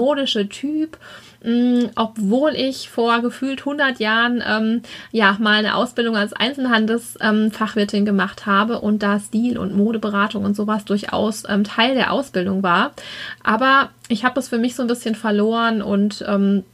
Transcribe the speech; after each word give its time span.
modische 0.00 0.48
Typ. 0.48 0.98
Mm, 1.42 1.86
obwohl 1.96 2.54
ich 2.54 2.90
vor 2.90 3.22
gefühlt 3.22 3.60
100 3.60 3.98
Jahren 3.98 4.42
ähm, 4.46 4.82
ja 5.10 5.36
mal 5.40 5.54
eine 5.54 5.74
Ausbildung 5.74 6.14
als 6.14 6.34
Einzelhandelsfachwirtin 6.34 8.00
ähm, 8.00 8.04
gemacht 8.04 8.44
habe 8.44 8.80
und 8.80 9.02
da 9.02 9.18
Stil 9.18 9.56
und 9.56 9.74
Modeberatung 9.74 10.44
und 10.44 10.54
sowas 10.54 10.84
durchaus 10.84 11.44
ähm, 11.48 11.64
Teil 11.64 11.94
der 11.94 12.12
Ausbildung 12.12 12.62
war. 12.62 12.92
Aber 13.42 13.88
ich 14.08 14.24
habe 14.26 14.38
es 14.38 14.48
für 14.48 14.58
mich 14.58 14.74
so 14.74 14.82
ein 14.82 14.88
bisschen 14.88 15.14
verloren 15.14 15.80
und 15.80 16.22
ähm, 16.28 16.64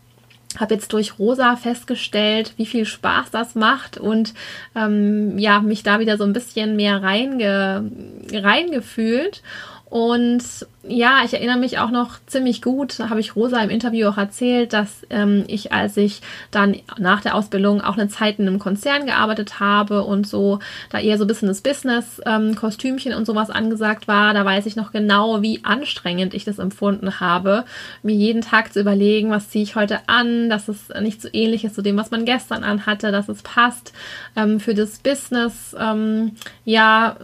habe 0.59 0.75
jetzt 0.75 0.93
durch 0.93 1.19
Rosa 1.19 1.55
festgestellt, 1.55 2.55
wie 2.57 2.67
viel 2.67 2.87
Spaß 2.87 3.31
das 3.31 3.55
macht 3.55 3.99
und 3.99 4.35
ähm, 4.75 5.39
ja, 5.39 5.61
mich 5.61 5.85
da 5.85 6.01
wieder 6.01 6.17
so 6.17 6.25
ein 6.25 6.33
bisschen 6.33 6.75
mehr 6.75 7.03
reinge, 7.03 7.89
reingefühlt. 8.33 9.43
Und 9.89 10.43
ja, 10.89 11.23
ich 11.25 11.35
erinnere 11.35 11.59
mich 11.59 11.79
auch 11.79 11.91
noch 11.91 12.19
ziemlich 12.27 12.63
gut, 12.63 12.99
habe 13.01 13.21
ich 13.21 13.35
Rosa 13.35 13.61
im 13.61 13.71
Interview 13.71 14.09
auch 14.09 14.19
erzählt, 14.19 14.73
dass 14.73 15.07
ähm, 15.11 15.45
ich, 15.49 15.73
als 15.73 15.97
ich 15.97 16.21
dann 16.51 16.77
nach 16.99 17.21
der 17.21 17.35
Ausbildung 17.35 17.81
auch 17.81 17.97
eine 17.97 18.09
Zeit 18.09 18.39
in 18.39 18.47
einem 18.47 18.59
Konzern 18.59 19.07
gearbeitet 19.07 19.59
habe 19.61 20.05
und 20.05 20.27
so, 20.27 20.61
da 20.91 20.99
eher 20.99 21.19
so 21.19 21.25
ein 21.25 21.27
bisschen 21.27 21.49
das 21.49 21.61
Business, 21.61 22.21
ähm, 22.27 22.57
und 22.57 23.27
sowas 23.27 23.51
angesagt 23.51 24.09
war, 24.09 24.35
da 24.35 24.45
weiß 24.45 24.67
ich 24.67 24.77
noch 24.77 24.93
genau, 24.93 25.43
wie 25.43 25.65
anstrengend 25.65 26.35
ich 26.35 26.45
das 26.45 26.59
empfunden 26.59 27.21
habe, 27.21 27.65
mir 28.03 28.15
jeden 28.15 28.43
Tag 28.43 28.73
zu 28.73 28.81
überlegen, 28.81 29.31
was 29.31 29.51
ziehe 29.51 29.65
ich 29.65 29.77
heute 29.77 30.01
an, 30.09 30.51
dass 30.51 30.69
es 30.69 30.89
nicht 31.01 31.23
so 31.23 31.29
ähnlich 31.33 31.65
ist 31.65 31.75
zu 31.75 31.83
dem, 31.83 31.97
was 31.97 32.11
man 32.11 32.25
gestern 32.25 32.65
anhatte, 32.65 33.13
dass 33.13 33.29
es 33.29 33.43
passt 33.43 33.93
ähm, 34.37 34.61
für 34.61 34.75
das 34.75 34.99
Business, 34.99 35.75
ähm, 35.79 36.33
ja, 36.65 37.17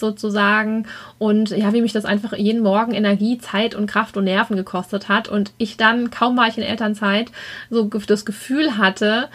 sozusagen. 0.00 0.86
Und 1.18 1.50
ja, 1.50 1.72
wie 1.72 1.80
mich 1.80 1.92
das 1.92 2.04
einfach 2.04 2.36
jeden 2.36 2.62
Morgen 2.62 2.73
Morgen 2.74 2.92
Energie, 2.92 3.38
Zeit 3.38 3.76
und 3.76 3.86
Kraft 3.86 4.16
und 4.16 4.24
Nerven 4.24 4.56
gekostet 4.56 5.08
hat 5.08 5.28
und 5.28 5.52
ich 5.58 5.76
dann, 5.76 6.10
kaum 6.10 6.36
war 6.36 6.48
ich 6.48 6.58
in 6.58 6.64
Elternzeit, 6.64 7.30
so 7.70 7.88
das 7.88 8.24
Gefühl 8.24 8.78
hatte, 8.78 9.28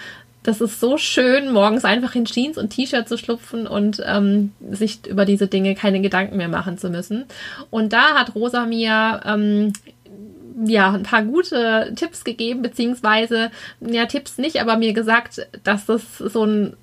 das 0.44 0.59
ist 0.59 0.81
so 0.81 0.98
schön, 0.98 1.54
morgens 1.54 1.86
einfach 1.86 2.16
in 2.16 2.26
Jeans 2.26 2.58
und 2.58 2.72
T-Shirt 2.72 3.08
zu 3.08 3.18
schlupfen 3.18 3.66
und 3.66 4.04
ähm, 4.06 4.52
sich 4.72 5.08
über 5.08 5.23
diese 5.23 5.48
Dinge 5.48 5.73
keine 5.73 6.02
Gedanken 6.02 6.36
mehr 6.36 6.50
machen 6.50 6.78
zu 6.78 6.90
müssen. 6.90 7.26
Und 7.70 7.94
da 7.94 8.14
hat 8.16 8.36
Rosa 8.36 8.66
mir 8.66 9.22
ähm, 9.23 9.72
ja, 10.66 10.92
ein 10.92 11.03
paar 11.03 11.24
gute 11.24 11.94
Tipps 11.96 12.26
gegeben, 12.26 12.62
beziehungsweise, 12.62 13.52
ja, 13.80 14.06
Tipps 14.06 14.38
nicht, 14.38 14.62
aber 14.62 14.76
mir 14.76 14.92
gesagt, 14.92 15.48
dass 15.64 15.86
das 15.86 16.18
so 16.18 16.44
ein 16.44 16.74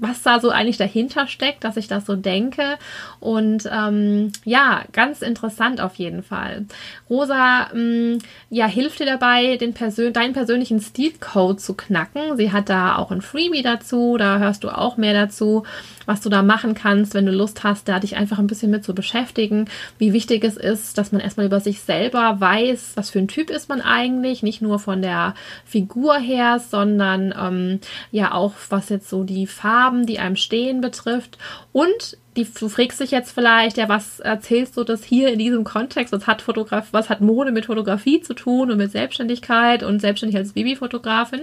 was 0.00 0.22
da 0.22 0.40
so 0.40 0.50
eigentlich 0.50 0.76
dahinter 0.76 1.26
steckt, 1.26 1.64
dass 1.64 1.76
ich 1.76 1.88
das 1.88 2.06
so 2.06 2.16
denke. 2.16 2.78
Und 3.20 3.68
ähm, 3.70 4.32
ja, 4.44 4.82
ganz 4.92 5.22
interessant 5.22 5.80
auf 5.80 5.96
jeden 5.96 6.22
Fall. 6.22 6.66
Rosa 7.08 7.70
ähm, 7.72 8.18
ja, 8.50 8.66
hilft 8.66 9.00
dir 9.00 9.06
dabei, 9.06 9.56
den 9.56 9.74
Persön 9.74 10.12
deinen 10.12 10.32
persönlichen 10.32 10.80
Stilcode 10.80 11.60
zu 11.60 11.74
knacken. 11.74 12.36
Sie 12.36 12.52
hat 12.52 12.68
da 12.68 12.96
auch 12.96 13.10
ein 13.10 13.22
Freebie 13.22 13.62
dazu, 13.62 14.16
da 14.18 14.38
hörst 14.38 14.64
du 14.64 14.70
auch 14.70 14.96
mehr 14.96 15.14
dazu 15.14 15.64
was 16.10 16.20
du 16.20 16.28
da 16.28 16.42
machen 16.42 16.74
kannst, 16.74 17.14
wenn 17.14 17.24
du 17.24 17.30
Lust 17.30 17.62
hast, 17.62 17.88
da 17.88 18.00
dich 18.00 18.16
einfach 18.16 18.40
ein 18.40 18.48
bisschen 18.48 18.72
mit 18.72 18.82
zu 18.82 18.96
beschäftigen, 18.96 19.66
wie 19.98 20.12
wichtig 20.12 20.42
es 20.42 20.56
ist, 20.56 20.98
dass 20.98 21.12
man 21.12 21.20
erstmal 21.20 21.46
über 21.46 21.60
sich 21.60 21.82
selber 21.82 22.40
weiß, 22.40 22.92
was 22.96 23.10
für 23.10 23.20
ein 23.20 23.28
Typ 23.28 23.48
ist 23.48 23.68
man 23.68 23.80
eigentlich, 23.80 24.42
nicht 24.42 24.60
nur 24.60 24.80
von 24.80 25.02
der 25.02 25.34
Figur 25.64 26.16
her, 26.16 26.58
sondern 26.58 27.32
ähm, 27.38 27.80
ja 28.10 28.32
auch 28.32 28.54
was 28.70 28.88
jetzt 28.88 29.08
so 29.08 29.22
die 29.22 29.46
Farben, 29.60 30.06
die 30.06 30.18
einem 30.18 30.36
stehen 30.36 30.80
betrifft 30.80 31.36
und 31.72 32.16
die, 32.36 32.44
du 32.44 32.68
fragst 32.68 33.00
dich 33.00 33.10
jetzt 33.10 33.32
vielleicht, 33.32 33.76
ja, 33.76 33.88
was 33.88 34.20
erzählst 34.20 34.76
du 34.76 34.84
das 34.84 35.04
hier 35.04 35.32
in 35.32 35.38
diesem 35.38 35.64
Kontext? 35.64 36.12
Was 36.12 36.26
hat 36.26 36.42
Fotograf, 36.42 36.88
was 36.92 37.10
hat 37.10 37.20
Mode 37.20 37.52
mit 37.52 37.66
Fotografie 37.66 38.20
zu 38.20 38.34
tun 38.34 38.70
und 38.70 38.78
mit 38.78 38.92
Selbstständigkeit 38.92 39.82
und 39.82 40.00
selbstständig 40.00 40.36
als 40.36 40.52
Babyfotografin? 40.52 41.42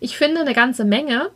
Ich 0.00 0.16
finde 0.16 0.40
eine 0.40 0.54
ganze 0.54 0.84
Menge. 0.84 1.30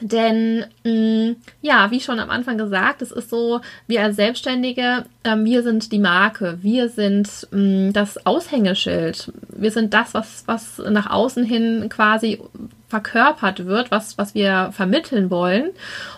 Denn 0.00 0.64
mh, 0.82 0.90
mm, 0.90 1.36
ja, 1.62 1.90
wie 1.90 2.00
schon 2.00 2.18
am 2.18 2.30
Anfang 2.30 2.58
gesagt, 2.58 3.00
es 3.00 3.12
ist 3.12 3.30
so, 3.30 3.60
wir 3.86 4.02
als 4.02 4.16
Selbstständige, 4.16 5.04
äh, 5.22 5.36
wir 5.36 5.62
sind 5.62 5.92
die 5.92 6.00
Marke, 6.00 6.58
wir 6.62 6.88
sind 6.88 7.46
mh, 7.52 7.88
mm, 7.88 7.92
das 7.92 8.26
Aushängeschild, 8.26 9.32
wir 9.48 9.70
sind 9.70 9.94
das, 9.94 10.12
was, 10.12 10.44
was 10.46 10.78
nach 10.78 11.10
außen 11.10 11.44
hin 11.44 11.88
quasi 11.88 12.40
verkörpert 12.88 13.66
wird, 13.66 13.90
was, 13.90 14.18
was 14.18 14.34
wir 14.34 14.70
vermitteln 14.72 15.30
wollen. 15.30 15.70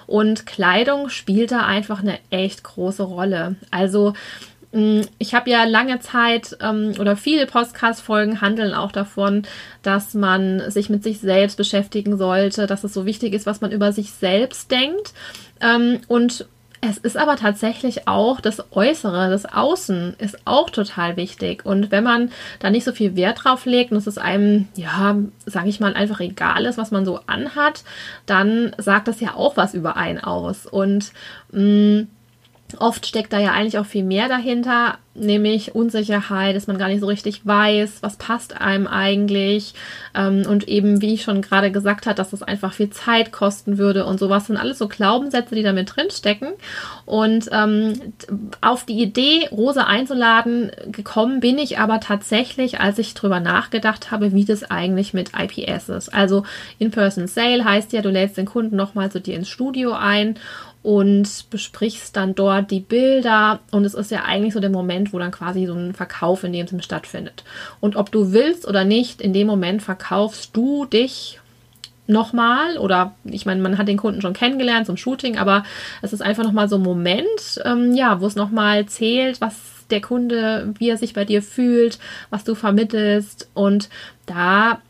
Und 0.06 0.46
Kleidung 0.46 1.08
spielt 1.08 1.52
da 1.52 1.64
einfach 1.66 2.00
eine 2.00 2.18
echt 2.30 2.64
große 2.64 3.02
Rolle. 3.02 3.56
Also 3.70 4.14
ich 5.18 5.34
habe 5.34 5.50
ja 5.50 5.64
lange 5.64 6.00
Zeit 6.00 6.56
ähm, 6.60 6.94
oder 6.98 7.16
viele 7.16 7.46
Podcast-Folgen 7.46 8.40
handeln 8.40 8.74
auch 8.74 8.92
davon, 8.92 9.42
dass 9.82 10.14
man 10.14 10.70
sich 10.70 10.90
mit 10.90 11.02
sich 11.02 11.20
selbst 11.20 11.56
beschäftigen 11.56 12.18
sollte, 12.18 12.66
dass 12.66 12.84
es 12.84 12.92
so 12.92 13.06
wichtig 13.06 13.32
ist, 13.32 13.46
was 13.46 13.60
man 13.60 13.72
über 13.72 13.92
sich 13.92 14.12
selbst 14.12 14.70
denkt. 14.70 15.14
Ähm, 15.60 16.00
und 16.08 16.46
es 16.82 16.98
ist 16.98 17.16
aber 17.16 17.36
tatsächlich 17.36 18.06
auch 18.06 18.40
das 18.40 18.62
Äußere, 18.72 19.30
das 19.30 19.46
Außen 19.46 20.14
ist 20.18 20.38
auch 20.44 20.70
total 20.70 21.16
wichtig. 21.16 21.64
Und 21.64 21.90
wenn 21.90 22.04
man 22.04 22.30
da 22.58 22.70
nicht 22.70 22.84
so 22.84 22.92
viel 22.92 23.16
Wert 23.16 23.44
drauf 23.44 23.64
legt 23.64 23.92
und 23.92 23.96
es 23.96 24.06
ist 24.06 24.18
einem, 24.18 24.68
ja, 24.76 25.16
sage 25.46 25.68
ich 25.68 25.80
mal, 25.80 25.94
einfach 25.94 26.20
egal 26.20 26.66
ist, 26.66 26.78
was 26.78 26.90
man 26.90 27.04
so 27.04 27.20
anhat, 27.26 27.82
dann 28.26 28.74
sagt 28.78 29.08
das 29.08 29.20
ja 29.20 29.34
auch 29.34 29.56
was 29.56 29.74
über 29.74 29.96
einen 29.96 30.20
aus. 30.20 30.66
Und 30.66 31.12
mh, 31.50 31.62
mm, 31.62 32.08
Oft 32.78 33.06
steckt 33.06 33.32
da 33.32 33.38
ja 33.38 33.52
eigentlich 33.52 33.78
auch 33.78 33.86
viel 33.86 34.02
mehr 34.02 34.28
dahinter, 34.28 34.98
nämlich 35.14 35.74
Unsicherheit, 35.74 36.56
dass 36.56 36.66
man 36.66 36.78
gar 36.78 36.88
nicht 36.88 37.00
so 37.00 37.06
richtig 37.06 37.46
weiß, 37.46 37.98
was 38.02 38.16
passt 38.16 38.60
einem 38.60 38.88
eigentlich. 38.88 39.74
Ähm, 40.14 40.44
und 40.48 40.68
eben, 40.68 41.00
wie 41.00 41.14
ich 41.14 41.22
schon 41.22 41.42
gerade 41.42 41.70
gesagt 41.70 42.06
habe, 42.06 42.16
dass 42.16 42.30
das 42.30 42.42
einfach 42.42 42.72
viel 42.72 42.90
Zeit 42.90 43.30
kosten 43.30 43.78
würde 43.78 44.04
und 44.04 44.18
sowas 44.18 44.46
sind 44.46 44.56
alles 44.56 44.78
so 44.78 44.88
Glaubenssätze, 44.88 45.54
die 45.54 45.62
da 45.62 45.72
mit 45.72 45.94
drin 45.94 46.10
stecken. 46.10 46.48
Und 47.04 47.48
ähm, 47.52 47.94
auf 48.60 48.84
die 48.84 49.00
Idee, 49.00 49.48
Rosa 49.52 49.84
einzuladen, 49.84 50.72
gekommen 50.90 51.38
bin 51.38 51.58
ich 51.58 51.78
aber 51.78 52.00
tatsächlich, 52.00 52.80
als 52.80 52.98
ich 52.98 53.14
drüber 53.14 53.38
nachgedacht 53.38 54.10
habe, 54.10 54.32
wie 54.32 54.44
das 54.44 54.64
eigentlich 54.64 55.14
mit 55.14 55.30
IPS 55.38 55.88
ist. 55.88 56.12
Also 56.12 56.42
In-Person 56.78 57.28
Sale 57.28 57.64
heißt 57.64 57.92
ja, 57.92 58.02
du 58.02 58.10
lädst 58.10 58.36
den 58.36 58.46
Kunden 58.46 58.74
nochmal 58.74 59.10
zu 59.12 59.20
dir 59.20 59.36
ins 59.36 59.48
Studio 59.48 59.92
ein 59.92 60.36
und 60.86 61.50
besprichst 61.50 62.16
dann 62.16 62.36
dort 62.36 62.70
die 62.70 62.78
Bilder. 62.78 63.58
Und 63.72 63.84
es 63.84 63.94
ist 63.94 64.12
ja 64.12 64.22
eigentlich 64.22 64.54
so 64.54 64.60
der 64.60 64.70
Moment, 64.70 65.12
wo 65.12 65.18
dann 65.18 65.32
quasi 65.32 65.66
so 65.66 65.74
ein 65.74 65.94
Verkauf 65.94 66.44
in 66.44 66.52
dem 66.52 66.68
Sinne 66.68 66.84
stattfindet. 66.84 67.42
Und 67.80 67.96
ob 67.96 68.12
du 68.12 68.30
willst 68.30 68.68
oder 68.68 68.84
nicht, 68.84 69.20
in 69.20 69.32
dem 69.32 69.48
Moment 69.48 69.82
verkaufst 69.82 70.56
du 70.56 70.84
dich 70.84 71.40
nochmal 72.06 72.78
oder 72.78 73.16
ich 73.24 73.46
meine, 73.46 73.60
man 73.60 73.78
hat 73.78 73.88
den 73.88 73.96
Kunden 73.96 74.22
schon 74.22 74.32
kennengelernt 74.32 74.86
zum 74.86 74.96
Shooting, 74.96 75.38
aber 75.38 75.64
es 76.02 76.12
ist 76.12 76.20
einfach 76.22 76.44
nochmal 76.44 76.68
so 76.68 76.76
ein 76.76 76.82
Moment, 76.82 77.60
ähm, 77.64 77.92
ja, 77.96 78.20
wo 78.20 78.26
es 78.28 78.36
nochmal 78.36 78.86
zählt, 78.86 79.40
was 79.40 79.56
der 79.90 80.00
Kunde, 80.00 80.72
wie 80.78 80.88
er 80.88 80.98
sich 80.98 81.14
bei 81.14 81.24
dir 81.24 81.42
fühlt, 81.42 81.98
was 82.30 82.44
du 82.44 82.54
vermittelst 82.54 83.48
und 83.54 83.88
da 84.26 84.80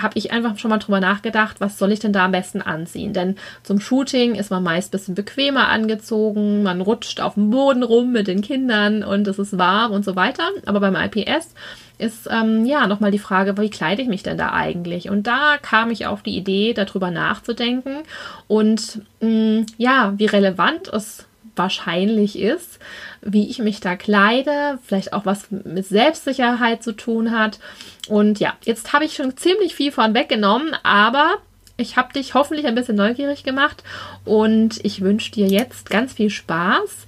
habe 0.00 0.18
ich 0.18 0.32
einfach 0.32 0.58
schon 0.58 0.70
mal 0.70 0.78
drüber 0.78 1.00
nachgedacht, 1.00 1.60
was 1.60 1.78
soll 1.78 1.92
ich 1.92 2.00
denn 2.00 2.12
da 2.12 2.26
am 2.26 2.32
besten 2.32 2.60
anziehen? 2.60 3.12
Denn 3.12 3.36
zum 3.62 3.80
Shooting 3.80 4.34
ist 4.34 4.50
man 4.50 4.62
meist 4.62 4.88
ein 4.88 4.98
bisschen 4.98 5.14
bequemer 5.14 5.68
angezogen, 5.68 6.62
man 6.62 6.80
rutscht 6.80 7.20
auf 7.20 7.34
dem 7.34 7.50
Boden 7.50 7.82
rum 7.82 8.12
mit 8.12 8.26
den 8.26 8.42
Kindern 8.42 9.02
und 9.02 9.26
es 9.26 9.38
ist 9.38 9.56
warm 9.58 9.92
und 9.92 10.04
so 10.04 10.16
weiter. 10.16 10.44
Aber 10.66 10.80
beim 10.80 10.96
IPS 10.96 11.54
ist 11.98 12.28
ähm, 12.30 12.66
ja 12.66 12.86
nochmal 12.86 13.10
die 13.10 13.18
Frage, 13.18 13.56
wie 13.56 13.70
kleide 13.70 14.02
ich 14.02 14.08
mich 14.08 14.22
denn 14.22 14.36
da 14.36 14.52
eigentlich? 14.52 15.08
Und 15.08 15.26
da 15.26 15.56
kam 15.60 15.90
ich 15.90 16.06
auf 16.06 16.22
die 16.22 16.36
Idee, 16.36 16.74
darüber 16.74 17.10
nachzudenken 17.10 18.02
und 18.48 19.00
mh, 19.20 19.28
mm, 19.28 19.66
ja, 19.78 20.12
wie 20.16 20.26
relevant 20.26 20.88
es 20.88 21.26
wahrscheinlich 21.56 22.38
ist, 22.38 22.78
wie 23.26 23.48
ich 23.48 23.58
mich 23.58 23.80
da 23.80 23.96
kleide, 23.96 24.78
vielleicht 24.84 25.12
auch 25.12 25.26
was 25.26 25.50
mit 25.50 25.86
Selbstsicherheit 25.86 26.82
zu 26.82 26.92
tun 26.92 27.32
hat. 27.32 27.58
Und 28.08 28.40
ja, 28.40 28.54
jetzt 28.64 28.92
habe 28.92 29.04
ich 29.04 29.14
schon 29.14 29.36
ziemlich 29.36 29.74
viel 29.74 29.92
von 29.92 30.14
weggenommen, 30.14 30.74
aber 30.82 31.36
ich 31.76 31.96
habe 31.96 32.12
dich 32.12 32.34
hoffentlich 32.34 32.66
ein 32.66 32.74
bisschen 32.74 32.96
neugierig 32.96 33.44
gemacht 33.44 33.82
und 34.24 34.82
ich 34.84 35.02
wünsche 35.02 35.32
dir 35.32 35.46
jetzt 35.48 35.90
ganz 35.90 36.14
viel 36.14 36.30
Spaß 36.30 37.06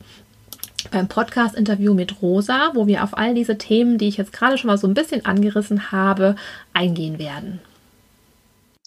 beim 0.91 1.09
Podcast-Interview 1.09 1.95
mit 1.95 2.21
Rosa, 2.21 2.71
wo 2.75 2.87
wir 2.87 3.03
auf 3.03 3.17
all 3.17 3.35
diese 3.35 3.59
Themen, 3.59 3.99
die 3.99 4.09
ich 4.09 4.17
jetzt 4.17 4.33
gerade 4.33 4.59
schon 4.59 4.69
mal 4.69 4.79
so 4.79 4.87
ein 4.87 4.95
bisschen 4.95 5.25
angerissen 5.25 5.91
habe, 5.93 6.37
eingehen 6.73 7.19
werden. 7.19 7.61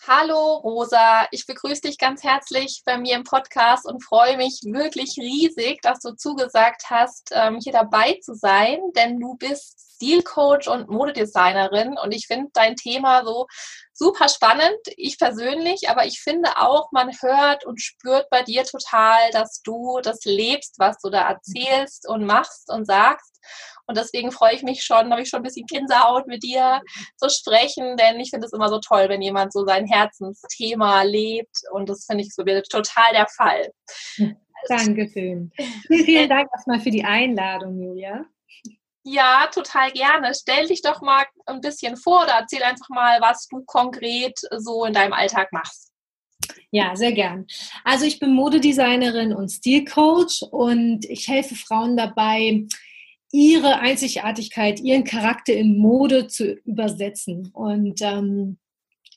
Hallo 0.07 0.55
Rosa, 0.55 1.27
ich 1.29 1.45
begrüße 1.45 1.81
dich 1.81 1.99
ganz 1.99 2.23
herzlich 2.23 2.81
bei 2.85 2.97
mir 2.97 3.15
im 3.15 3.23
Podcast 3.23 3.85
und 3.85 4.03
freue 4.03 4.35
mich 4.35 4.61
wirklich 4.63 5.15
riesig, 5.19 5.79
dass 5.83 5.99
du 5.99 6.15
zugesagt 6.15 6.85
hast, 6.89 7.29
ähm, 7.33 7.59
hier 7.61 7.71
dabei 7.71 8.17
zu 8.23 8.33
sein, 8.33 8.79
denn 8.95 9.19
du 9.19 9.35
bist 9.35 9.91
Stilcoach 9.97 10.67
und 10.69 10.89
Modedesignerin 10.89 11.99
und 12.03 12.13
ich 12.13 12.25
finde 12.25 12.49
dein 12.53 12.75
Thema 12.75 13.23
so 13.23 13.45
super 14.01 14.29
spannend, 14.29 14.79
ich 14.97 15.19
persönlich, 15.19 15.87
aber 15.87 16.07
ich 16.07 16.21
finde 16.21 16.57
auch, 16.57 16.91
man 16.91 17.11
hört 17.21 17.67
und 17.67 17.79
spürt 17.79 18.27
bei 18.31 18.41
dir 18.41 18.63
total, 18.63 19.29
dass 19.31 19.61
du 19.61 19.99
das 20.01 20.25
lebst, 20.25 20.79
was 20.79 20.97
du 21.03 21.11
da 21.11 21.29
erzählst 21.29 22.09
und 22.09 22.25
machst 22.25 22.71
und 22.71 22.85
sagst. 22.85 23.39
Und 23.85 23.99
deswegen 23.99 24.31
freue 24.31 24.55
ich 24.55 24.63
mich 24.63 24.83
schon, 24.83 25.11
habe 25.11 25.21
ich 25.21 25.29
schon 25.29 25.41
ein 25.41 25.43
bisschen 25.43 25.67
Gänsehaut 25.67 26.25
mit 26.25 26.41
dir 26.41 26.81
zu 27.17 27.29
sprechen, 27.29 27.95
denn 27.95 28.19
ich 28.19 28.31
finde 28.31 28.47
es 28.47 28.53
immer 28.53 28.69
so 28.69 28.79
toll, 28.79 29.07
wenn 29.07 29.21
jemand 29.21 29.53
so 29.53 29.65
sein 29.65 29.85
Herzensthema 29.85 31.03
lebt 31.03 31.61
und 31.71 31.87
das 31.87 32.05
finde 32.05 32.23
ich 32.23 32.33
so 32.33 32.43
total 32.43 33.13
der 33.13 33.27
Fall. 33.27 33.71
Dankeschön. 34.67 35.51
Vielen, 35.87 36.05
vielen 36.05 36.29
Dank 36.29 36.49
erstmal 36.51 36.79
für 36.79 36.91
die 36.91 37.03
Einladung, 37.03 37.79
Julia. 37.79 38.25
Ja, 39.03 39.49
total 39.51 39.91
gerne. 39.91 40.33
Stell 40.35 40.67
dich 40.67 40.81
doch 40.81 41.01
mal 41.01 41.25
ein 41.47 41.61
bisschen 41.61 41.97
vor 41.97 42.23
oder 42.23 42.33
erzähl 42.33 42.61
einfach 42.63 42.89
mal, 42.89 43.19
was 43.19 43.47
du 43.47 43.63
konkret 43.65 44.39
so 44.57 44.85
in 44.85 44.93
deinem 44.93 45.13
Alltag 45.13 45.51
machst. 45.51 45.91
Ja, 46.69 46.95
sehr 46.95 47.11
gern. 47.11 47.47
Also 47.83 48.05
ich 48.05 48.19
bin 48.19 48.33
Modedesignerin 48.33 49.33
und 49.33 49.49
Stilcoach 49.49 50.43
und 50.51 51.05
ich 51.05 51.27
helfe 51.27 51.55
Frauen 51.55 51.97
dabei, 51.97 52.65
ihre 53.31 53.79
Einzigartigkeit, 53.79 54.79
ihren 54.79 55.03
Charakter 55.03 55.53
in 55.53 55.77
Mode 55.77 56.27
zu 56.27 56.53
übersetzen. 56.65 57.49
Und 57.53 58.01
ähm, 58.01 58.57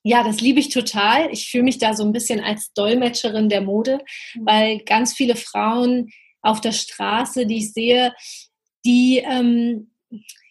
ja, 0.02 0.22
das 0.22 0.40
liebe 0.40 0.60
ich 0.60 0.68
total. 0.68 1.30
Ich 1.32 1.50
fühle 1.50 1.64
mich 1.64 1.78
da 1.78 1.94
so 1.94 2.04
ein 2.04 2.12
bisschen 2.12 2.40
als 2.40 2.72
Dolmetscherin 2.74 3.48
der 3.48 3.62
Mode, 3.62 4.00
mhm. 4.34 4.46
weil 4.46 4.78
ganz 4.80 5.14
viele 5.14 5.36
Frauen 5.36 6.10
auf 6.42 6.60
der 6.60 6.72
Straße, 6.72 7.46
die 7.46 7.58
ich 7.58 7.72
sehe, 7.72 8.12
die 8.84 9.18
ähm, 9.18 9.88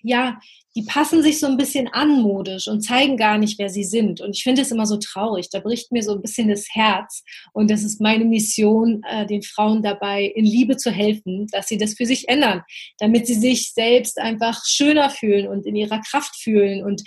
ja, 0.02 0.40
die 0.76 0.84
passen 0.84 1.24
sich 1.24 1.40
so 1.40 1.48
ein 1.48 1.58
bisschen 1.58 1.88
anmodisch 1.88 2.68
und 2.68 2.82
zeigen 2.82 3.16
gar 3.16 3.38
nicht, 3.38 3.58
wer 3.58 3.70
sie 3.70 3.84
sind. 3.84 4.20
Und 4.22 4.36
ich 4.36 4.44
finde 4.44 4.62
es 4.62 4.72
immer 4.72 4.86
so 4.86 4.98
traurig. 4.98 5.50
Da 5.50 5.60
bricht 5.60 5.92
mir 5.92 6.04
so 6.04 6.14
ein 6.14 6.22
bisschen 6.22 6.50
das 6.50 6.68
Herz. 6.72 7.24
Und 7.54 7.72
das 7.72 7.84
ist 7.84 8.02
meine 8.02 8.26
Mission, 8.26 9.02
äh, 9.10 9.26
den 9.26 9.44
Frauen 9.44 9.82
dabei 9.82 10.26
in 10.26 10.46
Liebe 10.46 10.76
zu 10.76 10.92
helfen, 10.92 11.48
dass 11.52 11.68
sie 11.68 11.78
das 11.78 11.94
für 11.94 12.06
sich 12.06 12.28
ändern, 12.28 12.64
damit 12.98 13.28
sie 13.28 13.36
sich 13.36 13.72
selbst 13.72 14.20
einfach 14.20 14.66
schöner 14.66 15.10
fühlen 15.10 15.48
und 15.48 15.66
in 15.66 15.76
ihrer 15.76 16.02
Kraft 16.02 16.36
fühlen 16.36 16.84
und 16.84 17.02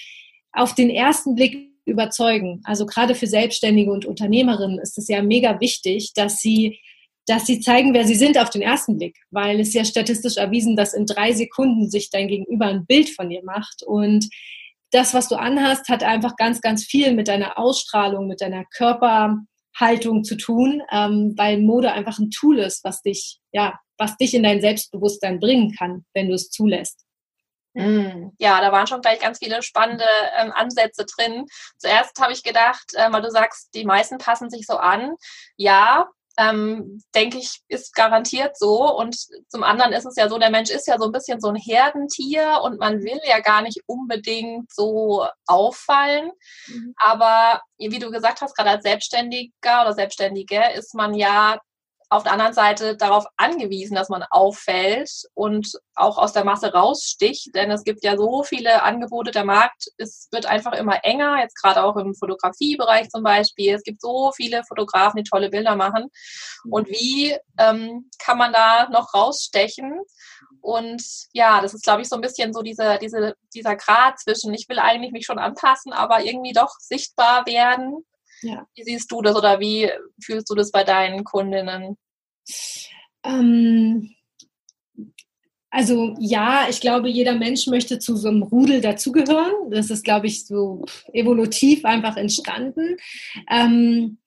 auf 0.52 0.74
den 0.74 0.88
ersten 0.88 1.34
Blick 1.34 1.70
überzeugen. 1.84 2.62
Also 2.64 2.86
gerade 2.86 3.14
für 3.14 3.26
Selbstständige 3.26 3.90
und 3.92 4.06
Unternehmerinnen 4.06 4.78
ist 4.78 4.96
es 4.96 5.08
ja 5.08 5.22
mega 5.22 5.60
wichtig, 5.60 6.12
dass 6.14 6.38
sie 6.38 6.80
dass 7.26 7.46
sie 7.46 7.60
zeigen, 7.60 7.92
wer 7.92 8.06
sie 8.06 8.14
sind 8.14 8.38
auf 8.38 8.50
den 8.50 8.62
ersten 8.62 8.96
Blick, 8.96 9.16
weil 9.30 9.60
es 9.60 9.74
ja 9.74 9.84
statistisch 9.84 10.36
erwiesen, 10.36 10.76
dass 10.76 10.94
in 10.94 11.06
drei 11.06 11.32
Sekunden 11.32 11.90
sich 11.90 12.10
dein 12.10 12.28
Gegenüber 12.28 12.66
ein 12.66 12.86
Bild 12.86 13.10
von 13.10 13.28
dir 13.28 13.42
macht 13.44 13.82
und 13.84 14.28
das, 14.92 15.14
was 15.14 15.28
du 15.28 15.36
anhast, 15.36 15.88
hat 15.88 16.02
einfach 16.02 16.36
ganz, 16.36 16.60
ganz 16.60 16.84
viel 16.84 17.12
mit 17.12 17.28
deiner 17.28 17.58
Ausstrahlung, 17.58 18.28
mit 18.28 18.40
deiner 18.40 18.64
Körperhaltung 18.66 20.24
zu 20.24 20.36
tun, 20.36 20.82
ähm, 20.92 21.34
weil 21.36 21.60
Mode 21.60 21.92
einfach 21.92 22.18
ein 22.18 22.30
Tool 22.30 22.60
ist, 22.60 22.84
was 22.84 23.02
dich, 23.02 23.40
ja, 23.52 23.78
was 23.98 24.16
dich 24.16 24.34
in 24.34 24.42
dein 24.42 24.60
Selbstbewusstsein 24.60 25.40
bringen 25.40 25.74
kann, 25.76 26.04
wenn 26.14 26.28
du 26.28 26.34
es 26.34 26.50
zulässt. 26.50 27.06
Mm, 27.74 28.30
ja, 28.38 28.60
da 28.60 28.72
waren 28.72 28.86
schon 28.86 29.02
gleich 29.02 29.20
ganz 29.20 29.38
viele 29.38 29.62
spannende 29.62 30.06
ähm, 30.38 30.50
Ansätze 30.52 31.04
drin. 31.04 31.44
Zuerst 31.76 32.18
habe 32.20 32.32
ich 32.32 32.42
gedacht, 32.42 32.94
äh, 32.94 33.12
weil 33.12 33.20
du 33.20 33.30
sagst, 33.30 33.74
die 33.74 33.84
meisten 33.84 34.16
passen 34.16 34.48
sich 34.48 34.66
so 34.66 34.78
an. 34.78 35.14
Ja, 35.58 36.08
ähm, 36.38 37.02
denke 37.14 37.38
ich, 37.38 37.60
ist 37.68 37.94
garantiert 37.94 38.58
so. 38.58 38.94
Und 38.96 39.16
zum 39.48 39.62
anderen 39.62 39.92
ist 39.92 40.04
es 40.04 40.16
ja 40.16 40.28
so, 40.28 40.38
der 40.38 40.50
Mensch 40.50 40.70
ist 40.70 40.86
ja 40.86 40.98
so 40.98 41.06
ein 41.06 41.12
bisschen 41.12 41.40
so 41.40 41.48
ein 41.48 41.56
Herdentier 41.56 42.60
und 42.62 42.78
man 42.78 43.02
will 43.02 43.20
ja 43.26 43.40
gar 43.40 43.62
nicht 43.62 43.80
unbedingt 43.86 44.72
so 44.72 45.26
auffallen. 45.46 46.30
Mhm. 46.68 46.94
Aber 46.96 47.62
wie 47.78 47.98
du 47.98 48.10
gesagt 48.10 48.40
hast, 48.40 48.54
gerade 48.56 48.70
als 48.70 48.82
Selbstständiger 48.82 49.82
oder 49.82 49.94
Selbstständige 49.94 50.62
ist 50.76 50.94
man 50.94 51.14
ja 51.14 51.58
auf 52.08 52.22
der 52.22 52.32
anderen 52.32 52.52
Seite 52.52 52.96
darauf 52.96 53.26
angewiesen, 53.36 53.94
dass 53.94 54.08
man 54.08 54.22
auffällt 54.30 55.10
und 55.34 55.72
auch 55.94 56.18
aus 56.18 56.32
der 56.32 56.44
Masse 56.44 56.72
raussticht, 56.72 57.54
denn 57.54 57.70
es 57.70 57.84
gibt 57.84 58.04
ja 58.04 58.16
so 58.16 58.42
viele 58.42 58.82
Angebote, 58.82 59.30
der 59.30 59.44
Markt 59.44 59.86
es 59.98 60.28
wird 60.30 60.46
einfach 60.46 60.72
immer 60.72 61.04
enger, 61.04 61.40
jetzt 61.40 61.60
gerade 61.60 61.82
auch 61.82 61.96
im 61.96 62.14
Fotografiebereich 62.14 63.08
zum 63.08 63.22
Beispiel. 63.22 63.74
Es 63.74 63.82
gibt 63.82 64.00
so 64.00 64.32
viele 64.34 64.62
Fotografen, 64.64 65.22
die 65.22 65.28
tolle 65.28 65.50
Bilder 65.50 65.76
machen. 65.76 66.06
Und 66.70 66.88
wie 66.88 67.36
ähm, 67.58 68.10
kann 68.18 68.38
man 68.38 68.52
da 68.52 68.88
noch 68.90 69.14
rausstechen? 69.14 70.00
Und 70.60 71.02
ja, 71.32 71.60
das 71.60 71.74
ist, 71.74 71.84
glaube 71.84 72.02
ich, 72.02 72.08
so 72.08 72.16
ein 72.16 72.22
bisschen 72.22 72.52
so 72.52 72.62
diese, 72.62 72.98
diese, 73.00 73.34
dieser 73.54 73.76
Grad 73.76 74.18
zwischen, 74.18 74.52
ich 74.52 74.68
will 74.68 74.78
eigentlich 74.78 75.12
mich 75.12 75.26
schon 75.26 75.38
anpassen, 75.38 75.92
aber 75.92 76.24
irgendwie 76.24 76.52
doch 76.52 76.74
sichtbar 76.78 77.46
werden 77.46 78.04
ja. 78.42 78.66
Wie 78.74 78.82
siehst 78.84 79.10
du 79.10 79.22
das 79.22 79.36
oder 79.36 79.60
wie 79.60 79.90
fühlst 80.22 80.48
du 80.50 80.54
das 80.54 80.70
bei 80.70 80.84
deinen 80.84 81.24
Kundinnen? 81.24 81.96
Ähm, 83.24 84.14
also 85.70 86.14
ja, 86.18 86.66
ich 86.70 86.80
glaube, 86.80 87.08
jeder 87.08 87.34
Mensch 87.34 87.66
möchte 87.66 87.98
zu 87.98 88.16
so 88.16 88.28
einem 88.28 88.42
Rudel 88.42 88.80
dazugehören. 88.80 89.70
Das 89.70 89.90
ist, 89.90 90.04
glaube 90.04 90.26
ich, 90.26 90.46
so 90.46 90.84
evolutiv 91.12 91.84
einfach 91.84 92.16
entstanden. 92.16 92.96
Ähm, 93.50 94.18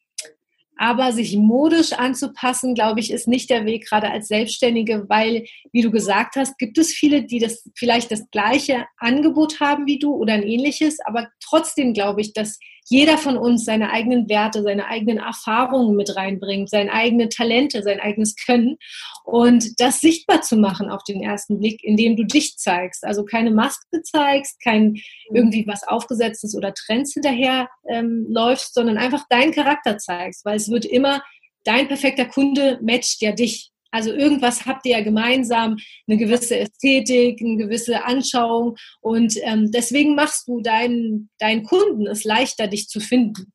aber 0.82 1.12
sich 1.12 1.36
modisch 1.36 1.92
anzupassen, 1.92 2.74
glaube 2.74 3.02
ich, 3.02 3.12
ist 3.12 3.28
nicht 3.28 3.50
der 3.50 3.66
Weg, 3.66 3.86
gerade 3.86 4.10
als 4.10 4.30
Selbstständige, 4.30 5.10
weil, 5.10 5.46
wie 5.74 5.82
du 5.82 5.92
gesagt 5.92 6.38
hast, 6.38 6.58
gibt 6.58 6.78
es 6.78 6.94
viele, 6.94 7.24
die 7.24 7.40
das 7.40 7.70
vielleicht 7.76 8.12
das 8.12 8.30
gleiche 8.32 8.86
Angebot 8.98 9.60
haben 9.60 9.88
wie 9.88 10.00
du 10.00 10.14
oder 10.14 10.34
ein 10.34 10.44
ähnliches, 10.44 11.00
aber 11.04 11.28
trotzdem 11.44 11.94
glaube 11.94 12.22
ich, 12.22 12.32
dass 12.32 12.60
jeder 12.90 13.18
von 13.18 13.38
uns 13.38 13.66
seine 13.66 13.92
eigenen 13.92 14.28
Werte, 14.30 14.64
seine 14.64 14.88
eigenen 14.88 15.20
Erfahrungen 15.20 15.96
mit 15.96 16.16
reinbringt, 16.16 16.70
seine 16.70 16.92
eigenen 16.92 17.30
Talente, 17.30 17.84
sein 17.84 18.00
eigenes 18.00 18.36
Können 18.36 18.78
und 19.24 19.80
das 19.80 20.02
sichtbar 20.02 20.42
zu 20.42 20.58
machen 20.58 20.90
auf 20.90 21.04
den 21.04 21.22
ersten 21.22 21.60
Blick, 21.60 21.84
indem 21.84 22.16
du 22.16 22.26
dich 22.26 22.58
zeigst. 22.58 23.06
Also 23.06 23.24
keine 23.26 23.52
Maske 23.52 24.02
zeigst, 24.04 24.60
kein 24.64 24.96
irgendwie 25.32 25.66
was 25.68 25.88
aufgesetztes 25.88 26.56
oder 26.56 26.74
Trends 26.74 27.14
hinterher 27.14 27.70
ähm, 27.88 28.26
läufst, 28.30 28.74
sondern 28.74 28.98
einfach 28.98 29.24
deinen 29.30 29.52
Charakter 29.52 29.98
zeigst, 29.98 30.44
weil 30.46 30.58
es 30.58 30.70
wird 30.70 30.86
immer 30.86 31.22
dein 31.64 31.88
perfekter 31.88 32.26
Kunde 32.26 32.80
matcht 32.82 33.22
ja 33.22 33.32
dich. 33.32 33.72
Also 33.92 34.12
irgendwas 34.12 34.66
habt 34.66 34.86
ihr 34.86 34.98
ja 34.98 35.04
gemeinsam, 35.04 35.78
eine 36.08 36.18
gewisse 36.18 36.58
Ästhetik, 36.60 37.42
eine 37.42 37.58
gewisse 37.58 38.04
Anschauung 38.04 38.76
und 39.02 39.36
ähm, 39.42 39.72
deswegen 39.72 40.16
machst 40.16 40.48
du 40.48 40.62
deinen, 40.62 41.30
deinen 41.40 41.64
Kunden 41.64 42.08
es 42.08 42.24
leichter, 42.24 42.68
dich 42.68 42.88
zu 42.88 43.00
finden. 43.00 43.52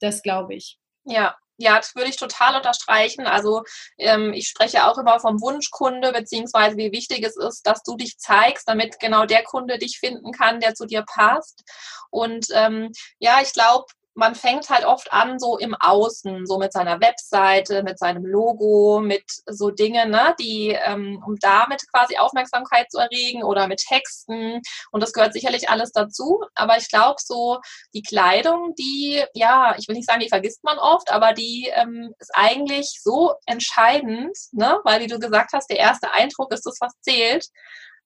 Das 0.00 0.22
glaube 0.22 0.54
ich. 0.54 0.78
Ja, 1.04 1.36
ja, 1.60 1.76
das 1.76 1.96
würde 1.96 2.08
ich 2.08 2.16
total 2.16 2.56
unterstreichen. 2.56 3.26
Also 3.26 3.64
ähm, 3.98 4.32
ich 4.32 4.46
spreche 4.46 4.86
auch 4.86 4.96
immer 4.96 5.18
vom 5.18 5.40
Wunschkunde, 5.40 6.12
beziehungsweise 6.12 6.76
wie 6.76 6.92
wichtig 6.92 7.24
es 7.24 7.36
ist, 7.36 7.66
dass 7.66 7.82
du 7.82 7.96
dich 7.96 8.16
zeigst, 8.18 8.68
damit 8.68 9.00
genau 9.00 9.26
der 9.26 9.42
Kunde 9.42 9.76
dich 9.78 9.98
finden 9.98 10.30
kann, 10.30 10.60
der 10.60 10.74
zu 10.74 10.86
dir 10.86 11.02
passt. 11.02 11.64
Und 12.10 12.46
ähm, 12.54 12.92
ja, 13.18 13.40
ich 13.42 13.52
glaube, 13.52 13.86
man 14.18 14.34
fängt 14.34 14.68
halt 14.68 14.84
oft 14.84 15.12
an, 15.12 15.38
so 15.38 15.58
im 15.58 15.76
Außen, 15.76 16.44
so 16.44 16.58
mit 16.58 16.72
seiner 16.72 17.00
Webseite, 17.00 17.84
mit 17.84 18.00
seinem 18.00 18.26
Logo, 18.26 19.00
mit 19.00 19.22
so 19.46 19.70
Dingen, 19.70 20.10
ne, 20.10 20.34
die, 20.40 20.70
ähm, 20.70 21.22
um 21.24 21.36
damit 21.38 21.84
quasi 21.92 22.18
Aufmerksamkeit 22.18 22.90
zu 22.90 22.98
erregen 22.98 23.44
oder 23.44 23.68
mit 23.68 23.78
Texten. 23.78 24.60
Und 24.90 25.02
das 25.04 25.12
gehört 25.12 25.34
sicherlich 25.34 25.70
alles 25.70 25.92
dazu. 25.92 26.42
Aber 26.56 26.76
ich 26.76 26.88
glaube, 26.88 27.20
so 27.24 27.60
die 27.94 28.02
Kleidung, 28.02 28.74
die, 28.76 29.22
ja, 29.34 29.76
ich 29.78 29.86
will 29.86 29.94
nicht 29.94 30.08
sagen, 30.08 30.20
die 30.20 30.28
vergisst 30.28 30.64
man 30.64 30.78
oft, 30.78 31.12
aber 31.12 31.32
die 31.32 31.70
ähm, 31.72 32.12
ist 32.18 32.32
eigentlich 32.34 32.98
so 33.00 33.34
entscheidend, 33.46 34.36
ne, 34.50 34.80
weil, 34.82 35.00
wie 35.00 35.06
du 35.06 35.20
gesagt 35.20 35.52
hast, 35.52 35.70
der 35.70 35.78
erste 35.78 36.12
Eindruck 36.12 36.52
ist 36.52 36.66
das, 36.66 36.78
was 36.80 36.92
zählt, 37.02 37.46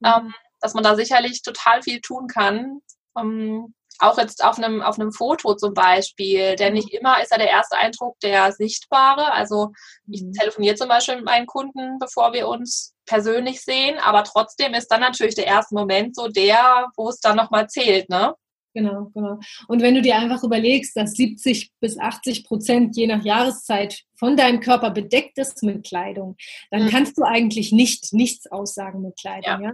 mhm. 0.01 0.09
ähm, 0.09 0.35
dass 0.61 0.75
man 0.75 0.85
da 0.85 0.95
sicherlich 0.95 1.41
total 1.41 1.83
viel 1.83 2.03
tun 2.03 2.27
kann. 2.27 2.81
Um, 3.15 3.75
auch 3.99 4.19
jetzt 4.19 4.45
auf 4.45 4.59
einem, 4.59 4.83
auf 4.83 4.99
einem 4.99 5.13
Foto 5.13 5.55
zum 5.55 5.75
Beispiel, 5.75 6.57
denn 6.57 6.75
nicht 6.75 6.93
immer 6.93 7.23
ist 7.23 7.31
ja 7.31 7.39
der 7.39 7.51
erste 7.51 7.77
Eindruck 7.77 8.19
der 8.21 8.53
sichtbare. 8.53 9.33
Also 9.33 9.73
ich 10.11 10.23
mhm. 10.23 10.33
telefoniere 10.33 10.75
zum 10.75 10.89
Beispiel 10.89 11.17
mit 11.17 11.25
meinen 11.25 11.47
Kunden, 11.47 11.99
bevor 11.99 12.33
wir 12.33 12.49
uns 12.49 12.95
persönlich 13.07 13.63
sehen, 13.63 13.99
aber 13.99 14.25
trotzdem 14.25 14.75
ist 14.75 14.89
dann 14.89 15.01
natürlich 15.01 15.35
der 15.35 15.47
erste 15.47 15.75
Moment 15.75 16.15
so 16.15 16.29
der, 16.29 16.89
wo 16.97 17.09
es 17.09 17.21
dann 17.21 17.37
nochmal 17.37 17.69
zählt, 17.69 18.09
ne? 18.09 18.35
Genau, 18.75 19.11
genau. 19.13 19.39
Und 19.69 19.83
wenn 19.83 19.95
du 19.95 20.03
dir 20.03 20.17
einfach 20.17 20.43
überlegst, 20.43 20.97
dass 20.97 21.13
70 21.13 21.73
bis 21.81 21.99
80 21.99 22.45
Prozent 22.45 22.97
je 22.97 23.07
nach 23.07 23.23
Jahreszeit 23.23 24.03
von 24.17 24.37
deinem 24.37 24.61
Körper 24.61 24.91
bedeckt 24.91 25.37
ist 25.37 25.63
mit 25.63 25.85
Kleidung, 25.87 26.37
dann 26.71 26.85
mhm. 26.85 26.89
kannst 26.89 27.19
du 27.19 27.23
eigentlich 27.23 27.73
nicht 27.73 28.13
nichts 28.13 28.51
aussagen 28.51 29.03
mit 29.03 29.19
Kleidung. 29.21 29.45
Ja. 29.45 29.61
ja? 29.61 29.73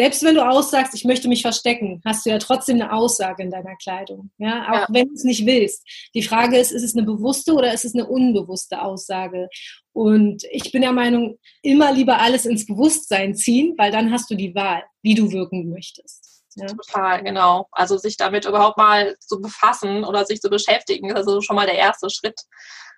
Selbst 0.00 0.22
wenn 0.22 0.34
du 0.34 0.48
aussagst, 0.48 0.94
ich 0.94 1.04
möchte 1.04 1.28
mich 1.28 1.42
verstecken, 1.42 2.00
hast 2.06 2.24
du 2.24 2.30
ja 2.30 2.38
trotzdem 2.38 2.76
eine 2.76 2.90
Aussage 2.90 3.42
in 3.42 3.50
deiner 3.50 3.76
Kleidung. 3.76 4.30
Ja, 4.38 4.66
auch 4.70 4.74
ja. 4.74 4.86
wenn 4.88 5.08
du 5.08 5.12
es 5.12 5.24
nicht 5.24 5.44
willst. 5.44 5.86
Die 6.14 6.22
Frage 6.22 6.56
ist, 6.56 6.72
ist 6.72 6.82
es 6.82 6.96
eine 6.96 7.04
bewusste 7.04 7.52
oder 7.52 7.74
ist 7.74 7.84
es 7.84 7.94
eine 7.94 8.06
unbewusste 8.06 8.80
Aussage? 8.80 9.50
Und 9.92 10.42
ich 10.50 10.72
bin 10.72 10.80
der 10.80 10.92
Meinung, 10.92 11.38
immer 11.60 11.92
lieber 11.92 12.18
alles 12.18 12.46
ins 12.46 12.64
Bewusstsein 12.64 13.34
ziehen, 13.34 13.74
weil 13.76 13.92
dann 13.92 14.10
hast 14.10 14.30
du 14.30 14.36
die 14.36 14.54
Wahl, 14.54 14.82
wie 15.02 15.14
du 15.14 15.30
wirken 15.32 15.68
möchtest. 15.68 16.44
Ja. 16.54 16.66
Total, 16.66 17.22
genau. 17.22 17.68
Also 17.70 17.98
sich 17.98 18.16
damit 18.16 18.46
überhaupt 18.46 18.78
mal 18.78 19.14
zu 19.20 19.38
befassen 19.38 20.02
oder 20.02 20.24
sich 20.24 20.40
zu 20.40 20.48
beschäftigen, 20.48 21.10
ist 21.10 21.16
also 21.16 21.42
schon 21.42 21.56
mal 21.56 21.66
der 21.66 21.76
erste 21.76 22.08
Schritt. 22.08 22.40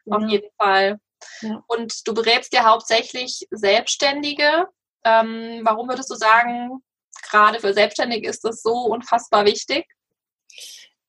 Ja. 0.04 0.18
Auf 0.18 0.28
jeden 0.28 0.50
Fall. 0.56 1.00
Ja. 1.40 1.64
Und 1.66 2.06
du 2.06 2.14
berätst 2.14 2.54
ja 2.54 2.64
hauptsächlich 2.64 3.48
Selbstständige. 3.50 4.68
Ähm, 5.04 5.62
warum 5.64 5.88
würdest 5.88 6.10
du 6.10 6.14
sagen, 6.14 6.80
gerade 7.22 7.60
für 7.60 7.72
Selbstständige 7.72 8.28
ist 8.28 8.44
das 8.44 8.62
so 8.62 8.72
unfassbar 8.72 9.44
wichtig? 9.44 9.86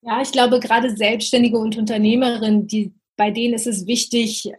Ja, 0.02 0.22
ich 0.22 0.32
glaube, 0.32 0.60
gerade 0.60 0.96
Selbstständige 0.96 1.58
und 1.58 1.78
Unternehmerinnen, 1.78 2.68
die, 2.68 2.94
bei 3.16 3.32
denen 3.32 3.54
ist 3.54 3.68
es 3.68 3.88
wichtig, 3.88 4.52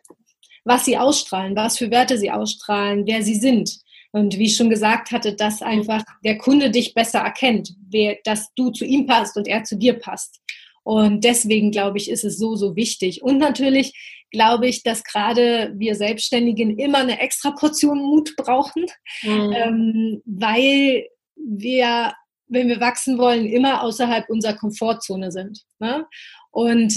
was 0.64 0.84
sie 0.84 0.96
ausstrahlen, 0.96 1.54
was 1.54 1.78
für 1.78 1.90
Werte 1.90 2.18
sie 2.18 2.30
ausstrahlen, 2.30 3.06
wer 3.06 3.22
sie 3.22 3.34
sind. 3.34 3.78
Und 4.12 4.38
wie 4.38 4.44
ich 4.44 4.56
schon 4.56 4.70
gesagt 4.70 5.10
hatte, 5.10 5.34
dass 5.34 5.60
einfach 5.60 6.04
der 6.24 6.38
Kunde 6.38 6.70
dich 6.70 6.94
besser 6.94 7.18
erkennt, 7.18 7.74
wer, 7.90 8.16
dass 8.24 8.54
du 8.54 8.70
zu 8.70 8.84
ihm 8.84 9.06
passt 9.06 9.36
und 9.36 9.48
er 9.48 9.64
zu 9.64 9.76
dir 9.76 9.94
passt. 9.94 10.40
Und 10.84 11.24
deswegen 11.24 11.72
glaube 11.72 11.98
ich, 11.98 12.08
ist 12.08 12.24
es 12.24 12.38
so, 12.38 12.54
so 12.54 12.76
wichtig. 12.76 13.22
Und 13.22 13.38
natürlich 13.38 13.92
glaube 14.30 14.68
ich, 14.68 14.82
dass 14.82 15.02
gerade 15.02 15.72
wir 15.76 15.94
Selbstständigen 15.94 16.78
immer 16.78 16.98
eine 16.98 17.20
extra 17.20 17.50
Portion 17.50 17.98
Mut 17.98 18.36
brauchen, 18.36 18.86
mhm. 19.22 19.52
ähm, 19.52 20.22
weil 20.24 21.06
wir, 21.44 22.14
wenn 22.46 22.68
wir 22.68 22.80
wachsen 22.80 23.18
wollen, 23.18 23.46
immer 23.46 23.82
außerhalb 23.82 24.28
unserer 24.28 24.54
Komfortzone 24.54 25.30
sind. 25.30 25.62
Ne? 25.78 26.06
Und 26.50 26.94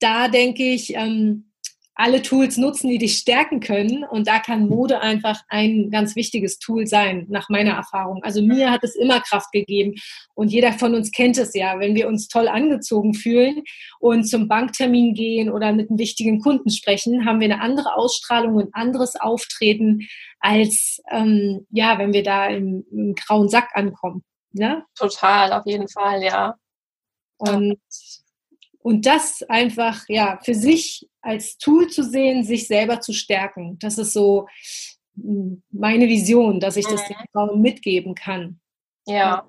da 0.00 0.28
denke 0.28 0.64
ich, 0.64 0.94
ähm, 0.94 1.51
alle 1.94 2.22
Tools 2.22 2.56
nutzen, 2.56 2.88
die 2.88 2.98
dich 2.98 3.18
stärken 3.18 3.60
können. 3.60 4.04
Und 4.04 4.26
da 4.26 4.38
kann 4.38 4.68
Mode 4.68 5.00
einfach 5.00 5.40
ein 5.48 5.90
ganz 5.90 6.16
wichtiges 6.16 6.58
Tool 6.58 6.86
sein, 6.86 7.26
nach 7.28 7.48
meiner 7.48 7.72
Erfahrung. 7.72 8.22
Also 8.22 8.42
mir 8.42 8.70
hat 8.70 8.82
es 8.82 8.94
immer 8.94 9.20
Kraft 9.20 9.52
gegeben. 9.52 9.94
Und 10.34 10.48
jeder 10.48 10.72
von 10.72 10.94
uns 10.94 11.12
kennt 11.12 11.36
es 11.38 11.54
ja, 11.54 11.78
wenn 11.78 11.94
wir 11.94 12.08
uns 12.08 12.28
toll 12.28 12.48
angezogen 12.48 13.14
fühlen 13.14 13.62
und 14.00 14.24
zum 14.24 14.48
Banktermin 14.48 15.14
gehen 15.14 15.50
oder 15.50 15.72
mit 15.72 15.90
einem 15.90 15.98
wichtigen 15.98 16.40
Kunden 16.40 16.70
sprechen, 16.70 17.26
haben 17.26 17.40
wir 17.40 17.52
eine 17.52 17.60
andere 17.60 17.94
Ausstrahlung 17.94 18.54
und 18.54 18.74
anderes 18.74 19.16
Auftreten, 19.16 20.08
als 20.40 21.00
ähm, 21.10 21.66
ja, 21.70 21.98
wenn 21.98 22.12
wir 22.12 22.22
da 22.22 22.46
im, 22.46 22.84
im 22.90 23.14
grauen 23.14 23.48
Sack 23.48 23.70
ankommen. 23.74 24.24
Ja? 24.52 24.84
Total, 24.96 25.52
auf 25.52 25.66
jeden 25.66 25.88
Fall, 25.88 26.22
ja. 26.22 26.56
Und 27.36 27.78
und 28.82 29.06
das 29.06 29.44
einfach 29.44 30.02
ja 30.08 30.40
für 30.42 30.54
sich 30.54 31.08
als 31.22 31.56
Tool 31.56 31.88
zu 31.88 32.02
sehen, 32.02 32.44
sich 32.44 32.66
selber 32.66 33.00
zu 33.00 33.12
stärken. 33.12 33.78
Das 33.78 33.96
ist 33.96 34.12
so 34.12 34.48
hm, 35.14 35.62
meine 35.70 36.08
Vision, 36.08 36.60
dass 36.60 36.76
ich 36.76 36.86
das 36.86 37.02
mhm. 37.02 37.14
den 37.14 37.26
Frauen 37.32 37.60
mitgeben 37.60 38.14
kann. 38.14 38.60
Ja. 39.06 39.46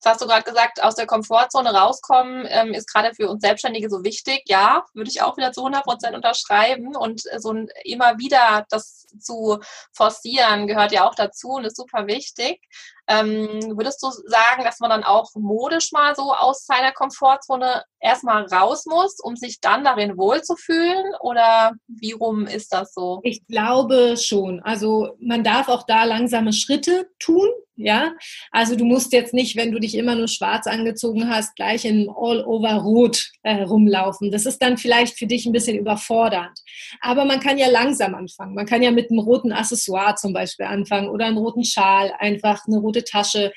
Das 0.00 0.12
hast 0.12 0.22
du 0.22 0.26
gerade 0.26 0.44
gesagt, 0.44 0.82
aus 0.82 0.94
der 0.94 1.06
Komfortzone 1.06 1.74
rauskommen 1.74 2.46
ähm, 2.48 2.72
ist 2.72 2.92
gerade 2.92 3.14
für 3.14 3.28
uns 3.28 3.42
Selbstständige 3.42 3.90
so 3.90 4.04
wichtig. 4.04 4.42
Ja, 4.46 4.84
würde 4.94 5.10
ich 5.10 5.22
auch 5.22 5.36
wieder 5.36 5.50
zu 5.50 5.60
100 5.62 5.82
Prozent 5.82 6.14
unterschreiben. 6.14 6.94
Und 6.94 7.22
so 7.38 7.52
ein, 7.52 7.68
immer 7.82 8.16
wieder 8.18 8.64
das 8.70 9.06
zu 9.18 9.58
forcieren 9.92 10.68
gehört 10.68 10.92
ja 10.92 11.08
auch 11.08 11.16
dazu 11.16 11.48
und 11.48 11.64
ist 11.64 11.76
super 11.76 12.06
wichtig. 12.06 12.60
Ähm, 13.08 13.48
würdest 13.76 14.02
du 14.02 14.10
sagen, 14.10 14.64
dass 14.64 14.80
man 14.80 14.90
dann 14.90 15.04
auch 15.04 15.30
modisch 15.34 15.92
mal 15.92 16.14
so 16.14 16.32
aus 16.32 16.66
seiner 16.66 16.92
Komfortzone 16.92 17.84
erstmal 18.00 18.44
raus 18.44 18.84
muss, 18.86 19.18
um 19.20 19.36
sich 19.36 19.60
dann 19.60 19.84
darin 19.84 20.16
wohlzufühlen? 20.16 21.04
Oder 21.20 21.72
wie 21.86 22.12
rum 22.12 22.46
ist 22.46 22.72
das 22.72 22.92
so? 22.94 23.20
Ich 23.22 23.46
glaube 23.46 24.16
schon. 24.16 24.60
Also 24.62 25.16
man 25.20 25.42
darf 25.42 25.68
auch 25.68 25.84
da 25.86 26.04
langsame 26.04 26.52
Schritte 26.52 27.08
tun. 27.18 27.48
Ja, 27.80 28.12
also 28.50 28.74
du 28.74 28.84
musst 28.84 29.12
jetzt 29.12 29.32
nicht, 29.32 29.54
wenn 29.54 29.70
du 29.70 29.78
dich 29.78 29.94
immer 29.94 30.16
nur 30.16 30.26
schwarz 30.26 30.66
angezogen 30.66 31.30
hast, 31.30 31.54
gleich 31.54 31.84
in 31.84 32.10
All-Over-Rot 32.12 33.30
äh, 33.44 33.62
rumlaufen. 33.62 34.32
Das 34.32 34.46
ist 34.46 34.60
dann 34.60 34.78
vielleicht 34.78 35.16
für 35.16 35.28
dich 35.28 35.46
ein 35.46 35.52
bisschen 35.52 35.78
überfordernd. 35.78 36.58
Aber 37.00 37.24
man 37.24 37.38
kann 37.38 37.56
ja 37.56 37.68
langsam 37.68 38.16
anfangen. 38.16 38.56
Man 38.56 38.66
kann 38.66 38.82
ja 38.82 38.90
mit 38.90 39.12
einem 39.12 39.20
roten 39.20 39.52
Accessoire 39.52 40.16
zum 40.16 40.32
Beispiel 40.32 40.66
anfangen 40.66 41.08
oder 41.08 41.26
einem 41.26 41.38
roten 41.38 41.62
Schal, 41.62 42.12
einfach 42.18 42.66
eine 42.66 42.78
rote 42.78 42.97
Tasche. 43.04 43.52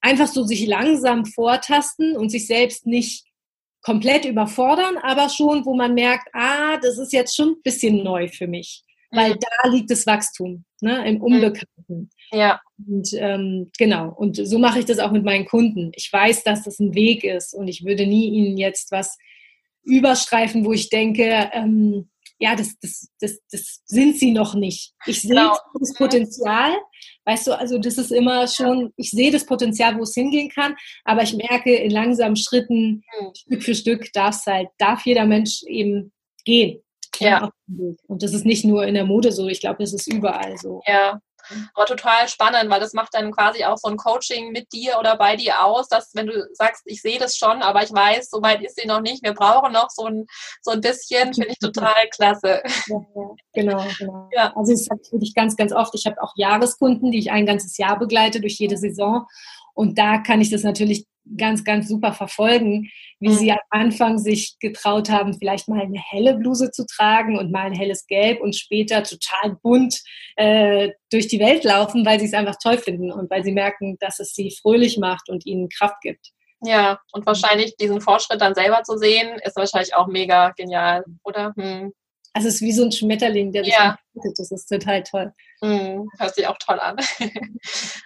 Einfach 0.00 0.26
so 0.26 0.44
sich 0.44 0.66
langsam 0.66 1.24
vortasten 1.24 2.16
und 2.16 2.30
sich 2.30 2.46
selbst 2.46 2.86
nicht 2.86 3.24
komplett 3.82 4.24
überfordern, 4.24 4.98
aber 4.98 5.28
schon, 5.28 5.64
wo 5.64 5.74
man 5.74 5.94
merkt, 5.94 6.28
ah, 6.32 6.76
das 6.78 6.98
ist 6.98 7.12
jetzt 7.12 7.36
schon 7.36 7.50
ein 7.50 7.62
bisschen 7.62 8.02
neu 8.02 8.28
für 8.28 8.48
mich. 8.48 8.82
Weil 9.12 9.34
mhm. 9.34 9.38
da 9.40 9.68
liegt 9.70 9.90
das 9.90 10.06
Wachstum, 10.06 10.64
ne, 10.80 11.08
im 11.08 11.16
mhm. 11.16 11.22
Unbekannten. 11.22 12.10
Ja. 12.32 12.60
Und 12.84 13.08
ähm, 13.14 13.70
genau, 13.78 14.12
und 14.12 14.36
so 14.36 14.58
mache 14.58 14.80
ich 14.80 14.84
das 14.84 14.98
auch 14.98 15.12
mit 15.12 15.24
meinen 15.24 15.46
Kunden. 15.46 15.92
Ich 15.94 16.12
weiß, 16.12 16.42
dass 16.42 16.64
das 16.64 16.80
ein 16.80 16.94
Weg 16.94 17.22
ist 17.22 17.54
und 17.54 17.68
ich 17.68 17.84
würde 17.84 18.06
nie 18.06 18.28
ihnen 18.28 18.56
jetzt 18.56 18.90
was 18.90 19.16
überstreifen, 19.84 20.64
wo 20.64 20.72
ich 20.72 20.88
denke, 20.88 21.50
ähm, 21.52 22.10
ja, 22.38 22.54
das, 22.54 22.78
das, 22.80 23.08
das, 23.20 23.38
das 23.50 23.82
sind 23.86 24.18
sie 24.18 24.32
noch 24.32 24.54
nicht. 24.54 24.92
Ich 25.06 25.22
sehe 25.22 25.30
genau. 25.30 25.56
das 25.80 25.94
Potenzial, 25.94 26.76
weißt 27.24 27.46
du, 27.46 27.58
also 27.58 27.78
das 27.78 27.96
ist 27.96 28.12
immer 28.12 28.46
schon, 28.46 28.92
ich 28.96 29.10
sehe 29.10 29.30
das 29.30 29.46
Potenzial, 29.46 29.96
wo 29.98 30.02
es 30.02 30.14
hingehen 30.14 30.50
kann, 30.50 30.76
aber 31.04 31.22
ich 31.22 31.34
merke 31.34 31.74
in 31.74 31.90
langsamen 31.90 32.36
Schritten, 32.36 33.02
mhm. 33.20 33.34
Stück 33.34 33.62
für 33.62 33.74
Stück 33.74 34.12
darf 34.12 34.44
halt, 34.46 34.68
darf 34.78 35.06
jeder 35.06 35.24
Mensch 35.24 35.62
eben 35.66 36.12
gehen. 36.44 36.82
Ja. 37.18 37.50
Und 38.06 38.22
das 38.22 38.34
ist 38.34 38.44
nicht 38.44 38.64
nur 38.64 38.86
in 38.86 38.94
der 38.94 39.06
Mode 39.06 39.32
so, 39.32 39.48
ich 39.48 39.60
glaube, 39.60 39.78
das 39.78 39.94
ist 39.94 40.12
überall 40.12 40.58
so. 40.58 40.82
Ja, 40.86 41.20
aber 41.74 41.86
total 41.86 42.28
spannend, 42.28 42.70
weil 42.70 42.80
das 42.80 42.92
macht 42.92 43.14
dann 43.14 43.30
quasi 43.32 43.64
auch 43.64 43.76
so 43.76 43.88
ein 43.88 43.96
Coaching 43.96 44.52
mit 44.52 44.72
dir 44.72 44.98
oder 44.98 45.16
bei 45.16 45.36
dir 45.36 45.64
aus, 45.64 45.88
dass 45.88 46.14
wenn 46.14 46.26
du 46.26 46.48
sagst, 46.52 46.82
ich 46.86 47.02
sehe 47.02 47.18
das 47.18 47.36
schon, 47.36 47.62
aber 47.62 47.82
ich 47.82 47.92
weiß, 47.92 48.30
so 48.30 48.42
weit 48.42 48.62
ist 48.62 48.76
sie 48.80 48.86
noch 48.86 49.00
nicht, 49.00 49.22
wir 49.22 49.34
brauchen 49.34 49.72
noch 49.72 49.90
so 49.90 50.06
ein, 50.06 50.26
so 50.62 50.72
ein 50.72 50.80
bisschen, 50.80 51.34
finde 51.34 51.50
ich 51.50 51.58
total 51.58 51.94
klasse. 52.14 52.62
Ja, 52.86 52.96
genau, 53.52 53.84
genau. 53.98 54.28
Ja. 54.32 54.52
Also 54.56 54.72
das 54.72 54.88
habe 54.90 55.24
ich 55.24 55.34
ganz, 55.34 55.56
ganz 55.56 55.72
oft. 55.72 55.94
Ich 55.94 56.06
habe 56.06 56.22
auch 56.22 56.32
Jahreskunden, 56.36 57.10
die 57.10 57.18
ich 57.18 57.30
ein 57.30 57.46
ganzes 57.46 57.76
Jahr 57.78 57.98
begleite 57.98 58.40
durch 58.40 58.58
jede 58.58 58.76
Saison. 58.76 59.26
Und 59.74 59.98
da 59.98 60.18
kann 60.18 60.40
ich 60.40 60.50
das 60.50 60.62
natürlich 60.62 61.06
ganz, 61.36 61.64
ganz 61.64 61.88
super 61.88 62.12
verfolgen, 62.12 62.90
wie 63.20 63.28
mhm. 63.28 63.32
sie 63.32 63.52
am 63.52 63.58
Anfang 63.70 64.18
sich 64.18 64.56
getraut 64.60 65.10
haben, 65.10 65.34
vielleicht 65.34 65.68
mal 65.68 65.80
eine 65.80 65.98
helle 65.98 66.36
Bluse 66.36 66.70
zu 66.70 66.86
tragen 66.86 67.38
und 67.38 67.50
mal 67.50 67.66
ein 67.66 67.74
helles 67.74 68.06
Gelb 68.06 68.40
und 68.40 68.54
später 68.54 69.02
total 69.02 69.56
bunt 69.62 70.00
äh, 70.36 70.90
durch 71.10 71.28
die 71.28 71.40
Welt 71.40 71.64
laufen, 71.64 72.04
weil 72.06 72.20
sie 72.20 72.26
es 72.26 72.34
einfach 72.34 72.56
toll 72.62 72.78
finden 72.78 73.10
und 73.10 73.30
weil 73.30 73.44
sie 73.44 73.52
merken, 73.52 73.96
dass 74.00 74.20
es 74.20 74.34
sie 74.34 74.50
fröhlich 74.50 74.98
macht 74.98 75.28
und 75.28 75.46
ihnen 75.46 75.68
Kraft 75.68 76.00
gibt. 76.02 76.32
Ja, 76.62 76.98
und 77.12 77.26
wahrscheinlich 77.26 77.76
diesen 77.76 78.00
Fortschritt 78.00 78.40
dann 78.40 78.54
selber 78.54 78.82
zu 78.82 78.96
sehen, 78.96 79.38
ist 79.44 79.56
wahrscheinlich 79.56 79.94
auch 79.94 80.06
mega 80.06 80.50
genial, 80.50 81.04
oder? 81.22 81.52
Hm. 81.56 81.92
Also 82.36 82.48
es 82.48 82.56
ist 82.56 82.60
wie 82.60 82.72
so 82.72 82.84
ein 82.84 82.92
Schmetterling, 82.92 83.50
der 83.50 83.64
sich 83.64 83.72
ja. 83.72 83.96
Das 84.36 84.50
ist 84.50 84.66
total 84.66 85.02
toll. 85.02 85.32
Mm, 85.62 86.06
hört 86.18 86.34
sich 86.34 86.46
auch 86.46 86.58
toll 86.58 86.78
an. 86.78 86.96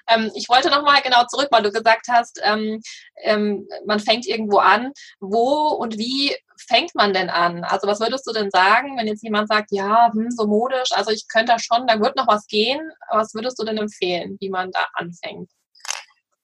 ähm, 0.09 0.31
ich 0.37 0.49
wollte 0.49 0.71
nochmal 0.71 1.03
genau 1.03 1.25
zurück, 1.27 1.49
weil 1.51 1.65
du 1.65 1.73
gesagt 1.73 2.07
hast, 2.09 2.41
ähm, 2.45 2.81
ähm, 3.25 3.67
man 3.87 3.99
fängt 3.99 4.29
irgendwo 4.29 4.59
an. 4.59 4.93
Wo 5.19 5.71
und 5.71 5.99
wie 5.99 6.37
fängt 6.69 6.95
man 6.95 7.13
denn 7.13 7.29
an? 7.29 7.65
Also 7.65 7.89
was 7.89 7.99
würdest 7.99 8.25
du 8.25 8.33
denn 8.33 8.53
sagen, 8.53 8.97
wenn 8.97 9.09
jetzt 9.09 9.25
jemand 9.25 9.49
sagt, 9.49 9.73
ja, 9.73 10.13
hm, 10.13 10.31
so 10.31 10.47
modisch, 10.47 10.93
also 10.93 11.11
ich 11.11 11.27
könnte 11.27 11.55
da 11.55 11.59
schon, 11.59 11.89
da 11.89 11.99
wird 11.99 12.15
noch 12.15 12.29
was 12.29 12.47
gehen. 12.47 12.81
Was 13.11 13.35
würdest 13.35 13.59
du 13.59 13.65
denn 13.65 13.79
empfehlen, 13.79 14.37
wie 14.39 14.49
man 14.49 14.71
da 14.71 14.87
anfängt? 14.93 15.51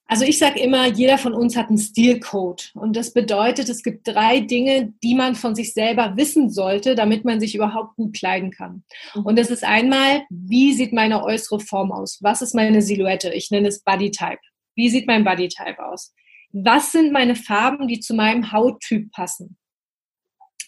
Also 0.09 0.23
ich 0.23 0.39
sage 0.39 0.59
immer, 0.59 0.87
jeder 0.87 1.17
von 1.17 1.33
uns 1.33 1.57
hat 1.57 1.67
einen 1.67 1.77
Stilcode. 1.77 2.71
Und 2.75 2.95
das 2.95 3.13
bedeutet, 3.13 3.67
es 3.67 3.83
gibt 3.83 4.07
drei 4.07 4.39
Dinge, 4.39 4.93
die 5.03 5.15
man 5.15 5.35
von 5.35 5.53
sich 5.53 5.73
selber 5.73 6.15
wissen 6.15 6.49
sollte, 6.49 6.95
damit 6.95 7.25
man 7.25 7.41
sich 7.41 7.55
überhaupt 7.55 7.97
gut 7.97 8.15
kleiden 8.15 8.51
kann. 8.51 8.83
Mhm. 9.13 9.25
Und 9.25 9.37
das 9.37 9.49
ist 9.49 9.65
einmal, 9.65 10.23
wie 10.29 10.73
sieht 10.73 10.93
meine 10.93 11.23
äußere 11.23 11.59
Form 11.59 11.91
aus? 11.91 12.19
Was 12.21 12.41
ist 12.41 12.55
meine 12.55 12.81
Silhouette? 12.81 13.33
Ich 13.33 13.51
nenne 13.51 13.67
es 13.67 13.83
Bodytype. 13.83 14.39
Wie 14.75 14.89
sieht 14.89 15.07
mein 15.07 15.25
Bodytype 15.25 15.83
aus? 15.85 16.13
Was 16.53 16.93
sind 16.93 17.11
meine 17.11 17.35
Farben, 17.35 17.89
die 17.89 17.99
zu 17.99 18.13
meinem 18.13 18.53
Hauttyp 18.53 19.11
passen? 19.11 19.57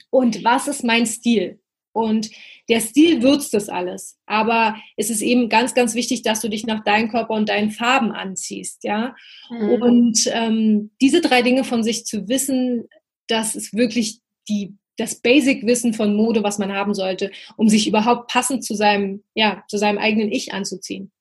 Und 0.09 0.43
was 0.43 0.67
ist 0.67 0.83
mein 0.83 1.05
Stil? 1.05 1.61
Und 1.91 2.29
der 2.69 2.81
Stil 2.81 3.23
würzt 3.23 3.53
das 3.53 3.67
alles. 3.67 4.17
Aber 4.25 4.75
es 4.95 5.09
ist 5.09 5.21
eben 5.21 5.49
ganz, 5.49 5.73
ganz 5.73 5.95
wichtig, 5.95 6.21
dass 6.21 6.39
du 6.39 6.49
dich 6.49 6.65
nach 6.65 6.83
deinem 6.83 7.09
Körper 7.09 7.33
und 7.33 7.49
deinen 7.49 7.71
Farben 7.71 8.11
anziehst, 8.11 8.83
ja. 8.83 9.15
Mhm. 9.49 9.69
Und 9.81 10.19
ähm, 10.31 10.91
diese 11.01 11.21
drei 11.21 11.41
Dinge 11.41 11.63
von 11.63 11.83
sich 11.83 12.05
zu 12.05 12.27
wissen, 12.27 12.87
das 13.27 13.55
ist 13.55 13.73
wirklich 13.73 14.19
die, 14.47 14.75
das 14.97 15.15
Basic-Wissen 15.15 15.93
von 15.93 16.15
Mode, 16.15 16.43
was 16.43 16.59
man 16.59 16.73
haben 16.73 16.93
sollte, 16.93 17.31
um 17.57 17.69
sich 17.69 17.87
überhaupt 17.87 18.31
passend 18.31 18.63
zu 18.63 18.75
seinem, 18.75 19.23
ja, 19.33 19.63
zu 19.67 19.77
seinem 19.77 19.97
eigenen 19.97 20.31
Ich 20.31 20.53
anzuziehen. 20.53 21.11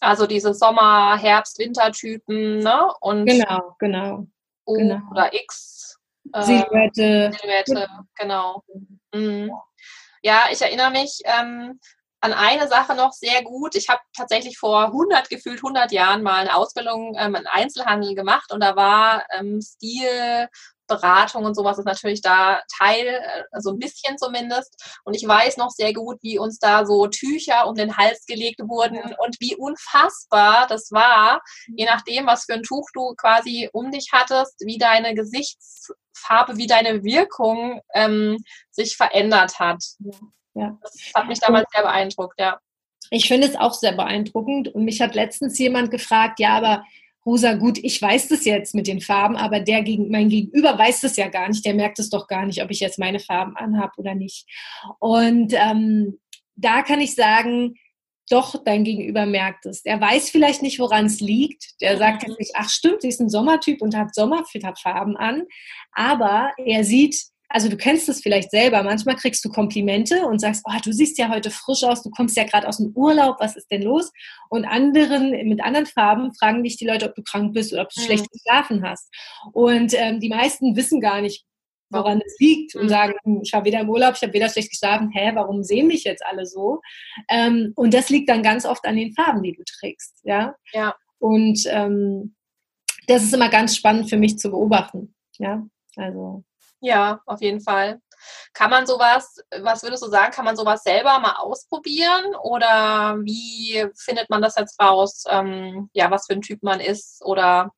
Also 0.00 0.26
diese 0.26 0.54
Sommer-, 0.54 1.18
Herbst-, 1.18 1.58
Wintertypen, 1.58 2.60
ne? 2.60 2.80
Und 3.00 3.26
genau, 3.26 3.74
genau. 3.78 4.26
O 4.64 4.74
genau. 4.74 5.00
oder 5.10 5.32
X. 5.34 5.79
Äh, 6.32 6.42
Silhouette. 6.42 7.32
Silhouette, 7.40 7.88
genau. 8.16 8.62
Mhm. 9.12 9.50
Ja, 10.22 10.44
ich 10.50 10.60
erinnere 10.60 10.90
mich, 10.90 11.20
ähm, 11.24 11.80
an 12.20 12.32
eine 12.34 12.68
Sache 12.68 12.94
noch 12.94 13.12
sehr 13.12 13.42
gut. 13.42 13.74
Ich 13.74 13.88
habe 13.88 14.00
tatsächlich 14.14 14.58
vor 14.58 14.86
100, 14.86 15.30
gefühlt 15.30 15.60
100 15.62 15.90
Jahren 15.90 16.22
mal 16.22 16.40
eine 16.40 16.54
Ausbildung 16.54 17.16
ähm, 17.18 17.34
im 17.34 17.46
Einzelhandel 17.50 18.14
gemacht 18.14 18.52
und 18.52 18.60
da 18.60 18.76
war 18.76 19.24
ähm, 19.38 19.60
Stil, 19.62 20.48
Beratung 20.90 21.44
und 21.44 21.54
sowas 21.54 21.78
ist 21.78 21.86
natürlich 21.86 22.20
da 22.20 22.60
Teil, 22.76 23.06
äh, 23.06 23.60
so 23.60 23.70
ein 23.70 23.78
bisschen 23.78 24.18
zumindest. 24.18 25.00
Und 25.04 25.14
ich 25.14 25.26
weiß 25.26 25.56
noch 25.56 25.70
sehr 25.70 25.94
gut, 25.94 26.18
wie 26.20 26.38
uns 26.38 26.58
da 26.58 26.84
so 26.84 27.06
Tücher 27.06 27.66
um 27.66 27.74
den 27.76 27.96
Hals 27.96 28.26
gelegt 28.26 28.60
wurden 28.60 28.98
und 29.18 29.40
wie 29.40 29.56
unfassbar 29.56 30.66
das 30.66 30.90
war, 30.90 31.40
je 31.76 31.86
nachdem, 31.86 32.26
was 32.26 32.44
für 32.44 32.54
ein 32.54 32.64
Tuch 32.64 32.88
du 32.92 33.14
quasi 33.14 33.70
um 33.72 33.90
dich 33.90 34.08
hattest, 34.12 34.60
wie 34.66 34.78
deine 34.78 35.14
Gesichtsfarbe, 36.20 36.56
wie 36.56 36.66
deine 36.66 37.02
Wirkung 37.04 37.80
ähm, 37.94 38.38
sich 38.70 38.96
verändert 38.96 39.58
hat. 39.58 39.82
Ja. 40.54 40.78
Das 40.82 40.94
hat 41.14 41.28
mich 41.28 41.40
damals 41.40 41.68
sehr 41.72 41.82
beeindruckt, 41.82 42.38
ja. 42.38 42.58
Ich 43.10 43.26
finde 43.26 43.48
es 43.48 43.56
auch 43.56 43.74
sehr 43.74 43.92
beeindruckend 43.92 44.68
und 44.68 44.84
mich 44.84 45.00
hat 45.00 45.14
letztens 45.14 45.58
jemand 45.58 45.90
gefragt, 45.90 46.38
ja, 46.38 46.56
aber 46.56 46.84
Rosa, 47.26 47.54
gut, 47.54 47.78
ich 47.78 48.00
weiß 48.00 48.28
das 48.28 48.44
jetzt 48.44 48.74
mit 48.74 48.86
den 48.86 49.00
Farben, 49.00 49.36
aber 49.36 49.60
der 49.60 49.82
gegen, 49.82 50.10
mein 50.10 50.28
Gegenüber 50.28 50.78
weiß 50.78 51.02
das 51.02 51.16
ja 51.16 51.28
gar 51.28 51.48
nicht, 51.48 51.64
der 51.64 51.74
merkt 51.74 51.98
es 51.98 52.08
doch 52.08 52.28
gar 52.28 52.46
nicht, 52.46 52.62
ob 52.62 52.70
ich 52.70 52.80
jetzt 52.80 52.98
meine 52.98 53.18
Farben 53.18 53.56
anhabe 53.56 53.92
oder 53.96 54.14
nicht. 54.14 54.46
Und 55.00 55.52
ähm, 55.54 56.20
da 56.54 56.82
kann 56.82 57.00
ich 57.00 57.14
sagen, 57.14 57.74
doch, 58.30 58.54
dein 58.64 58.84
Gegenüber 58.84 59.26
merkt 59.26 59.66
es. 59.66 59.84
Er 59.84 60.00
weiß 60.00 60.30
vielleicht 60.30 60.62
nicht, 60.62 60.78
woran 60.78 61.06
es 61.06 61.20
liegt. 61.20 61.80
Der 61.80 61.98
sagt 61.98 62.22
jetzt 62.22 62.38
nicht, 62.38 62.52
ach 62.54 62.68
stimmt, 62.68 63.02
sie 63.02 63.08
ist 63.08 63.20
ein 63.20 63.28
Sommertyp 63.28 63.82
und 63.82 63.96
hat 63.96 64.14
Sommerfarben 64.14 65.16
an. 65.16 65.44
Aber 65.92 66.52
er 66.56 66.84
sieht, 66.84 67.16
also 67.48 67.68
du 67.68 67.76
kennst 67.76 68.08
es 68.08 68.22
vielleicht 68.22 68.52
selber, 68.52 68.82
manchmal 68.84 69.16
kriegst 69.16 69.44
du 69.44 69.48
Komplimente 69.48 70.24
und 70.26 70.38
sagst, 70.40 70.64
oh, 70.64 70.78
du 70.84 70.92
siehst 70.92 71.18
ja 71.18 71.28
heute 71.28 71.50
frisch 71.50 71.82
aus, 71.82 72.02
du 72.02 72.10
kommst 72.10 72.36
ja 72.36 72.44
gerade 72.44 72.68
aus 72.68 72.76
dem 72.76 72.92
Urlaub, 72.94 73.36
was 73.40 73.56
ist 73.56 73.70
denn 73.72 73.82
los? 73.82 74.12
Und 74.48 74.64
anderen, 74.64 75.32
mit 75.48 75.60
anderen 75.62 75.86
Farben 75.86 76.32
fragen 76.32 76.62
dich 76.62 76.76
die 76.76 76.86
Leute, 76.86 77.08
ob 77.08 77.16
du 77.16 77.22
krank 77.24 77.52
bist 77.52 77.72
oder 77.72 77.82
ob 77.82 77.88
du 77.90 78.00
mhm. 78.00 78.04
schlecht 78.04 78.30
geschlafen 78.30 78.84
hast. 78.84 79.08
Und 79.52 79.92
ähm, 79.94 80.20
die 80.20 80.28
meisten 80.28 80.76
wissen 80.76 81.00
gar 81.00 81.20
nicht, 81.20 81.44
woran 81.90 82.22
es 82.24 82.36
liegt 82.38 82.74
und 82.74 82.84
mhm. 82.84 82.88
sagen, 82.88 83.14
hm, 83.24 83.40
ich 83.42 83.52
war 83.52 83.64
weder 83.64 83.80
im 83.80 83.90
Urlaub, 83.90 84.14
ich 84.16 84.22
habe 84.22 84.32
weder 84.32 84.48
schlecht 84.48 84.70
geschlafen, 84.70 85.10
hä, 85.12 85.32
warum 85.34 85.62
sehen 85.62 85.88
mich 85.88 86.04
jetzt 86.04 86.24
alle 86.24 86.46
so? 86.46 86.80
Ähm, 87.28 87.72
und 87.76 87.92
das 87.92 88.08
liegt 88.08 88.28
dann 88.28 88.42
ganz 88.42 88.64
oft 88.64 88.84
an 88.86 88.96
den 88.96 89.12
Farben, 89.12 89.42
die 89.42 89.52
du 89.52 89.62
trägst, 89.64 90.20
ja. 90.22 90.54
Ja. 90.72 90.94
Und 91.18 91.64
ähm, 91.66 92.34
das 93.06 93.22
ist 93.22 93.34
immer 93.34 93.48
ganz 93.48 93.76
spannend 93.76 94.08
für 94.08 94.16
mich 94.16 94.38
zu 94.38 94.50
beobachten, 94.50 95.14
ja. 95.38 95.66
Also 95.96 96.44
ja, 96.80 97.20
auf 97.26 97.40
jeden 97.42 97.60
Fall. 97.60 98.00
Kann 98.52 98.70
man 98.70 98.86
sowas, 98.86 99.36
was 99.60 99.82
würdest 99.82 100.02
du 100.02 100.08
sagen, 100.08 100.32
kann 100.32 100.44
man 100.44 100.56
sowas 100.56 100.82
selber 100.82 101.18
mal 101.20 101.36
ausprobieren 101.36 102.34
oder 102.42 103.16
wie 103.22 103.86
findet 103.96 104.28
man 104.30 104.42
das 104.42 104.56
jetzt 104.56 104.80
raus, 104.80 105.24
ähm, 105.28 105.90
ja, 105.92 106.10
was 106.10 106.26
für 106.26 106.34
ein 106.34 106.42
Typ 106.42 106.62
man 106.62 106.80
ist 106.80 107.22
oder 107.24 107.70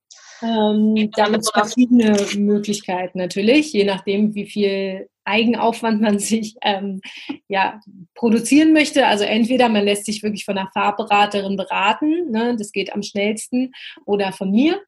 ähm, 0.42 1.10
da 1.14 1.28
gibt 1.28 1.42
es 1.42 1.50
verschiedene 1.50 2.16
Möglichkeiten 2.36 3.18
natürlich, 3.18 3.72
je 3.72 3.84
nachdem, 3.84 4.34
wie 4.34 4.46
viel 4.46 5.08
Eigenaufwand 5.24 6.00
man 6.00 6.18
sich 6.18 6.56
ähm, 6.62 7.00
ja, 7.48 7.80
produzieren 8.14 8.72
möchte. 8.72 9.06
Also 9.06 9.24
entweder 9.24 9.68
man 9.68 9.84
lässt 9.84 10.06
sich 10.06 10.22
wirklich 10.22 10.44
von 10.44 10.58
einer 10.58 10.70
Farbberaterin 10.72 11.56
beraten, 11.56 12.30
ne, 12.30 12.56
das 12.58 12.72
geht 12.72 12.92
am 12.92 13.02
schnellsten, 13.02 13.72
oder 14.04 14.32
von 14.32 14.50
mir. 14.50 14.80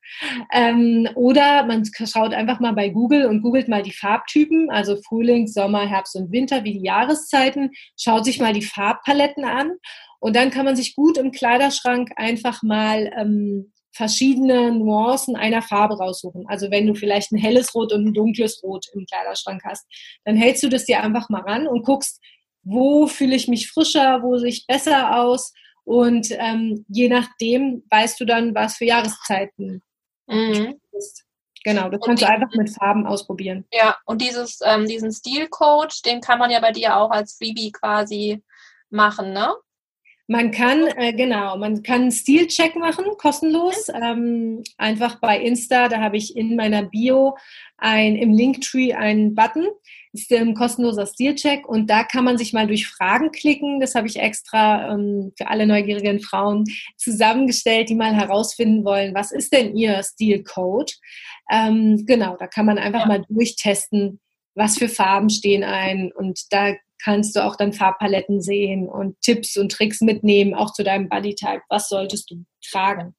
Ähm, 0.52 1.08
oder 1.14 1.64
man 1.64 1.84
schaut 1.84 2.34
einfach 2.34 2.60
mal 2.60 2.72
bei 2.72 2.88
Google 2.88 3.26
und 3.26 3.42
googelt 3.42 3.68
mal 3.68 3.82
die 3.82 3.92
Farbtypen, 3.92 4.70
also 4.70 4.96
Frühling, 4.96 5.46
Sommer, 5.46 5.86
Herbst 5.88 6.16
und 6.16 6.32
Winter, 6.32 6.64
wie 6.64 6.72
die 6.72 6.84
Jahreszeiten, 6.84 7.70
schaut 7.98 8.24
sich 8.24 8.40
mal 8.40 8.52
die 8.52 8.62
Farbpaletten 8.62 9.44
an 9.44 9.72
und 10.20 10.36
dann 10.36 10.50
kann 10.50 10.64
man 10.64 10.74
sich 10.76 10.96
gut 10.96 11.18
im 11.18 11.32
Kleiderschrank 11.32 12.12
einfach 12.16 12.62
mal 12.62 13.12
ähm, 13.16 13.72
verschiedene 13.94 14.72
Nuancen 14.72 15.36
einer 15.36 15.62
Farbe 15.62 15.96
raussuchen. 15.96 16.46
Also 16.48 16.70
wenn 16.70 16.86
du 16.86 16.94
vielleicht 16.94 17.30
ein 17.32 17.38
helles 17.38 17.74
Rot 17.74 17.92
und 17.92 18.06
ein 18.06 18.14
dunkles 18.14 18.62
Rot 18.62 18.86
im 18.92 19.06
Kleiderschrank 19.06 19.62
hast, 19.64 19.86
dann 20.24 20.36
hältst 20.36 20.62
du 20.64 20.68
das 20.68 20.84
dir 20.84 21.02
einfach 21.02 21.28
mal 21.28 21.42
ran 21.42 21.68
und 21.68 21.84
guckst, 21.84 22.20
wo 22.62 23.06
fühle 23.06 23.36
ich 23.36 23.46
mich 23.46 23.70
frischer, 23.70 24.22
wo 24.22 24.36
sehe 24.36 24.48
ich 24.48 24.66
besser 24.66 25.20
aus 25.20 25.52
und 25.84 26.28
ähm, 26.32 26.84
je 26.88 27.08
nachdem 27.08 27.84
weißt 27.90 28.18
du 28.18 28.24
dann, 28.24 28.54
was 28.54 28.76
für 28.76 28.86
Jahreszeiten 28.86 29.82
mhm. 30.26 30.80
ist. 30.92 31.24
Genau, 31.62 31.88
das 31.88 32.00
kannst 32.00 32.22
du 32.22 32.28
einfach 32.28 32.52
mit 32.56 32.70
Farben 32.70 33.06
ausprobieren. 33.06 33.64
Ja, 33.72 33.96
und 34.04 34.20
dieses, 34.20 34.58
ähm, 34.64 34.86
diesen 34.86 35.12
Stilcode, 35.12 36.04
den 36.04 36.20
kann 36.20 36.38
man 36.38 36.50
ja 36.50 36.60
bei 36.60 36.72
dir 36.72 36.96
auch 36.96 37.10
als 37.10 37.36
Freebie 37.36 37.72
quasi 37.72 38.42
machen, 38.90 39.32
ne? 39.32 39.54
Man 40.26 40.52
kann, 40.52 40.86
äh, 40.96 41.12
genau, 41.12 41.58
man 41.58 41.82
kann 41.82 42.02
einen 42.02 42.10
Stilcheck 42.10 42.76
machen, 42.76 43.04
kostenlos. 43.18 43.90
Ähm, 43.90 44.62
einfach 44.78 45.20
bei 45.20 45.38
Insta, 45.38 45.88
da 45.88 46.00
habe 46.00 46.16
ich 46.16 46.34
in 46.34 46.56
meiner 46.56 46.82
Bio 46.84 47.36
ein, 47.76 48.16
im 48.16 48.32
Linktree 48.32 48.94
einen 48.94 49.34
Button, 49.34 49.66
ist 50.14 50.32
ein 50.32 50.54
kostenloser 50.54 51.06
Stilcheck 51.06 51.68
und 51.68 51.90
da 51.90 52.04
kann 52.04 52.24
man 52.24 52.38
sich 52.38 52.54
mal 52.54 52.66
durch 52.66 52.86
Fragen 52.86 53.32
klicken. 53.32 53.80
Das 53.80 53.94
habe 53.94 54.06
ich 54.06 54.18
extra 54.18 54.94
ähm, 54.94 55.32
für 55.36 55.48
alle 55.48 55.66
neugierigen 55.66 56.20
Frauen 56.20 56.64
zusammengestellt, 56.96 57.90
die 57.90 57.94
mal 57.94 58.14
herausfinden 58.14 58.82
wollen, 58.84 59.14
was 59.14 59.30
ist 59.30 59.52
denn 59.52 59.76
ihr 59.76 60.02
Stilcode? 60.02 60.94
Ähm, 61.50 62.04
genau, 62.06 62.36
da 62.38 62.46
kann 62.46 62.64
man 62.64 62.78
einfach 62.78 63.00
ja. 63.00 63.06
mal 63.06 63.24
durchtesten, 63.28 64.20
was 64.54 64.78
für 64.78 64.88
Farben 64.88 65.28
stehen 65.28 65.64
ein 65.64 66.12
und 66.12 66.40
da 66.50 66.74
kannst 67.02 67.36
du 67.36 67.44
auch 67.44 67.56
dann 67.56 67.72
Farbpaletten 67.72 68.40
sehen 68.40 68.88
und 68.88 69.20
Tipps 69.20 69.56
und 69.56 69.72
Tricks 69.72 70.00
mitnehmen, 70.00 70.54
auch 70.54 70.72
zu 70.72 70.82
deinem 70.82 71.08
Bodytype. 71.08 71.62
Was 71.68 71.88
solltest 71.88 72.30
du 72.30 72.44
tragen? 72.70 73.14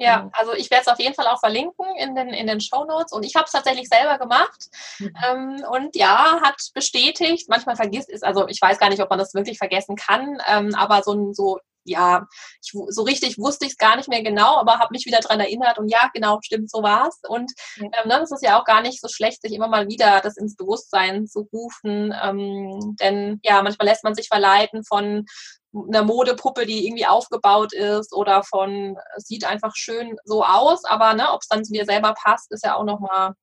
Ja, 0.00 0.30
also 0.32 0.54
ich 0.54 0.70
werde 0.70 0.82
es 0.86 0.88
auf 0.88 0.98
jeden 0.98 1.14
Fall 1.14 1.26
auch 1.26 1.40
verlinken 1.40 1.84
in 1.98 2.14
den, 2.14 2.28
in 2.28 2.46
den 2.46 2.60
Show 2.62 2.84
Notes. 2.84 3.12
Und 3.12 3.22
ich 3.22 3.34
habe 3.34 3.44
es 3.44 3.52
tatsächlich 3.52 3.86
selber 3.86 4.18
gemacht. 4.18 4.68
Mhm. 4.98 5.12
Ähm, 5.28 5.64
und 5.70 5.94
ja, 5.94 6.40
hat 6.42 6.56
bestätigt, 6.72 7.50
manchmal 7.50 7.76
vergisst 7.76 8.08
es, 8.08 8.22
also 8.22 8.48
ich 8.48 8.60
weiß 8.62 8.78
gar 8.78 8.88
nicht, 8.88 9.02
ob 9.02 9.10
man 9.10 9.18
das 9.18 9.34
wirklich 9.34 9.58
vergessen 9.58 9.96
kann, 9.96 10.38
ähm, 10.48 10.74
aber 10.74 11.02
so, 11.02 11.34
so 11.34 11.58
ja, 11.84 12.26
ich, 12.62 12.72
so 12.88 13.02
richtig 13.02 13.38
wusste 13.38 13.66
ich 13.66 13.72
es 13.72 13.78
gar 13.78 13.96
nicht 13.96 14.08
mehr 14.08 14.22
genau, 14.22 14.56
aber 14.56 14.78
habe 14.78 14.92
mich 14.92 15.06
wieder 15.06 15.20
daran 15.20 15.40
erinnert 15.40 15.78
und 15.78 15.88
ja, 15.88 16.10
genau, 16.12 16.38
stimmt, 16.42 16.70
so 16.70 16.82
war 16.82 17.08
es. 17.08 17.18
Und 17.28 17.52
ähm, 17.78 17.90
ne, 18.06 18.18
das 18.20 18.32
ist 18.32 18.42
ja 18.42 18.60
auch 18.60 18.64
gar 18.64 18.82
nicht 18.82 19.00
so 19.00 19.08
schlecht, 19.08 19.42
sich 19.42 19.52
immer 19.52 19.68
mal 19.68 19.88
wieder 19.88 20.20
das 20.20 20.36
ins 20.36 20.56
Bewusstsein 20.56 21.26
zu 21.26 21.48
rufen. 21.52 22.14
Ähm, 22.22 22.96
denn 23.00 23.40
ja, 23.42 23.62
manchmal 23.62 23.88
lässt 23.88 24.04
man 24.04 24.14
sich 24.14 24.28
verleiten 24.28 24.84
von 24.84 25.24
einer 25.72 26.02
Modepuppe, 26.02 26.66
die 26.66 26.86
irgendwie 26.86 27.06
aufgebaut 27.06 27.72
ist 27.72 28.12
oder 28.12 28.42
von, 28.42 28.96
sieht 29.16 29.44
einfach 29.44 29.74
schön 29.76 30.16
so 30.24 30.44
aus, 30.44 30.84
aber 30.84 31.14
ne, 31.14 31.30
ob 31.32 31.42
es 31.42 31.48
dann 31.48 31.64
zu 31.64 31.72
dir 31.72 31.84
selber 31.84 32.14
passt, 32.14 32.50
ist 32.52 32.64
ja 32.64 32.74
auch 32.74 32.84
nochmal 32.84 33.34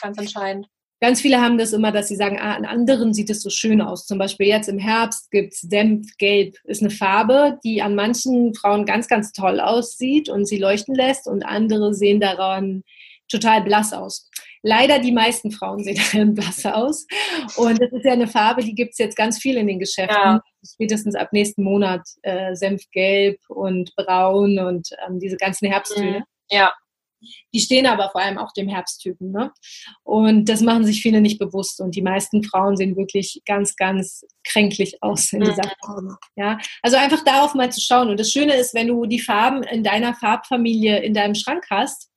ganz 0.00 0.18
entscheidend. 0.18 0.66
Ganz 1.00 1.22
viele 1.22 1.40
haben 1.40 1.56
das 1.56 1.72
immer, 1.72 1.92
dass 1.92 2.08
sie 2.08 2.16
sagen, 2.16 2.38
ah, 2.38 2.54
an 2.54 2.66
anderen 2.66 3.14
sieht 3.14 3.30
es 3.30 3.42
so 3.42 3.48
schön 3.48 3.80
aus. 3.80 4.06
Zum 4.06 4.18
Beispiel 4.18 4.46
jetzt 4.46 4.68
im 4.68 4.78
Herbst 4.78 5.30
gibt 5.30 5.54
es 5.54 5.62
Dämpfgelb. 5.62 6.56
Ist 6.64 6.82
eine 6.82 6.90
Farbe, 6.90 7.58
die 7.64 7.80
an 7.80 7.94
manchen 7.94 8.54
Frauen 8.54 8.84
ganz, 8.84 9.08
ganz 9.08 9.32
toll 9.32 9.60
aussieht 9.60 10.28
und 10.28 10.46
sie 10.46 10.58
leuchten 10.58 10.94
lässt 10.94 11.26
und 11.26 11.42
andere 11.42 11.94
sehen 11.94 12.20
daran 12.20 12.82
total 13.30 13.62
blass 13.62 13.94
aus. 13.94 14.28
Leider 14.62 14.98
die 14.98 15.12
meisten 15.12 15.50
Frauen 15.52 15.82
sehen 15.82 15.96
daran 16.12 16.34
blass 16.34 16.66
aus. 16.66 17.06
Und 17.56 17.80
das 17.80 17.90
ist 17.92 18.04
ja 18.04 18.12
eine 18.12 18.26
Farbe, 18.26 18.62
die 18.62 18.74
gibt 18.74 18.92
es 18.92 18.98
jetzt 18.98 19.16
ganz 19.16 19.38
viel 19.38 19.56
in 19.56 19.68
den 19.68 19.78
Geschäften. 19.78 20.16
Ja. 20.16 20.42
Spätestens 20.62 21.14
ab 21.14 21.32
nächsten 21.32 21.62
Monat 21.62 22.02
äh, 22.22 22.54
Senfgelb 22.54 23.38
und 23.48 23.94
Braun 23.96 24.58
und 24.58 24.90
ähm, 25.06 25.18
diese 25.18 25.38
ganzen 25.38 25.70
Herbsttöne. 25.70 26.18
Mhm. 26.18 26.24
Ja. 26.50 26.72
Die 27.54 27.60
stehen 27.60 27.86
aber 27.86 28.10
vor 28.10 28.20
allem 28.20 28.38
auch 28.38 28.52
dem 28.52 28.68
Herbsttypen. 28.68 29.30
Ne? 29.30 29.52
Und 30.02 30.48
das 30.48 30.60
machen 30.60 30.84
sich 30.84 31.02
viele 31.02 31.20
nicht 31.20 31.38
bewusst. 31.38 31.80
Und 31.80 31.94
die 31.94 32.02
meisten 32.02 32.42
Frauen 32.42 32.76
sehen 32.76 32.96
wirklich 32.96 33.42
ganz, 33.46 33.76
ganz 33.76 34.24
kränklich 34.44 35.02
aus 35.02 35.32
in 35.32 35.40
dieser 35.40 35.66
mhm. 35.66 35.84
Farbe. 35.84 36.16
Ja? 36.36 36.58
Also 36.82 36.96
einfach 36.96 37.24
darauf 37.24 37.54
mal 37.54 37.70
zu 37.70 37.80
schauen. 37.80 38.10
Und 38.10 38.20
das 38.20 38.30
Schöne 38.30 38.54
ist, 38.54 38.74
wenn 38.74 38.88
du 38.88 39.06
die 39.06 39.20
Farben 39.20 39.62
in 39.62 39.84
deiner 39.84 40.14
Farbfamilie 40.14 40.98
in 41.00 41.14
deinem 41.14 41.34
Schrank 41.34 41.64
hast, 41.70 42.08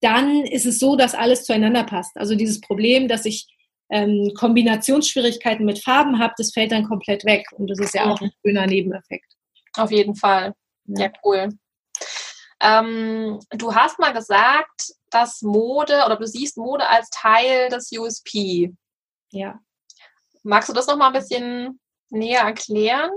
dann 0.00 0.44
ist 0.44 0.66
es 0.66 0.78
so, 0.78 0.96
dass 0.96 1.14
alles 1.14 1.44
zueinander 1.44 1.84
passt. 1.84 2.16
Also 2.16 2.34
dieses 2.34 2.60
Problem, 2.60 3.08
dass 3.08 3.24
ich 3.24 3.46
ähm, 3.90 4.32
Kombinationsschwierigkeiten 4.34 5.64
mit 5.64 5.78
Farben 5.78 6.18
habe, 6.18 6.34
das 6.36 6.52
fällt 6.52 6.72
dann 6.72 6.84
komplett 6.88 7.24
weg. 7.24 7.46
Und 7.52 7.68
das 7.70 7.78
ist 7.78 7.94
ja 7.94 8.10
auch 8.10 8.20
mhm. 8.20 8.26
ein 8.26 8.32
schöner 8.44 8.66
Nebeneffekt. 8.66 9.32
Auf 9.76 9.90
jeden 9.90 10.14
Fall. 10.14 10.54
Ja, 10.86 11.04
ja 11.04 11.12
cool. 11.24 11.48
Ähm, 12.64 13.40
du 13.50 13.74
hast 13.74 13.98
mal 13.98 14.14
gesagt, 14.14 14.94
dass 15.10 15.42
Mode 15.42 16.02
oder 16.06 16.16
du 16.16 16.26
siehst 16.26 16.56
Mode 16.56 16.88
als 16.88 17.10
Teil 17.10 17.68
des 17.68 17.92
USP. 17.92 18.72
Ja. 19.30 19.60
Magst 20.42 20.70
du 20.70 20.72
das 20.72 20.86
noch 20.86 20.96
mal 20.96 21.08
ein 21.08 21.12
bisschen 21.12 21.78
näher 22.08 22.40
erklären? 22.40 23.10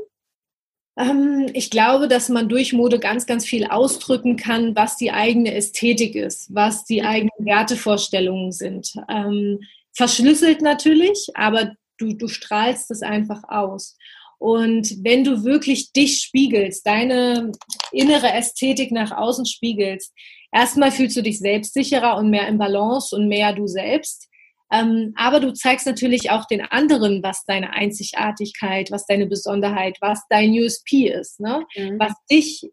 Ähm, 0.97 1.49
ich 1.53 1.69
glaube, 1.69 2.10
dass 2.10 2.27
man 2.27 2.49
durch 2.49 2.73
Mode 2.73 2.99
ganz, 2.99 3.25
ganz 3.25 3.45
viel 3.45 3.67
ausdrücken 3.67 4.36
kann, 4.36 4.75
was 4.75 4.97
die 4.97 5.12
eigene 5.12 5.53
Ästhetik 5.53 6.15
ist, 6.15 6.53
was 6.53 6.83
die 6.83 7.01
mhm. 7.01 7.07
eigenen 7.07 7.45
Wertevorstellungen 7.45 8.51
sind. 8.51 8.95
Ähm, 9.07 9.60
verschlüsselt 9.93 10.62
natürlich, 10.62 11.29
aber 11.36 11.71
du, 11.97 12.13
du 12.13 12.27
strahlst 12.27 12.91
es 12.91 13.01
einfach 13.01 13.43
aus. 13.47 13.97
Und 14.39 15.04
wenn 15.04 15.23
du 15.23 15.43
wirklich 15.43 15.91
dich 15.93 16.21
spiegelst, 16.21 16.86
deine 16.86 17.52
innere 17.91 18.32
Ästhetik 18.32 18.91
nach 18.91 19.12
außen 19.12 19.45
spiegelst, 19.45 20.13
erstmal 20.52 20.91
fühlst 20.91 21.17
du 21.17 21.21
dich 21.21 21.39
selbstsicherer 21.39 22.17
und 22.17 22.30
mehr 22.30 22.47
im 22.47 22.58
Balance 22.58 23.15
und 23.15 23.28
mehr 23.28 23.54
du 23.54 23.67
selbst. 23.67 24.28
Ähm, 24.71 25.13
aber 25.15 25.39
du 25.39 25.54
zeigst 25.54 25.88
natürlich 25.88 26.30
auch 26.30 26.45
den 26.45 26.62
anderen, 26.62 27.23
was 27.23 27.45
deine 27.45 27.71
Einzigartigkeit, 27.71 28.91
was 28.91 29.06
deine 29.06 29.26
Besonderheit, 29.26 29.97
was 30.02 30.21
dein 30.30 30.52
USP 30.52 31.08
ist, 31.08 31.39
ne? 31.39 31.65
Mhm. 31.76 32.00
was 32.00 32.13
dich 32.30 32.69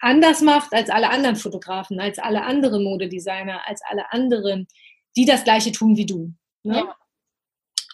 anders 0.00 0.42
macht 0.42 0.72
als 0.72 0.90
alle 0.90 1.10
anderen 1.10 1.36
Fotografen, 1.36 2.00
als 2.00 2.18
alle 2.18 2.42
anderen 2.44 2.84
Modedesigner, 2.84 3.66
als 3.66 3.80
alle 3.88 4.12
anderen, 4.12 4.68
die 5.16 5.24
das 5.24 5.44
gleiche 5.44 5.72
tun 5.72 5.96
wie 5.96 6.06
du. 6.06 6.34
Ne? 6.62 6.76
Ja. 6.76 6.96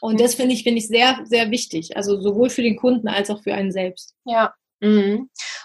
Und 0.00 0.20
das 0.20 0.35
finde 0.35 0.54
ich, 0.54 0.62
finde 0.64 0.78
ich 0.78 0.88
sehr, 0.88 1.20
sehr 1.24 1.50
wichtig. 1.50 1.96
Also 1.96 2.20
sowohl 2.20 2.50
für 2.50 2.62
den 2.62 2.76
Kunden 2.76 3.09
als 3.09 3.30
auch 3.30 3.42
für 3.42 3.54
einen 3.54 3.72
selbst. 3.72 4.14
Ja, 4.24 4.46
Mhm. 4.46 4.63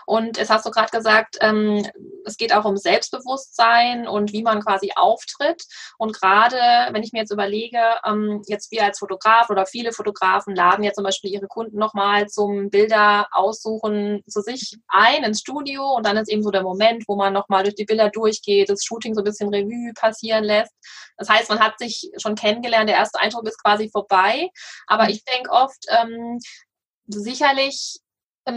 Und 0.06 0.38
es 0.38 0.50
hast 0.50 0.66
du 0.66 0.72
gerade 0.72 0.90
gesagt, 0.90 1.38
ähm, 1.42 1.86
es 2.26 2.38
geht 2.38 2.54
auch 2.54 2.66
um 2.66 2.78
Selbstbewusstsein 2.78 4.08
und 4.08 4.34
wie 4.34 4.44
man 4.44 4.62
quasi 4.62 4.92
auftritt. 4.96 5.64
Und 5.98 6.14
gerade, 6.14 6.58
wenn 6.94 7.04
ich 7.04 7.12
mir 7.12 7.20
jetzt 7.20 7.32
überlege, 7.32 7.80
ähm, 8.06 8.42
jetzt 8.48 8.72
wir 8.72 8.84
als 8.86 9.00
Fotograf 9.00 9.50
oder 9.50 9.66
viele 9.66 9.92
Fotografen 9.92 10.56
laden 10.56 10.84
ja 10.84 10.94
zum 10.94 11.04
Beispiel 11.04 11.32
ihre 11.32 11.48
Kunden 11.48 11.78
nochmal 11.78 12.28
zum 12.28 12.70
Bilder 12.70 13.28
aussuchen 13.32 14.24
zu 14.28 14.42
sich 14.42 14.78
ein 14.88 15.24
ins 15.24 15.42
Studio 15.42 15.96
und 15.96 16.06
dann 16.06 16.18
ist 16.18 16.30
eben 16.30 16.44
so 16.44 16.52
der 16.52 16.64
Moment, 16.64 17.04
wo 17.08 17.16
man 17.16 17.34
nochmal 17.34 17.64
durch 17.64 17.76
die 17.76 17.86
Bilder 17.86 18.10
durchgeht, 18.10 18.70
das 18.70 18.84
Shooting 18.84 19.14
so 19.14 19.22
ein 19.22 19.26
bisschen 19.26 19.54
Revue 19.54 19.94
passieren 19.94 20.44
lässt. 20.44 20.74
Das 21.18 21.30
heißt, 21.30 21.50
man 21.50 21.60
hat 21.60 21.78
sich 21.78 22.10
schon 22.18 22.36
kennengelernt, 22.36 22.90
der 22.90 22.98
erste 22.98 23.20
Eindruck 23.20 23.48
ist 23.48 23.62
quasi 23.62 23.90
vorbei. 23.90 24.50
Aber 24.88 25.04
mhm. 25.04 25.10
ich 25.10 25.24
denke 25.24 25.52
oft, 25.52 25.86
ähm, 25.90 26.40
sicherlich 27.08 28.00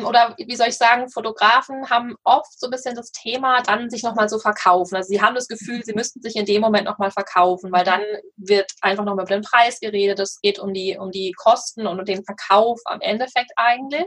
oder 0.05 0.35
wie 0.39 0.57
soll 0.57 0.69
ich 0.69 0.77
sagen, 0.77 1.09
Fotografen 1.11 1.91
haben 1.91 2.15
oft 2.25 2.59
so 2.59 2.67
ein 2.67 2.71
bisschen 2.71 2.95
das 2.95 3.11
Thema, 3.13 3.63
dann 3.63 3.91
sich 3.91 4.03
nochmal 4.03 4.29
zu 4.29 4.39
verkaufen. 4.39 4.97
Also 4.97 5.09
sie 5.09 5.21
haben 5.21 5.35
das 5.35 5.49
Gefühl, 5.49 5.83
sie 5.85 5.95
müssten 5.95 6.23
sich 6.23 6.37
in 6.37 6.47
dem 6.47 6.63
Moment 6.63 6.85
nochmal 6.85 7.11
verkaufen, 7.11 7.71
weil 7.73 7.85
dann 7.85 8.03
wird 8.37 8.71
einfach 8.81 9.05
nochmal 9.05 9.25
über 9.25 9.35
den 9.35 9.43
Preis 9.43 9.81
geredet. 9.81 10.19
Es 10.21 10.41
geht 10.41 10.59
um 10.59 10.73
die, 10.73 10.97
um 10.99 11.11
die 11.11 11.33
Kosten 11.33 11.87
und 11.87 11.99
um 11.99 12.05
den 12.05 12.25
Verkauf 12.25 12.81
am 12.87 13.01
Endeffekt 13.01 13.53
eigentlich. 13.57 14.07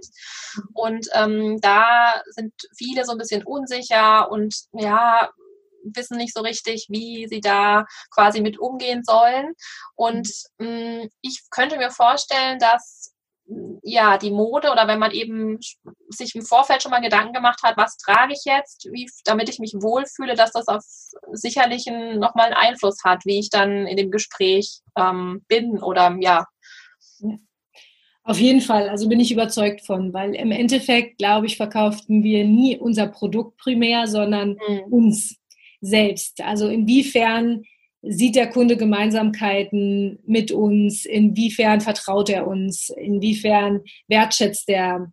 Und 0.73 1.07
ähm, 1.13 1.59
da 1.61 2.21
sind 2.31 2.53
viele 2.77 3.05
so 3.05 3.11
ein 3.11 3.17
bisschen 3.17 3.43
unsicher 3.43 4.31
und 4.31 4.55
ja, 4.73 5.29
wissen 5.93 6.17
nicht 6.17 6.33
so 6.33 6.41
richtig, 6.41 6.87
wie 6.89 7.27
sie 7.27 7.41
da 7.41 7.85
quasi 8.11 8.41
mit 8.41 8.59
umgehen 8.59 9.03
sollen. 9.03 9.53
Und 9.95 10.29
mh, 10.57 10.67
mm, 10.67 11.09
ich 11.21 11.43
könnte 11.51 11.77
mir 11.77 11.91
vorstellen, 11.91 12.59
dass 12.59 13.14
ja, 13.83 14.17
die 14.17 14.31
Mode 14.31 14.71
oder 14.71 14.87
wenn 14.87 14.99
man 14.99 15.11
eben 15.11 15.59
sich 16.09 16.33
im 16.33 16.41
Vorfeld 16.41 16.81
schon 16.81 16.89
mal 16.89 17.01
Gedanken 17.01 17.33
gemacht 17.33 17.61
hat, 17.63 17.77
was 17.77 17.97
trage 17.97 18.33
ich 18.33 18.43
jetzt, 18.45 18.87
wie, 18.91 19.07
damit 19.23 19.49
ich 19.49 19.59
mich 19.59 19.73
wohlfühle, 19.75 20.35
dass 20.35 20.51
das 20.51 20.67
auf 20.67 20.83
sicherlich 21.31 21.87
einen, 21.87 22.19
nochmal 22.19 22.47
einen 22.47 22.55
Einfluss 22.55 23.03
hat, 23.03 23.25
wie 23.25 23.39
ich 23.39 23.49
dann 23.49 23.85
in 23.85 23.97
dem 23.97 24.09
Gespräch 24.09 24.79
ähm, 24.97 25.45
bin 25.47 25.81
oder 25.81 26.17
ja. 26.19 26.45
Auf 28.23 28.39
jeden 28.39 28.61
Fall, 28.61 28.89
also 28.89 29.07
bin 29.07 29.19
ich 29.19 29.31
überzeugt 29.31 29.85
von, 29.85 30.11
weil 30.11 30.33
im 30.33 30.51
Endeffekt, 30.51 31.19
glaube 31.19 31.45
ich, 31.45 31.57
verkauften 31.57 32.23
wir 32.23 32.43
nie 32.43 32.75
unser 32.75 33.05
Produkt 33.05 33.57
primär, 33.57 34.07
sondern 34.07 34.57
mhm. 34.67 34.81
uns 34.89 35.37
selbst. 35.79 36.41
Also 36.41 36.67
inwiefern 36.67 37.63
sieht 38.07 38.35
der 38.35 38.49
Kunde 38.49 38.77
Gemeinsamkeiten 38.77 40.19
mit 40.25 40.51
uns? 40.51 41.05
Inwiefern 41.05 41.81
vertraut 41.81 42.29
er 42.29 42.47
uns? 42.47 42.89
Inwiefern 42.89 43.81
wertschätzt 44.07 44.69
er, 44.69 45.11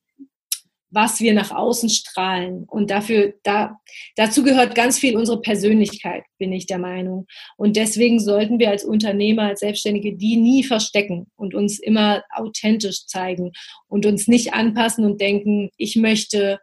was 0.90 1.20
wir 1.20 1.32
nach 1.32 1.50
außen 1.50 1.88
strahlen? 1.88 2.64
Und 2.64 2.90
dafür, 2.90 3.34
da, 3.42 3.80
dazu 4.16 4.42
gehört 4.42 4.74
ganz 4.74 4.98
viel 4.98 5.16
unsere 5.16 5.40
Persönlichkeit, 5.40 6.24
bin 6.38 6.52
ich 6.52 6.66
der 6.66 6.78
Meinung. 6.78 7.26
Und 7.56 7.76
deswegen 7.76 8.20
sollten 8.20 8.58
wir 8.58 8.70
als 8.70 8.84
Unternehmer, 8.84 9.44
als 9.44 9.60
Selbstständige 9.60 10.14
die 10.14 10.36
nie 10.36 10.62
verstecken 10.62 11.26
und 11.36 11.54
uns 11.54 11.78
immer 11.78 12.22
authentisch 12.30 13.06
zeigen 13.06 13.52
und 13.88 14.04
uns 14.06 14.28
nicht 14.28 14.52
anpassen 14.52 15.04
und 15.04 15.20
denken, 15.20 15.70
ich 15.78 15.96
möchte 15.96 16.58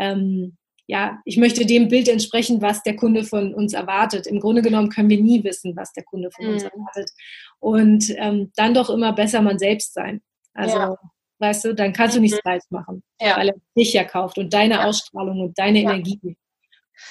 ähm, 0.00 0.56
ja, 0.86 1.20
ich 1.24 1.36
möchte 1.36 1.66
dem 1.66 1.88
Bild 1.88 2.08
entsprechen, 2.08 2.62
was 2.62 2.82
der 2.82 2.96
Kunde 2.96 3.24
von 3.24 3.54
uns 3.54 3.72
erwartet. 3.72 4.26
Im 4.26 4.40
Grunde 4.40 4.62
genommen 4.62 4.88
können 4.88 5.10
wir 5.10 5.20
nie 5.20 5.42
wissen, 5.42 5.74
was 5.76 5.92
der 5.92 6.04
Kunde 6.04 6.30
von 6.30 6.46
mhm. 6.46 6.52
uns 6.52 6.62
erwartet. 6.62 7.10
Und 7.58 8.14
ähm, 8.16 8.52
dann 8.54 8.74
doch 8.74 8.88
immer 8.88 9.12
besser 9.12 9.42
man 9.42 9.58
selbst 9.58 9.94
sein. 9.94 10.22
Also, 10.54 10.76
ja. 10.76 10.96
weißt 11.40 11.64
du, 11.64 11.74
dann 11.74 11.92
kannst 11.92 12.16
du 12.16 12.20
nichts 12.20 12.38
mhm. 12.38 12.48
falsch 12.48 12.64
machen, 12.70 13.02
ja. 13.20 13.36
weil 13.36 13.48
er 13.48 13.56
dich 13.76 13.92
ja 13.92 14.04
kauft 14.04 14.38
und 14.38 14.52
deine 14.52 14.74
ja. 14.74 14.84
Ausstrahlung 14.84 15.40
und 15.40 15.58
deine 15.58 15.80
Energie. 15.80 16.36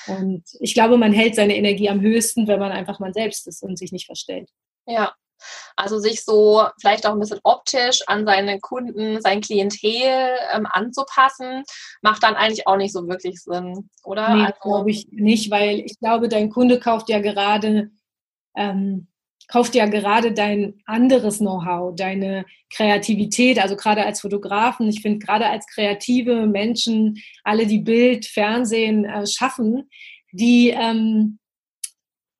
Und 0.07 0.43
ich 0.61 0.73
glaube, 0.73 0.97
man 0.97 1.13
hält 1.13 1.35
seine 1.35 1.55
Energie 1.55 1.89
am 1.89 2.01
höchsten, 2.01 2.47
wenn 2.47 2.59
man 2.59 2.71
einfach 2.71 2.99
man 2.99 3.13
selbst 3.13 3.47
ist 3.47 3.61
und 3.61 3.77
sich 3.77 3.91
nicht 3.91 4.05
verstellt. 4.05 4.49
Ja, 4.87 5.13
also 5.75 5.99
sich 5.99 6.23
so 6.23 6.63
vielleicht 6.79 7.05
auch 7.05 7.13
ein 7.13 7.19
bisschen 7.19 7.41
optisch 7.43 8.01
an 8.07 8.25
seine 8.25 8.59
Kunden, 8.59 9.21
sein 9.21 9.41
Klientel 9.41 10.37
ähm, 10.53 10.67
anzupassen, 10.69 11.63
macht 12.01 12.23
dann 12.23 12.35
eigentlich 12.35 12.67
auch 12.67 12.77
nicht 12.77 12.93
so 12.93 13.07
wirklich 13.07 13.41
Sinn, 13.41 13.89
oder? 14.03 14.35
Nee, 14.35 14.41
also, 14.43 14.59
glaube 14.61 14.91
ich 14.91 15.07
nicht, 15.11 15.51
weil 15.51 15.79
ich 15.79 15.99
glaube, 15.99 16.29
dein 16.29 16.49
Kunde 16.49 16.79
kauft 16.79 17.09
ja 17.09 17.19
gerade 17.19 17.91
ähm, 18.55 19.07
kauft 19.47 19.75
ja 19.75 19.85
gerade 19.85 20.33
dein 20.33 20.81
anderes 20.85 21.37
Know-how, 21.39 21.95
deine 21.95 22.45
Kreativität, 22.69 23.59
also 23.61 23.75
gerade 23.75 24.05
als 24.05 24.21
Fotografen. 24.21 24.89
Ich 24.89 25.01
finde 25.01 25.19
gerade 25.19 25.47
als 25.47 25.67
kreative 25.67 26.47
Menschen, 26.47 27.21
alle 27.43 27.67
die 27.67 27.79
Bild, 27.79 28.25
Fernsehen 28.25 29.05
äh, 29.05 29.27
schaffen, 29.27 29.89
die 30.31 30.69
ähm, 30.69 31.39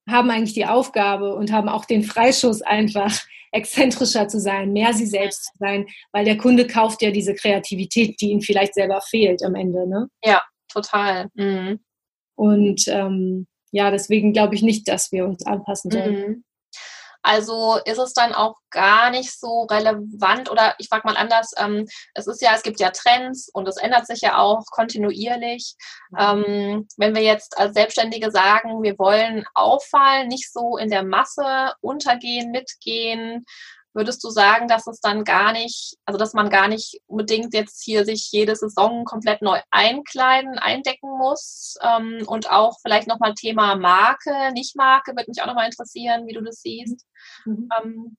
haben 0.07 0.29
eigentlich 0.29 0.53
die 0.53 0.65
Aufgabe 0.65 1.35
und 1.35 1.51
haben 1.51 1.69
auch 1.69 1.85
den 1.85 2.03
Freischuss 2.03 2.61
einfach 2.61 3.11
exzentrischer 3.51 4.27
zu 4.27 4.39
sein, 4.39 4.73
mehr 4.73 4.93
sie 4.93 5.05
selbst 5.05 5.45
zu 5.45 5.51
sein, 5.59 5.87
weil 6.11 6.25
der 6.25 6.37
Kunde 6.37 6.67
kauft 6.67 7.01
ja 7.01 7.11
diese 7.11 7.33
Kreativität, 7.33 8.19
die 8.19 8.31
ihm 8.31 8.41
vielleicht 8.41 8.73
selber 8.73 9.01
fehlt 9.01 9.43
am 9.43 9.55
Ende. 9.55 9.87
Ne? 9.87 10.09
Ja, 10.23 10.41
total. 10.67 11.29
Mhm. 11.35 11.79
Und 12.35 12.87
ähm, 12.87 13.47
ja, 13.71 13.91
deswegen 13.91 14.33
glaube 14.33 14.55
ich 14.55 14.61
nicht, 14.61 14.87
dass 14.87 15.11
wir 15.11 15.25
uns 15.25 15.45
anpassen 15.45 15.89
sollen. 15.89 16.15
Mhm. 16.15 16.43
Also 17.25 17.79
ist 17.85 17.97
es 17.97 18.13
dann 18.13 18.35
auch 18.35 18.57
gar 18.69 19.09
nicht 19.09 19.39
so 19.39 19.63
relevant 19.63 20.51
oder 20.51 20.75
ich 20.77 20.89
frage 20.89 21.07
mal 21.07 21.17
anders, 21.17 21.53
ähm, 21.57 21.88
es 22.13 22.27
ist 22.27 22.39
ja, 22.39 22.53
es 22.53 22.61
gibt 22.61 22.79
ja 22.79 22.91
Trends 22.91 23.49
und 23.51 23.67
es 23.67 23.77
ändert 23.77 24.05
sich 24.05 24.21
ja 24.21 24.38
auch 24.38 24.63
kontinuierlich. 24.67 25.73
Mhm. 26.11 26.17
Ähm, 26.19 26.88
wenn 26.97 27.15
wir 27.15 27.23
jetzt 27.23 27.57
als 27.57 27.73
Selbstständige 27.73 28.29
sagen, 28.29 28.83
wir 28.83 28.99
wollen 28.99 29.43
auffallen, 29.55 30.27
nicht 30.27 30.53
so 30.53 30.77
in 30.77 30.91
der 30.91 31.03
Masse 31.03 31.73
untergehen, 31.81 32.51
mitgehen, 32.51 33.43
würdest 33.95 34.23
du 34.23 34.29
sagen, 34.29 34.67
dass 34.67 34.86
es 34.88 34.99
dann 34.99 35.23
gar 35.23 35.53
nicht, 35.53 35.95
also 36.05 36.19
dass 36.19 36.34
man 36.34 36.49
gar 36.49 36.67
nicht 36.67 37.01
unbedingt 37.08 37.53
jetzt 37.53 37.84
hier 37.84 38.05
sich 38.05 38.29
jede 38.31 38.55
Saison 38.55 39.05
komplett 39.05 39.41
neu 39.41 39.60
einkleiden, 39.71 40.60
eindecken 40.60 41.17
muss? 41.17 41.75
Ähm, 41.81 42.23
und 42.27 42.51
auch 42.51 42.77
vielleicht 42.81 43.08
nochmal 43.08 43.34
Thema 43.34 43.75
Marke, 43.75 44.51
Nicht-Marke, 44.53 45.13
würde 45.15 45.29
mich 45.29 45.41
auch 45.41 45.47
nochmal 45.47 45.67
interessieren, 45.67 46.27
wie 46.27 46.34
du 46.34 46.41
das 46.41 46.62
siehst. 46.62 47.05
Mhm. 47.45 47.69
Ähm, 47.81 48.17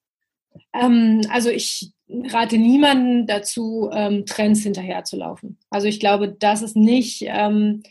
ähm, 0.72 1.20
also 1.30 1.50
ich 1.50 1.92
rate 2.08 2.56
niemanden 2.56 3.26
dazu, 3.26 3.90
ähm, 3.92 4.24
Trends 4.26 4.62
hinterherzulaufen. 4.62 5.58
Also 5.70 5.88
ich 5.88 6.00
glaube, 6.00 6.32
das 6.32 6.62
ist 6.62 6.76
nicht 6.76 7.22
ähm, 7.26 7.82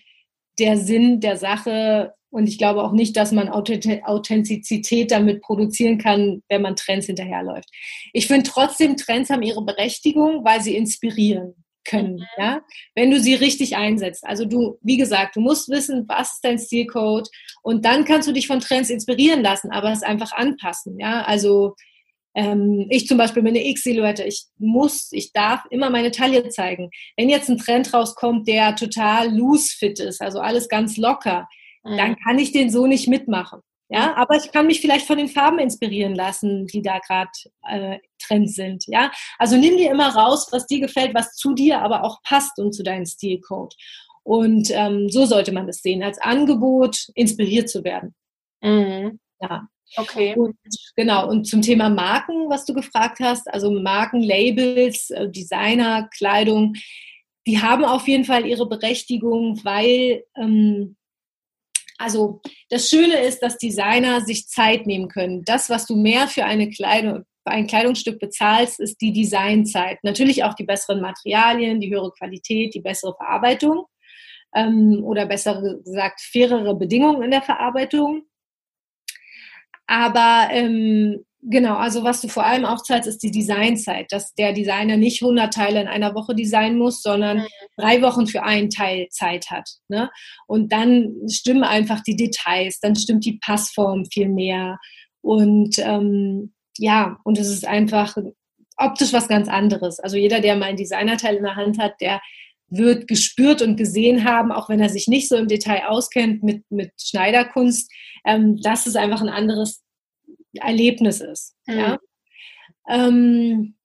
der 0.58 0.78
Sinn 0.78 1.19
der 1.19 1.38
Sache, 1.38 2.13
und 2.36 2.48
ich 2.48 2.58
glaube 2.58 2.84
auch 2.84 2.91
nicht, 2.91 3.15
dass 3.15 3.32
man 3.32 3.48
Authentizität 3.48 5.10
damit 5.10 5.41
produzieren 5.41 5.98
kann, 5.98 6.43
wenn 6.50 6.62
man 6.62 6.76
Trends 6.76 7.06
hinterherläuft. 7.06 7.69
Ich 8.12 8.28
finde 8.28 8.50
trotzdem, 8.50 8.98
Trends 8.98 9.30
haben 9.30 9.41
ihre 9.41 9.63
Berechtigung, 9.63 10.43
weil 10.43 10.60
sie 10.60 10.76
inspirieren 10.76 11.56
können, 11.86 12.15
mhm. 12.15 12.26
ja, 12.38 12.62
wenn 12.93 13.10
du 13.10 13.21
sie 13.21 13.36
richtig 13.36 13.78
einsetzt. 13.78 14.26
Also 14.26 14.43
du, 14.43 14.78
wie 14.82 14.98
gesagt, 14.98 15.38
du 15.38 15.39
musst 15.39 15.69
wissen, 15.69 16.04
was 16.10 16.34
ist 16.34 16.43
dein 16.43 16.60
Stilcode 16.60 17.30
und 17.62 17.86
dann 17.86 18.04
kannst 18.04 18.28
du 18.28 18.34
dich 18.34 18.48
von 18.48 18.60
Trends 18.60 18.89
inspirieren 18.89 19.41
lassen, 19.41 19.71
aber 19.71 19.93
es 19.93 20.04
einfach 20.04 20.34
anpassen, 20.34 21.00
ja. 21.00 21.21
Also 21.21 21.76
ähm, 22.36 22.88
ich 22.89 23.08
zum 23.08 23.17
Beispiel 23.17 23.43
meine 23.43 23.65
X-Silhouette, 23.65 24.26
ich 24.26 24.43
muss, 24.58 25.08
ich 25.13 25.32
darf 25.32 25.63
immer 25.69 25.89
meine 25.89 26.12
Taille 26.12 26.50
zeigen. 26.50 26.89
Wenn 27.15 27.30
jetzt 27.30 27.50
ein 27.50 27.60
Trend 27.60 27.93
rauskommt, 27.93 28.45
der 28.45 28.76
total 28.76 29.34
loose 29.34 29.74
fit 29.78 30.02
ist, 30.02 30.21
also 30.21 30.39
alles 30.39 30.67
ganz 30.67 30.98
locker, 30.98 31.48
dann 31.86 32.12
mhm. 32.12 32.17
kann 32.24 32.39
ich 32.39 32.52
den 32.52 32.69
so 32.69 32.88
nicht 32.88 33.08
mitmachen. 33.08 33.62
Ja, 33.88 34.08
mhm. 34.08 34.13
aber 34.15 34.36
ich 34.36 34.52
kann 34.52 34.67
mich 34.67 34.82
vielleicht 34.82 35.06
von 35.06 35.17
den 35.17 35.28
Farben 35.28 35.60
inspirieren 35.60 36.15
lassen, 36.15 36.65
die 36.67 36.82
da 36.82 37.00
gerade 37.00 37.30
äh, 37.69 38.00
Trend 38.19 38.52
sind. 38.52 38.84
Ja, 38.88 39.12
also 39.38 39.58
nimm 39.58 39.78
dir 39.78 39.91
immer 39.91 40.15
raus, 40.15 40.48
was 40.52 40.65
dir 40.65 40.80
gefällt, 40.80 41.13
was 41.13 41.34
zu 41.34 41.54
dir 41.54 41.82
aber 41.82 42.04
auch 42.04 42.21
passt 42.24 42.58
und 42.58 42.74
zu 42.74 42.84
deinem 42.84 43.06
Stilcode. 43.06 43.76
Und 44.24 44.71
ähm, 44.71 45.08
so 45.10 45.26
sollte 45.26 45.52
man 45.52 45.67
das 45.67 45.84
sehen, 45.84 46.02
als 46.02 46.19
Angebot 46.19 47.10
inspiriert 47.13 47.69
zu 47.69 47.84
werden. 47.84 48.15
Mhm. 48.62 49.19
Ja. 49.39 49.67
Okay. 49.98 50.36
Und, 50.36 50.58
genau, 50.95 51.30
und 51.30 51.45
zum 51.45 51.62
Thema 51.62 51.89
Marken, 51.89 52.50
was 52.50 52.65
du 52.65 52.74
gefragt 52.74 53.19
hast, 53.19 53.48
also 53.54 53.69
Marken, 53.69 54.21
Labels, 54.21 55.12
äh, 55.12 55.30
Designer, 55.30 56.10
Kleidung, 56.17 56.74
die 57.45 57.62
haben 57.62 57.86
auf 57.86 58.08
jeden 58.08 58.26
Fall 58.26 58.48
ihre 58.48 58.67
Berechtigung, 58.67 59.63
weil 59.63 60.24
ähm, 60.36 60.95
also 61.97 62.41
das 62.69 62.89
Schöne 62.89 63.19
ist, 63.21 63.39
dass 63.39 63.58
Designer 63.58 64.21
sich 64.21 64.47
Zeit 64.47 64.86
nehmen 64.86 65.08
können. 65.08 65.43
Das, 65.45 65.69
was 65.69 65.86
du 65.86 65.95
mehr 65.95 66.27
für 66.27 66.45
eine 66.45 66.69
Kleidung, 66.69 67.23
ein 67.45 67.67
Kleidungsstück 67.67 68.19
bezahlst, 68.19 68.79
ist 68.79 68.99
die 69.01 69.13
Designzeit. 69.13 69.99
Natürlich 70.03 70.43
auch 70.43 70.55
die 70.55 70.63
besseren 70.63 71.01
Materialien, 71.01 71.79
die 71.79 71.93
höhere 71.93 72.12
Qualität, 72.12 72.73
die 72.73 72.81
bessere 72.81 73.15
Verarbeitung 73.15 73.86
ähm, 74.55 75.03
oder 75.03 75.25
besser 75.25 75.62
gesagt 75.62 76.21
fairere 76.21 76.75
Bedingungen 76.75 77.21
in 77.23 77.31
der 77.31 77.43
Verarbeitung. 77.43 78.23
Aber 79.88 80.48
ähm, 80.52 81.26
Genau, 81.48 81.76
also 81.76 82.04
was 82.04 82.21
du 82.21 82.28
vor 82.28 82.43
allem 82.43 82.65
auch 82.65 82.82
zahlst, 82.82 83.08
ist 83.08 83.21
die 83.21 83.30
Designzeit, 83.30 84.12
dass 84.12 84.34
der 84.34 84.52
Designer 84.52 84.98
nicht 84.98 85.21
100 85.21 85.54
Teile 85.54 85.80
in 85.80 85.88
einer 85.88 86.15
Woche 86.15 86.34
designen 86.34 86.80
muss, 86.80 87.04
sondern 87.04 87.39
mhm. 87.39 87.48
drei 87.78 88.02
Wochen 88.02 88.26
für 88.26 88.41
einen 88.41 88.71
Teil 88.71 89.08
Zeit 89.10 89.52
hat. 89.52 89.69
Ne? 89.88 90.10
Und 90.48 90.71
dann 90.71 91.13
stimmen 91.30 91.63
einfach 91.63 92.02
die 92.02 92.15
Details, 92.15 92.80
dann 92.80 92.95
stimmt 92.95 93.26
die 93.26 93.38
Passform 93.38 94.06
viel 94.06 94.28
mehr. 94.28 94.80
Und 95.21 95.78
ähm, 95.78 96.54
ja, 96.80 97.19
und 97.24 97.38
es 97.38 97.50
ist 97.50 97.67
einfach 97.67 98.17
optisch 98.78 99.13
was 99.13 99.28
ganz 99.28 99.48
anderes. 99.48 100.00
Also 100.00 100.17
jeder, 100.17 100.39
der 100.39 100.56
mal 100.56 100.65
ein 100.65 100.78
Designerteil 100.78 101.36
in 101.36 101.43
der 101.43 101.56
Hand 101.56 101.78
hat, 101.78 102.02
der 102.02 102.21
wird 102.77 103.07
gespürt 103.07 103.61
und 103.61 103.77
gesehen 103.77 104.23
haben, 104.23 104.51
auch 104.51 104.69
wenn 104.69 104.79
er 104.79 104.89
sich 104.89 105.07
nicht 105.07 105.29
so 105.29 105.35
im 105.35 105.47
Detail 105.47 105.88
auskennt 105.88 106.43
mit, 106.43 106.63
mit 106.69 106.91
Schneiderkunst, 107.01 107.91
ähm, 108.25 108.57
dass 108.61 108.88
es 108.88 108.95
einfach 108.95 109.21
ein 109.21 109.29
anderes 109.29 109.83
Erlebnis 110.53 111.21
ist. 111.21 111.55
Mhm. 111.67 111.77
Ja? 111.77 111.97
Ähm, 112.88 113.75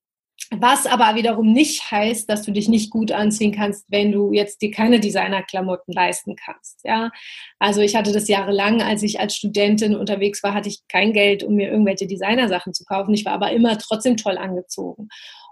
was 0.53 0.87
aber 0.87 1.15
wiederum 1.15 1.53
nicht 1.53 1.93
heißt, 1.93 2.29
dass 2.29 2.43
du 2.43 2.51
dich 2.51 2.69
nicht 2.69 2.91
gut 2.91 3.13
anziehen 3.13 3.53
kannst, 3.53 3.85
wenn 3.89 4.11
du 4.11 4.33
jetzt 4.33 4.61
dir 4.61 4.73
keine 4.73 4.99
Designerklamotten 4.99 5.95
leisten 5.95 6.35
kannst. 6.35 6.81
Ja, 6.83 7.13
also 7.61 7.81
ich 7.83 7.95
hatte 7.95 8.11
das 8.11 8.27
jahrelang, 8.27 8.83
als 8.83 9.05
ich 9.05 9.21
als 9.21 9.37
Studentin 9.37 9.95
unterwegs 9.95 10.43
war, 10.43 10.53
hatte 10.53 10.69
ich 10.69 10.81
kein 10.89 11.13
Geld, 11.13 11.45
um 11.45 11.55
mir 11.55 11.71
irgendwelche 11.71 12.09
Designersachen 12.09 12.75
zu 12.75 12.85
kaufen. 12.85 13.15
Ich 13.15 13.25
war 13.25 13.35
aber 13.35 13.53
immer 13.53 13.79
trotzdem 13.79 14.17
toll 14.17 14.39
angezogen. 14.39 15.09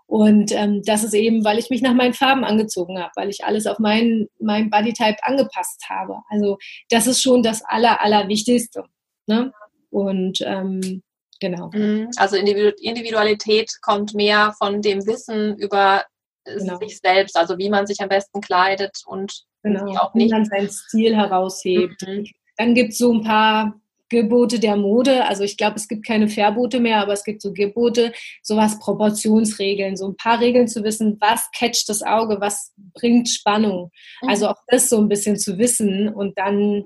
Und 0.09 0.53
ähm, 0.53 0.83
das 0.85 1.05
ist 1.05 1.14
eben, 1.14 1.44
weil 1.44 1.59
ich 1.59 1.68
mich 1.71 1.83
nach 1.83 1.92
meinen 1.92 2.14
Farben 2.14 2.42
angezogen 2.42 2.99
habe, 2.99 3.12
weil 3.14 3.29
ich 3.29 3.44
alles 3.44 3.66
auf 3.66 3.79
meinen 3.79 4.29
mein 4.40 4.71
Bodytype 4.71 5.23
angepasst 5.23 5.85
habe. 5.88 6.23
Also 6.31 6.57
das 6.88 7.07
ist 7.07 7.23
schon 7.23 7.42
das 7.42 7.62
Aller, 7.64 8.01
Allerwichtigste. 8.01 8.85
Ne? 9.27 9.53
Und 9.90 10.40
ähm, 10.40 11.03
Genau. 11.40 11.71
Mhm. 11.73 12.11
Also 12.16 12.37
Individualität 12.37 13.71
kommt 13.81 14.14
mehr 14.14 14.55
von 14.59 14.83
dem 14.83 15.07
Wissen 15.07 15.57
über 15.57 16.05
genau. 16.44 16.79
sich 16.79 16.99
selbst, 16.99 17.37
also 17.37 17.59
wie 17.59 17.71
man 17.71 17.87
sich 17.87 18.01
am 18.01 18.09
besten 18.09 18.40
kleidet 18.40 19.03
und 19.07 19.44
genau. 19.62 19.87
wie 19.87 19.99
auch 19.99 20.14
nicht. 20.14 20.31
Wie 20.31 20.35
man 20.35 20.44
seinen 20.44 20.68
Stil 20.68 21.14
heraushebt. 21.14 22.07
Mhm. 22.07 22.27
Dann 22.57 22.75
gibt 22.75 22.92
es 22.92 22.99
so 22.99 23.12
ein 23.12 23.23
paar 23.23 23.81
Gebote 24.09 24.59
der 24.59 24.77
Mode. 24.77 25.27
Also 25.27 25.44
ich 25.44 25.57
glaube, 25.57 25.77
es 25.77 25.88
gibt 25.88 26.07
keine 26.07 26.29
Verbote 26.29 26.81
mehr, 26.81 27.01
aber 27.01 27.12
es 27.12 27.25
gibt 27.25 27.42
so 27.42 27.53
Gebote, 27.53 28.12
sowas 28.42 28.79
Proportionsregeln, 28.79 29.97
so 29.97 30.09
ein 30.09 30.16
paar 30.16 30.40
Regeln 30.40 30.68
zu 30.68 30.83
wissen, 30.85 31.18
was 31.21 31.51
catcht 31.57 31.88
das 31.88 32.03
Auge, 32.03 32.40
was 32.40 32.73
bringt 32.94 33.29
Spannung. 33.29 33.90
Mhm. 34.23 34.29
Also 34.29 34.49
auch 34.49 34.59
das 34.68 34.88
so 34.88 34.99
ein 34.99 35.09
bisschen 35.09 35.38
zu 35.38 35.59
wissen 35.59 36.09
und 36.09 36.38
dann 36.38 36.85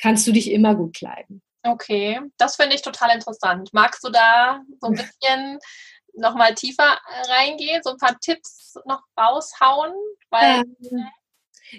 kannst 0.00 0.26
du 0.26 0.32
dich 0.32 0.50
immer 0.50 0.74
gut 0.74 0.96
kleiden. 0.96 1.42
Okay, 1.64 2.20
das 2.38 2.56
finde 2.56 2.74
ich 2.74 2.82
total 2.82 3.14
interessant. 3.14 3.68
Magst 3.72 4.04
du 4.04 4.10
da 4.10 4.60
so 4.80 4.88
ein 4.88 4.94
bisschen 5.20 5.58
nochmal 6.14 6.54
tiefer 6.54 6.98
reingehen, 7.28 7.82
so 7.82 7.90
ein 7.90 7.98
paar 7.98 8.18
Tipps 8.20 8.74
noch 8.84 9.02
raushauen? 9.18 9.92
Weil, 10.30 10.60
ähm, 10.60 11.06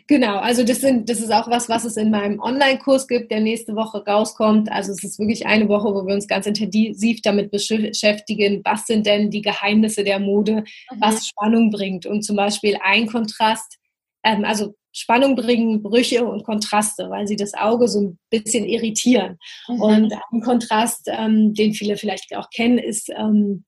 genau, 0.07 0.37
also 0.37 0.63
das, 0.63 0.81
sind, 0.81 1.09
das 1.09 1.19
ist 1.19 1.31
auch 1.31 1.49
was, 1.49 1.69
was 1.69 1.85
es 1.85 1.97
in 1.97 2.11
meinem 2.11 2.39
Online-Kurs 2.39 3.07
gibt, 3.07 3.31
der 3.31 3.39
nächste 3.39 3.75
Woche 3.75 4.03
rauskommt. 4.05 4.71
Also 4.71 4.91
es 4.91 5.03
ist 5.03 5.19
wirklich 5.19 5.45
eine 5.45 5.67
Woche, 5.69 5.93
wo 5.93 6.05
wir 6.05 6.13
uns 6.13 6.27
ganz 6.27 6.45
intensiv 6.45 7.21
damit 7.21 7.51
beschäftigen, 7.51 8.61
was 8.63 8.85
sind 8.85 9.05
denn 9.05 9.29
die 9.29 9.41
Geheimnisse 9.41 10.03
der 10.03 10.19
Mode, 10.19 10.63
mhm. 10.91 11.01
was 11.01 11.27
Spannung 11.27 11.71
bringt. 11.71 12.05
Und 12.05 12.23
zum 12.23 12.35
Beispiel 12.35 12.77
ein 12.83 13.07
Kontrast, 13.07 13.77
ähm, 14.23 14.45
also 14.45 14.75
Spannung 14.93 15.35
bringen, 15.35 15.81
Brüche 15.81 16.23
und 16.23 16.43
Kontraste, 16.43 17.09
weil 17.09 17.27
sie 17.27 17.35
das 17.35 17.53
Auge 17.55 17.87
so 17.87 18.01
ein 18.01 18.19
bisschen 18.29 18.65
irritieren. 18.65 19.39
Mhm. 19.67 19.81
Und 19.81 20.13
ein 20.31 20.41
Kontrast, 20.41 21.07
ähm, 21.07 21.53
den 21.53 21.73
viele 21.73 21.97
vielleicht 21.97 22.35
auch 22.35 22.49
kennen, 22.51 22.77
ist 22.77 23.09
ähm, 23.09 23.65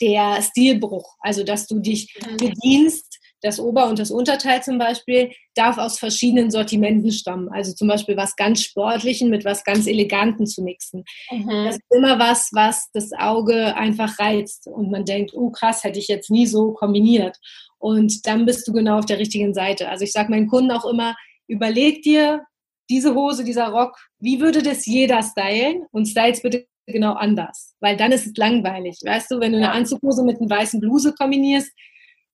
der 0.00 0.40
Stilbruch. 0.42 1.16
Also, 1.20 1.42
dass 1.42 1.66
du 1.66 1.80
dich 1.80 2.14
mhm. 2.20 2.36
bedienst, 2.36 3.05
das 3.42 3.60
Ober- 3.60 3.88
und 3.88 3.98
das 3.98 4.10
Unterteil 4.10 4.62
zum 4.62 4.78
Beispiel, 4.78 5.30
darf 5.54 5.78
aus 5.78 5.98
verschiedenen 5.98 6.50
Sortimenten 6.50 7.12
stammen. 7.12 7.48
Also 7.50 7.72
zum 7.72 7.88
Beispiel 7.88 8.16
was 8.16 8.36
ganz 8.36 8.62
Sportlichen 8.62 9.30
mit 9.30 9.44
was 9.44 9.64
ganz 9.64 9.86
Eleganten 9.86 10.46
zu 10.46 10.62
mixen. 10.62 11.04
Mhm. 11.30 11.64
Das 11.66 11.76
ist 11.76 11.82
immer 11.94 12.18
was, 12.18 12.50
was 12.52 12.88
das 12.92 13.12
Auge 13.12 13.76
einfach 13.76 14.18
reizt. 14.18 14.66
Und 14.66 14.90
man 14.90 15.04
denkt, 15.04 15.32
oh 15.34 15.50
krass, 15.50 15.84
hätte 15.84 15.98
ich 15.98 16.08
jetzt 16.08 16.30
nie 16.30 16.46
so 16.46 16.72
kombiniert. 16.72 17.36
Und 17.78 18.26
dann 18.26 18.46
bist 18.46 18.66
du 18.66 18.72
genau 18.72 18.98
auf 18.98 19.06
der 19.06 19.18
richtigen 19.18 19.54
Seite. 19.54 19.88
Also 19.88 20.04
ich 20.04 20.12
sage 20.12 20.30
meinen 20.30 20.48
Kunden 20.48 20.70
auch 20.70 20.84
immer, 20.84 21.14
überleg 21.46 22.02
dir 22.02 22.44
diese 22.88 23.14
Hose, 23.14 23.44
dieser 23.44 23.68
Rock, 23.68 23.98
wie 24.18 24.40
würde 24.40 24.62
das 24.62 24.86
jeder 24.86 25.22
stylen? 25.22 25.84
Und 25.90 26.06
styles 26.06 26.42
bitte 26.42 26.66
genau 26.86 27.14
anders, 27.14 27.74
weil 27.80 27.96
dann 27.96 28.12
ist 28.12 28.26
es 28.26 28.36
langweilig. 28.36 28.98
Weißt 29.04 29.30
du, 29.30 29.40
wenn 29.40 29.52
du 29.52 29.58
eine 29.58 29.72
Anzughose 29.72 30.24
mit 30.24 30.40
einer 30.40 30.50
weißen 30.50 30.80
Bluse 30.80 31.12
kombinierst, 31.14 31.70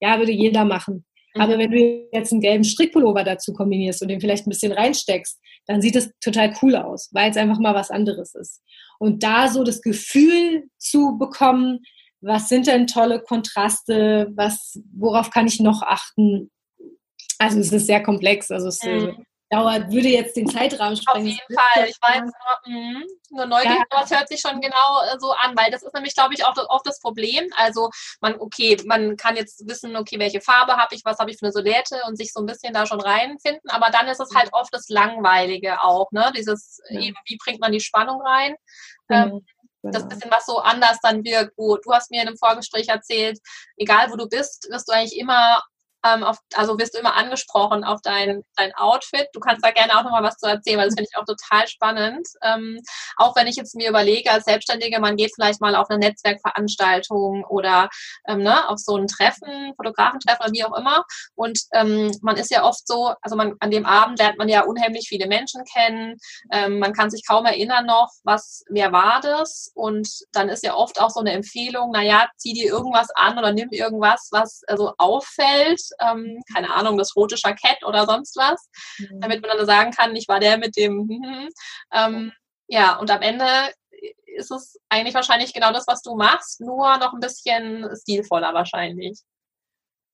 ja, 0.02 0.18
würde 0.18 0.32
jeder 0.32 0.64
machen. 0.64 1.06
Mhm. 1.34 1.40
Aber 1.40 1.58
wenn 1.58 1.70
du 1.70 2.08
jetzt 2.12 2.32
einen 2.32 2.40
gelben 2.40 2.64
Strickpullover 2.64 3.24
dazu 3.24 3.52
kombinierst 3.52 4.02
und 4.02 4.08
den 4.08 4.20
vielleicht 4.20 4.46
ein 4.46 4.50
bisschen 4.50 4.72
reinsteckst, 4.72 5.40
dann 5.66 5.80
sieht 5.80 5.96
es 5.96 6.10
total 6.20 6.52
cool 6.60 6.74
aus, 6.74 7.08
weil 7.12 7.30
es 7.30 7.36
einfach 7.36 7.60
mal 7.60 7.74
was 7.74 7.90
anderes 7.90 8.34
ist. 8.34 8.60
Und 8.98 9.22
da 9.22 9.48
so 9.48 9.62
das 9.62 9.80
Gefühl 9.80 10.64
zu 10.76 11.16
bekommen, 11.18 11.80
was 12.20 12.48
sind 12.48 12.66
denn 12.66 12.86
tolle 12.86 13.20
Kontraste, 13.20 14.30
was, 14.34 14.80
worauf 14.92 15.30
kann 15.30 15.46
ich 15.46 15.60
noch 15.60 15.82
achten? 15.82 16.50
Also 17.38 17.58
es 17.58 17.72
ist 17.72 17.86
sehr 17.86 18.02
komplex, 18.02 18.50
also 18.50 18.68
es 18.68 18.82
äh, 18.82 19.06
mhm. 19.06 19.24
Dauert, 19.52 19.90
würde 19.92 20.08
jetzt 20.08 20.34
den 20.36 20.48
Zeitrahmen 20.48 20.96
sprengen. 20.96 21.28
Auf 21.28 21.32
jeden 21.32 21.58
Fall, 21.58 21.88
ich 21.88 21.96
weiß 22.00 22.22
nur, 22.22 22.74
mh, 22.74 23.04
nur 23.30 23.46
neugierig, 23.46 23.84
ja. 23.92 24.02
es 24.02 24.10
hört 24.10 24.28
sich 24.28 24.40
schon 24.40 24.60
genau 24.60 25.02
äh, 25.02 25.18
so 25.18 25.32
an, 25.32 25.54
weil 25.56 25.70
das 25.70 25.82
ist 25.82 25.94
nämlich, 25.94 26.14
glaube 26.14 26.34
ich, 26.34 26.44
auch 26.44 26.56
oft 26.68 26.86
das 26.86 27.00
Problem. 27.00 27.46
Also 27.56 27.90
man, 28.20 28.40
okay, 28.40 28.78
man 28.86 29.16
kann 29.16 29.36
jetzt 29.36 29.68
wissen, 29.68 29.94
okay, 29.96 30.18
welche 30.18 30.40
Farbe 30.40 30.76
habe 30.76 30.94
ich, 30.94 31.02
was 31.04 31.18
habe 31.18 31.30
ich 31.30 31.38
für 31.38 31.46
eine 31.46 31.52
Solette 31.52 32.00
und 32.06 32.16
sich 32.16 32.32
so 32.32 32.40
ein 32.40 32.46
bisschen 32.46 32.72
da 32.72 32.86
schon 32.86 33.00
reinfinden, 33.00 33.68
aber 33.70 33.90
dann 33.90 34.08
ist 34.08 34.20
es 34.20 34.34
halt 34.34 34.48
oft 34.52 34.72
das 34.72 34.88
Langweilige 34.88 35.82
auch, 35.82 36.10
ne? 36.12 36.32
Dieses, 36.36 36.80
ja. 36.88 37.00
eben, 37.00 37.16
wie 37.26 37.38
bringt 37.42 37.60
man 37.60 37.72
die 37.72 37.80
Spannung 37.80 38.22
rein? 38.22 38.54
Ähm, 39.10 39.24
genau. 39.24 39.36
Ähm, 39.36 39.46
das 39.82 40.02
genau. 40.02 40.08
bisschen 40.14 40.30
was 40.30 40.46
so 40.46 40.58
anders 40.58 40.98
dann 41.02 41.24
wirkt, 41.24 41.54
wo 41.56 41.76
du 41.76 41.92
hast 41.92 42.10
mir 42.10 42.22
in 42.22 42.28
einem 42.28 42.36
Vorgespräch 42.36 42.88
erzählt, 42.88 43.38
egal 43.76 44.10
wo 44.10 44.16
du 44.16 44.28
bist, 44.28 44.68
wirst 44.70 44.88
du 44.88 44.92
eigentlich 44.92 45.18
immer 45.18 45.60
ähm, 46.04 46.24
auf, 46.24 46.38
also 46.54 46.78
wirst 46.78 46.94
du 46.94 46.98
immer 46.98 47.14
angesprochen 47.14 47.84
auf 47.84 48.00
dein, 48.02 48.42
dein 48.56 48.74
Outfit. 48.74 49.28
Du 49.32 49.40
kannst 49.40 49.64
da 49.64 49.70
gerne 49.70 49.96
auch 49.96 50.04
nochmal 50.04 50.22
was 50.22 50.36
zu 50.36 50.46
erzählen, 50.46 50.78
weil 50.78 50.86
das 50.86 50.94
finde 50.94 51.08
ich 51.10 51.18
auch 51.18 51.24
total 51.24 51.68
spannend. 51.68 52.26
Ähm, 52.42 52.80
auch 53.16 53.36
wenn 53.36 53.46
ich 53.46 53.56
jetzt 53.56 53.74
mir 53.74 53.88
überlege, 53.88 54.30
als 54.30 54.44
Selbstständige, 54.44 55.00
man 55.00 55.16
geht 55.16 55.32
vielleicht 55.34 55.60
mal 55.60 55.76
auf 55.76 55.90
eine 55.90 56.00
Netzwerkveranstaltung 56.00 57.44
oder 57.44 57.88
ähm, 58.26 58.42
ne, 58.42 58.68
auf 58.68 58.78
so 58.78 58.96
ein 58.96 59.06
Treffen, 59.06 59.74
Fotografentreffen 59.76 60.44
oder 60.44 60.52
wie 60.52 60.64
auch 60.64 60.76
immer. 60.76 61.04
Und 61.34 61.60
ähm, 61.72 62.10
man 62.22 62.36
ist 62.36 62.50
ja 62.50 62.64
oft 62.64 62.86
so, 62.86 63.14
also 63.22 63.36
man, 63.36 63.54
an 63.60 63.70
dem 63.70 63.86
Abend 63.86 64.18
lernt 64.18 64.38
man 64.38 64.48
ja 64.48 64.62
unheimlich 64.62 65.06
viele 65.08 65.28
Menschen 65.28 65.62
kennen. 65.64 66.16
Ähm, 66.50 66.78
man 66.78 66.92
kann 66.92 67.10
sich 67.10 67.26
kaum 67.26 67.46
erinnern 67.46 67.86
noch, 67.86 68.10
was, 68.24 68.64
wer 68.68 68.92
war 68.92 69.20
das? 69.20 69.70
Und 69.74 70.08
dann 70.32 70.48
ist 70.48 70.64
ja 70.64 70.74
oft 70.74 71.00
auch 71.00 71.10
so 71.10 71.20
eine 71.20 71.32
Empfehlung, 71.32 71.90
naja, 71.92 72.28
zieh 72.36 72.52
dir 72.52 72.66
irgendwas 72.66 73.08
an 73.14 73.38
oder 73.38 73.52
nimm 73.52 73.70
irgendwas, 73.70 74.28
was 74.32 74.62
also 74.66 74.94
auffällt 74.98 75.80
ähm, 76.00 76.42
keine 76.52 76.72
Ahnung, 76.74 76.98
das 76.98 77.16
rote 77.16 77.36
Jackett 77.36 77.84
oder 77.84 78.06
sonst 78.06 78.36
was, 78.36 78.68
mhm. 78.98 79.20
damit 79.20 79.42
man 79.42 79.56
dann 79.56 79.66
sagen 79.66 79.90
kann, 79.90 80.16
ich 80.16 80.28
war 80.28 80.40
der 80.40 80.58
mit 80.58 80.76
dem, 80.76 81.08
hm, 81.08 81.08
hm, 81.08 81.34
hm. 81.34 81.48
ähm, 81.92 82.32
ja, 82.68 82.96
und 82.96 83.10
am 83.10 83.22
Ende 83.22 83.46
ist 84.36 84.50
es 84.50 84.78
eigentlich 84.88 85.14
wahrscheinlich 85.14 85.52
genau 85.52 85.72
das, 85.72 85.86
was 85.86 86.02
du 86.02 86.16
machst, 86.16 86.60
nur 86.60 86.96
noch 86.98 87.12
ein 87.12 87.20
bisschen 87.20 87.88
stilvoller 88.00 88.54
wahrscheinlich. 88.54 89.20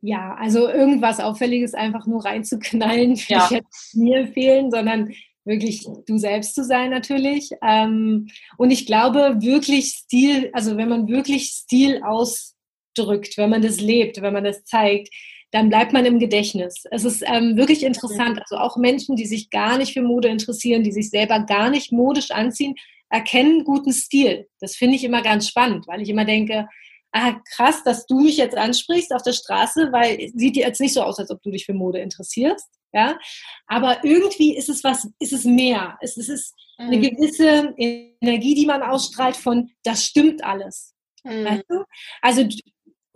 Ja, 0.01 0.37
also 0.39 0.69
irgendwas 0.69 1.19
Auffälliges 1.19 1.75
einfach 1.75 2.07
nur 2.07 2.25
reinzuknallen, 2.25 3.17
würde 3.17 3.25
ja. 3.29 3.45
ich 3.45 3.51
jetzt 3.51 3.97
mir 3.97 4.19
empfehlen, 4.19 4.71
sondern 4.71 5.13
wirklich 5.45 5.87
du 6.07 6.19
selbst 6.19 6.55
zu 6.55 6.63
sein 6.63 6.91
natürlich. 6.91 7.51
Ähm, 7.63 8.29
und 8.59 8.71
ich 8.71 8.87
glaube, 8.87 9.37
wirklich 9.41 9.95
Stil, 9.95 10.51
also 10.53 10.77
wenn 10.77 10.89
man 10.89 11.09
wirklich 11.09 11.51
Stil 11.51 12.03
ausdrückt, 12.05 13.37
wenn 13.37 13.51
man 13.51 13.63
das 13.63 13.81
lebt, 13.81 14.21
wenn 14.23 14.35
man 14.35 14.45
das 14.45 14.63
zeigt, 14.65 15.09
dann 15.51 15.69
bleibt 15.69 15.93
man 15.93 16.05
im 16.05 16.19
Gedächtnis. 16.19 16.85
Es 16.91 17.05
ist 17.05 17.23
ähm, 17.27 17.57
wirklich 17.57 17.83
interessant. 17.83 18.41
Also 18.41 18.57
auch 18.57 18.77
Menschen, 18.77 19.17
die 19.17 19.27
sich 19.27 19.51
gar 19.51 19.79
nicht 19.79 19.95
für 19.95 20.03
Mode 20.03 20.29
interessieren, 20.29 20.83
die 20.83 20.93
sich 20.93 21.11
selber 21.11 21.41
gar 21.41 21.71
nicht 21.71 21.91
modisch 21.91 22.31
anziehen, 22.31 22.75
erkennen 23.09 23.65
guten 23.65 23.93
Stil. 23.93 24.49
Das 24.61 24.77
finde 24.77 24.97
ich 24.97 25.05
immer 25.05 25.23
ganz 25.23 25.49
spannend, 25.49 25.87
weil 25.87 26.03
ich 26.03 26.11
immer 26.11 26.27
denke, 26.27 26.69
ah, 27.13 27.41
krass, 27.55 27.83
dass 27.85 28.07
du 28.07 28.21
mich 28.21 28.37
jetzt 28.37 28.57
ansprichst 28.57 29.13
auf 29.15 29.23
der 29.23 29.33
Straße, 29.33 29.91
weil 29.93 30.31
sieht 30.35 30.57
dir 30.57 30.67
jetzt 30.67 30.81
nicht 30.81 30.93
so 30.93 31.03
aus, 31.03 31.19
als 31.19 31.31
ob 31.31 31.43
du 31.43 31.51
dich 31.51 31.65
für 31.65 31.75
Mode 31.75 32.01
interessierst. 32.01 32.69
Ja, 32.93 33.19
aber 33.67 34.03
irgendwie 34.03 34.57
ist 34.57 34.71
es 34.71 34.83
was, 34.83 35.09
ist 35.19 35.35
es 35.35 35.45
mehr. 35.45 35.99
Es 36.01 36.17
ist 36.17 36.55
eine 36.79 36.97
mhm. 36.97 37.03
gewisse 37.03 37.75
Energie, 37.77 38.55
die 38.55 38.65
man 38.65 38.83
ausstrahlt 38.83 39.37
von, 39.37 39.71
das 39.85 40.07
stimmt 40.07 40.43
alles. 40.43 40.95
Mhm. 41.23 41.45
Weißt 41.45 41.65
du? 41.69 41.85
Also 42.23 42.49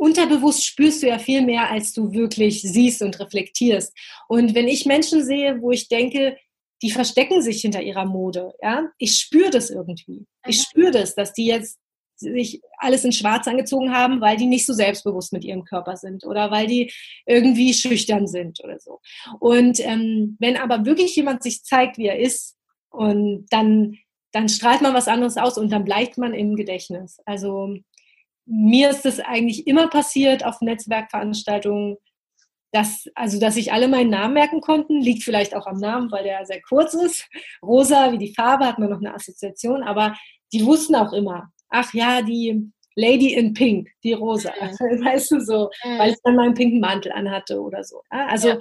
unterbewusst 0.02 0.66
spürst 0.66 1.04
du 1.04 1.06
ja 1.06 1.18
viel 1.20 1.42
mehr, 1.42 1.70
als 1.70 1.92
du 1.92 2.12
wirklich 2.12 2.60
siehst 2.60 3.02
und 3.02 3.20
reflektierst. 3.20 3.96
Und 4.26 4.52
wenn 4.52 4.66
ich 4.66 4.84
Menschen 4.84 5.24
sehe, 5.24 5.62
wo 5.62 5.70
ich 5.70 5.86
denke, 5.86 6.36
die 6.82 6.90
verstecken 6.90 7.40
sich 7.40 7.60
hinter 7.60 7.80
ihrer 7.80 8.04
Mode, 8.04 8.52
ja, 8.60 8.88
ich 8.98 9.20
spüre 9.20 9.50
das 9.50 9.70
irgendwie. 9.70 10.26
Ich 10.44 10.58
mhm. 10.58 10.62
spüre 10.62 10.90
das, 10.90 11.14
dass 11.14 11.32
die 11.32 11.46
jetzt 11.46 11.78
sich 12.16 12.60
alles 12.78 13.04
in 13.04 13.12
Schwarz 13.12 13.46
angezogen 13.46 13.94
haben, 13.94 14.20
weil 14.20 14.36
die 14.36 14.46
nicht 14.46 14.66
so 14.66 14.72
selbstbewusst 14.72 15.32
mit 15.32 15.44
ihrem 15.44 15.64
Körper 15.64 15.96
sind 15.96 16.24
oder 16.24 16.50
weil 16.50 16.66
die 16.66 16.92
irgendwie 17.24 17.72
schüchtern 17.72 18.26
sind 18.26 18.58
oder 18.64 18.80
so. 18.80 19.00
Und 19.38 19.78
ähm, 19.80 20.36
wenn 20.40 20.56
aber 20.56 20.84
wirklich 20.84 21.14
jemand 21.14 21.44
sich 21.44 21.62
zeigt, 21.62 21.96
wie 21.96 22.06
er 22.06 22.18
ist, 22.18 22.56
und 22.90 23.46
dann, 23.50 23.98
dann 24.32 24.48
strahlt 24.48 24.82
man 24.82 24.94
was 24.94 25.08
anderes 25.08 25.36
aus 25.36 25.56
und 25.56 25.70
dann 25.72 25.84
bleibt 25.84 26.18
man 26.18 26.34
im 26.34 26.56
Gedächtnis. 26.56 27.20
Also 27.24 27.76
mir 28.52 28.90
ist 28.90 29.06
es 29.06 29.18
eigentlich 29.18 29.66
immer 29.66 29.88
passiert 29.88 30.44
auf 30.44 30.60
Netzwerkveranstaltungen, 30.60 31.96
dass, 32.70 33.06
also, 33.14 33.40
dass 33.40 33.54
sich 33.54 33.72
alle 33.72 33.88
meinen 33.88 34.10
Namen 34.10 34.34
merken 34.34 34.60
konnten, 34.60 35.00
liegt 35.00 35.22
vielleicht 35.22 35.54
auch 35.54 35.66
am 35.66 35.78
Namen, 35.78 36.10
weil 36.10 36.24
der 36.24 36.44
sehr 36.44 36.60
kurz 36.62 36.94
ist. 36.94 37.28
Rosa, 37.62 38.12
wie 38.12 38.18
die 38.18 38.34
Farbe, 38.34 38.66
hat 38.66 38.78
man 38.78 38.90
noch 38.90 38.98
eine 38.98 39.14
Assoziation, 39.14 39.82
aber 39.82 40.14
die 40.52 40.64
wussten 40.64 40.94
auch 40.94 41.12
immer, 41.12 41.50
ach 41.68 41.92
ja, 41.94 42.22
die 42.22 42.70
Lady 42.94 43.32
in 43.34 43.54
Pink, 43.54 43.88
die 44.04 44.12
Rosa, 44.12 44.52
mhm. 44.60 44.66
weißt 45.04 45.30
du 45.30 45.40
so, 45.40 45.70
mhm. 45.84 45.98
weil 45.98 46.10
ich 46.12 46.18
dann 46.22 46.36
meinen 46.36 46.54
pinken 46.54 46.80
Mantel 46.80 47.12
anhatte 47.12 47.60
oder 47.60 47.84
so. 47.84 48.02
Also 48.10 48.48
ja. 48.48 48.58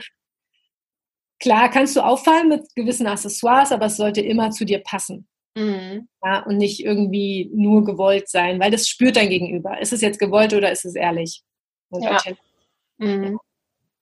klar 1.40 1.70
kannst 1.70 1.96
du 1.98 2.02
auffallen 2.02 2.48
mit 2.48 2.64
gewissen 2.76 3.08
Accessoires, 3.08 3.72
aber 3.72 3.88
es 3.88 3.98
sollte 3.98 4.22
immer 4.22 4.52
zu 4.52 4.64
dir 4.64 4.80
passen. 4.80 5.28
Mhm. 5.56 6.08
Ja, 6.24 6.44
und 6.44 6.58
nicht 6.58 6.84
irgendwie 6.84 7.50
nur 7.54 7.84
gewollt 7.84 8.30
sein, 8.30 8.60
weil 8.60 8.72
das 8.72 8.88
spürt 8.88 9.16
dein 9.16 9.30
Gegenüber. 9.30 9.80
Ist 9.82 9.94
es 9.94 10.02
jetzt 10.02 10.20
gewollt 10.20 10.54
oder 10.54 10.72
ist 10.72 10.86
es 10.86 10.96
ehrlich? 10.96 11.44
ja. 11.92 12.22
Mhm. 12.98 13.40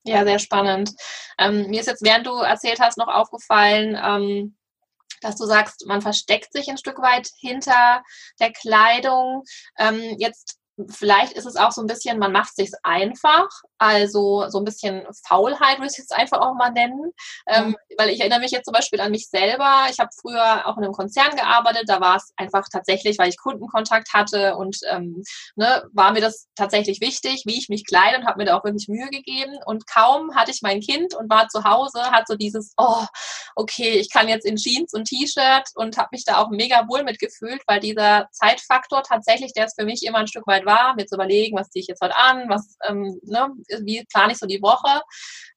ja, 0.03 0.23
sehr 0.23 0.39
spannend. 0.39 0.91
Ähm, 1.39 1.69
mir 1.69 1.79
ist 1.79 1.88
jetzt, 1.88 2.03
während 2.03 2.27
du 2.27 2.35
erzählt 2.35 2.79
hast, 2.79 2.97
noch 2.97 3.07
aufgefallen, 3.07 3.97
ähm, 4.01 4.55
dass 5.21 5.38
du 5.38 5.45
sagst, 5.45 5.85
man 5.88 6.01
versteckt 6.01 6.53
sich 6.53 6.69
ein 6.69 6.77
Stück 6.77 6.99
weit 6.99 7.29
hinter 7.39 8.03
der 8.39 8.51
Kleidung. 8.51 9.43
Ähm, 9.77 10.15
jetzt 10.19 10.59
vielleicht 10.89 11.34
ist 11.34 11.46
es 11.46 11.56
auch 11.56 11.72
so 11.72 11.82
ein 11.82 11.88
bisschen, 11.88 12.20
man 12.20 12.32
macht 12.32 12.56
sich 12.56 12.72
einfach, 12.84 13.48
also 13.78 14.48
so 14.50 14.60
ein 14.60 14.65
bisschen 14.65 15.06
Faulheit 15.26 15.78
würde 15.78 15.88
ich 15.88 15.94
es 15.94 15.98
jetzt 15.98 16.13
einfach 16.13 16.39
auch 16.39 16.54
mal 16.56 16.72
nennen, 16.72 17.12
ähm, 17.48 17.76
weil 17.98 18.10
ich 18.10 18.20
erinnere 18.20 18.39
mich 18.39 18.52
jetzt 18.52 18.65
zum 18.65 18.74
Beispiel 18.74 19.00
an 19.02 19.12
mich 19.12 19.30
selber. 19.30 19.88
Ich 19.89 20.00
habe 20.00 20.10
früher 20.20 20.68
auch 20.68 20.78
in 20.78 20.84
einem 20.84 20.94
Konzern 20.94 21.36
gearbeitet, 21.36 21.84
da 21.88 22.02
war 22.02 22.18
es 22.18 22.32
einfach 22.38 22.65
tatsächlich, 22.72 23.18
weil 23.18 23.30
ich 23.30 23.38
Kundenkontakt 23.38 24.13
hatte 24.13 24.56
und 24.56 24.78
ähm, 24.89 25.24
ne, 25.56 25.84
war 25.94 26.12
mir 26.12 26.22
das 26.22 26.48
tatsächlich 26.56 27.02
wichtig, 27.02 27.44
wie 27.46 27.58
ich 27.58 27.70
mich 27.70 27.86
kleide 27.86 28.18
und 28.18 28.26
habe 28.26 28.39
mir 28.39 28.46
da 28.46 28.58
auch 28.58 28.63
wirklich 28.63 28.88
Mühe 28.88 29.10
gegeben. 29.10 29.58
Und 29.65 29.88
kaum 29.88 30.36
hatte 30.36 30.52
ich 30.52 30.62
mein 30.62 30.82
Kind 30.82 31.15
und 31.15 31.30
war 31.30 31.48
zu 31.48 31.63
Hause, 31.63 32.12
hat 32.12 32.28
so 32.28 32.36
dieses, 32.36 32.74
oh, 32.78 33.06
okay, 33.56 33.92
ich 33.92 34.12
kann 34.12 34.28
jetzt 34.28 34.46
in 34.46 34.56
Jeans 34.56 34.94
und 34.94 35.06
T-Shirt 35.06 35.70
und 35.76 35.98
habe 35.98 36.10
mich 36.12 36.24
da 36.26 36.38
auch 36.38 36.50
mega 36.50 36.88
wohl 36.88 37.04
mitgefühlt, 37.04 37.62
weil 37.68 37.80
dieser 37.80 38.28
Zeitfaktor 38.32 39.04
tatsächlich, 39.04 39.54
der 39.54 39.65
ist 39.65 39.80
für 39.80 39.86
mich 39.86 40.04
immer 40.04 40.20
ein 40.20 40.28
Stück 40.28 40.48
weit 40.48 40.65
war, 40.69 40.95
mir 40.95 41.05
zu 41.05 41.15
überlegen, 41.15 41.58
was 41.58 41.69
ziehe 41.69 41.82
ich 41.82 41.88
jetzt 41.88 42.01
heute 42.01 42.15
an, 42.15 42.47
was, 42.47 42.77
ähm, 42.88 43.19
ne, 43.23 43.49
wie 43.82 44.05
plane 44.12 44.32
ich 44.32 44.38
so 44.38 44.45
die 44.45 44.62
Woche, 44.62 45.01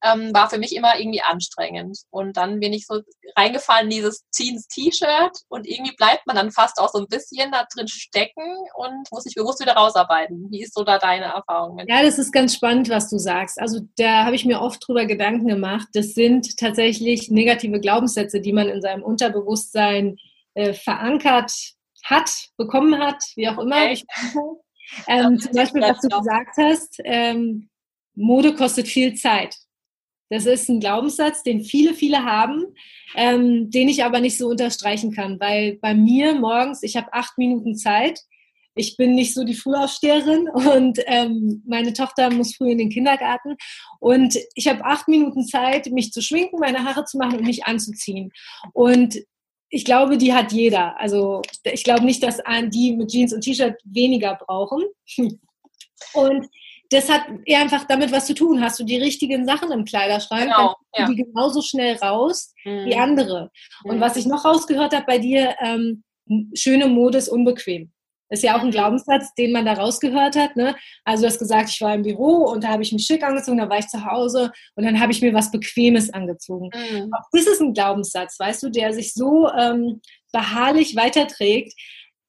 ähm, 0.03 0.33
war 0.35 0.48
für 0.51 0.59
mich 0.59 0.75
immer 0.75 0.98
irgendwie 0.98 1.22
anstrengend. 1.22 1.98
Und 2.11 2.37
dann 2.37 2.61
bin 2.61 2.72
ich 2.72 2.87
so 2.87 3.01
reingefallen 3.37 3.85
in 3.85 3.96
dieses 3.96 4.25
Jeans-T-Shirt 4.35 5.38
und 5.48 5.66
irgendwie 5.66 5.94
bleibt 5.96 6.27
man 6.27 6.37
dann 6.37 6.51
fast 6.51 6.79
auch 6.79 6.88
so 6.88 6.98
ein 6.98 7.07
bisschen 7.07 7.51
da 7.53 7.66
drin 7.72 7.88
stecken 7.88 8.42
und 8.75 9.11
muss 9.12 9.25
sich 9.25 9.35
bewusst 9.35 9.61
wieder 9.61 9.75
rausarbeiten. 9.75 10.48
Wie 10.51 10.62
ist 10.62 10.75
so 10.75 10.85
da 10.85 10.98
deine 10.98 11.27
Erfahrung? 11.27 11.77
Mit? 11.77 11.88
Ja, 11.88 12.03
das 12.03 12.18
ist 12.18 12.33
ganz 12.33 12.55
spannend, 12.55 12.88
was 12.88 13.09
du 13.11 13.18
sagst. 13.18 13.61
Also 13.61 13.81
da 13.96 14.25
habe 14.25 14.35
ich 14.35 14.44
mir 14.44 14.61
oft 14.61 14.87
drüber 14.87 15.07
Gedanken 15.07 15.46
gemacht. 15.46 15.88
Das 15.92 16.14
sind 16.14 16.57
tatsächlich 16.57 17.31
negative 17.31 17.81
Glaubenssätze, 17.81 18.40
die 18.40 18.53
man 18.53 18.68
in 18.68 18.83
seinem 18.83 19.03
Unterbewusstsein 19.03 20.16
äh, 20.55 20.75
verankert 20.75 21.53
hat, 22.05 22.31
bekommen 22.57 22.98
hat, 22.98 23.22
wie 23.37 23.48
auch 23.48 23.59
immer. 23.59 23.85
Okay. 23.85 24.05
Ähm, 25.07 25.38
zum 25.38 25.52
Beispiel, 25.52 25.83
was 25.83 26.00
du 26.00 26.09
gesagt 26.09 26.57
hast, 26.57 27.00
ähm, 27.05 27.68
Mode 28.14 28.55
kostet 28.55 28.88
viel 28.88 29.14
Zeit. 29.14 29.57
Das 30.33 30.46
ist 30.46 30.68
ein 30.70 30.81
Glaubenssatz, 30.81 31.42
den 31.42 31.62
viele, 31.62 31.92
viele 31.92 32.24
haben, 32.24 32.64
ähm, 33.14 33.70
den 33.70 33.88
ich 33.88 34.02
aber 34.02 34.18
nicht 34.18 34.38
so 34.38 34.48
unterstreichen 34.48 35.12
kann, 35.12 35.38
weil 35.40 35.74
bei 35.83 35.92
mir 35.94 36.35
morgens, 36.35 36.83
ich 36.83 36.96
habe 36.96 37.12
acht 37.12 37.37
Minuten 37.37 37.76
Zeit. 37.76 38.18
Ich 38.74 38.96
bin 38.96 39.14
nicht 39.14 39.35
so 39.35 39.44
die 39.44 39.55
Frühaufsteherin 39.55 40.48
und 40.55 40.98
ähm, 41.05 41.62
meine 41.66 41.92
Tochter 41.92 42.31
muss 42.31 42.57
früh 42.57 42.70
in 42.70 42.78
den 42.78 42.88
Kindergarten 42.88 43.57
und 44.00 44.38
ich 44.55 44.68
habe 44.68 44.83
acht 44.87 45.07
Minuten 45.07 45.46
Zeit, 45.46 45.88
mich 45.92 46.12
zu 46.12 46.22
schminken, 46.22 46.59
meine 46.59 46.83
Haare 46.83 47.05
zu 47.05 47.18
machen 47.18 47.40
und 47.40 47.46
mich 47.46 47.66
anzuziehen. 47.66 48.33
Und 48.72 49.18
ich 49.75 49.87
glaube, 49.87 50.19
die 50.19 50.35
hat 50.35 50.53
jeder. 50.53 51.01
Also 51.01 51.41
ich 51.65 51.83
glaube 51.83 52.05
nicht, 52.05 52.23
dass 52.23 52.43
die 52.69 52.95
mit 52.95 53.11
Jeans 53.11 53.33
und 53.33 53.41
T-Shirt 53.41 53.81
weniger 53.85 54.37
brauchen. 54.37 54.83
Und 56.15 56.49
das 56.91 57.09
hat 57.09 57.23
eher 57.47 57.61
einfach 57.61 57.85
damit 57.85 58.13
was 58.13 58.27
zu 58.27 58.35
tun. 58.35 58.61
Hast 58.61 58.79
du 58.79 58.85
die 58.85 58.99
richtigen 58.99 59.47
Sachen 59.47 59.71
im 59.71 59.85
Kleiderschrank, 59.87 60.45
genau, 60.45 60.75
dann 60.93 61.09
ja. 61.09 61.09
die 61.09 61.23
genauso 61.23 61.63
schnell 61.63 61.97
raus 61.97 62.53
mhm. 62.65 62.85
wie 62.85 62.97
andere. 62.97 63.51
Und 63.85 63.97
mhm. 63.97 64.01
was 64.01 64.17
ich 64.17 64.27
noch 64.27 64.45
rausgehört 64.45 64.95
habe 64.95 65.07
bei 65.07 65.19
dir, 65.19 65.55
ähm, 65.61 66.03
schöne 66.55 66.89
Mode 66.89 67.19
ist 67.19 67.29
unbequem. 67.29 67.93
Das 68.33 68.38
ist 68.38 68.45
ja 68.45 68.57
auch 68.57 68.62
ein 68.62 68.71
Glaubenssatz, 68.71 69.35
den 69.35 69.53
man 69.53 69.66
da 69.66 69.75
rausgehört 69.75 70.37
hat. 70.37 70.57
Ne? 70.57 70.75
Also 71.05 71.25
du 71.25 71.29
hast 71.29 71.38
gesagt, 71.38 71.68
ich 71.68 71.79
war 71.83 71.95
im 71.95 72.01
Büro 72.01 72.47
und 72.51 72.64
da 72.64 72.68
habe 72.68 72.83
ich 72.83 72.90
mich 72.90 73.05
schick 73.05 73.23
angezogen, 73.23 73.59
da 73.59 73.68
war 73.68 73.79
ich 73.79 73.88
zu 73.88 74.07
Hause 74.07 74.51
und 74.75 74.87
dann 74.87 74.99
habe 74.99 75.12
ich 75.12 75.21
mir 75.21 75.35
was 75.35 75.51
Bequemes 75.51 76.09
angezogen. 76.09 76.71
Mhm. 76.73 77.12
Auch 77.12 77.29
das 77.31 77.47
ist 77.47 77.61
ein 77.61 77.75
Glaubenssatz, 77.75 78.40
weißt 78.40 78.62
du, 78.62 78.71
der 78.71 78.95
sich 78.95 79.12
so 79.12 79.51
ähm, 79.51 80.01
beharrlich 80.33 80.97
weiterträgt. 80.97 81.75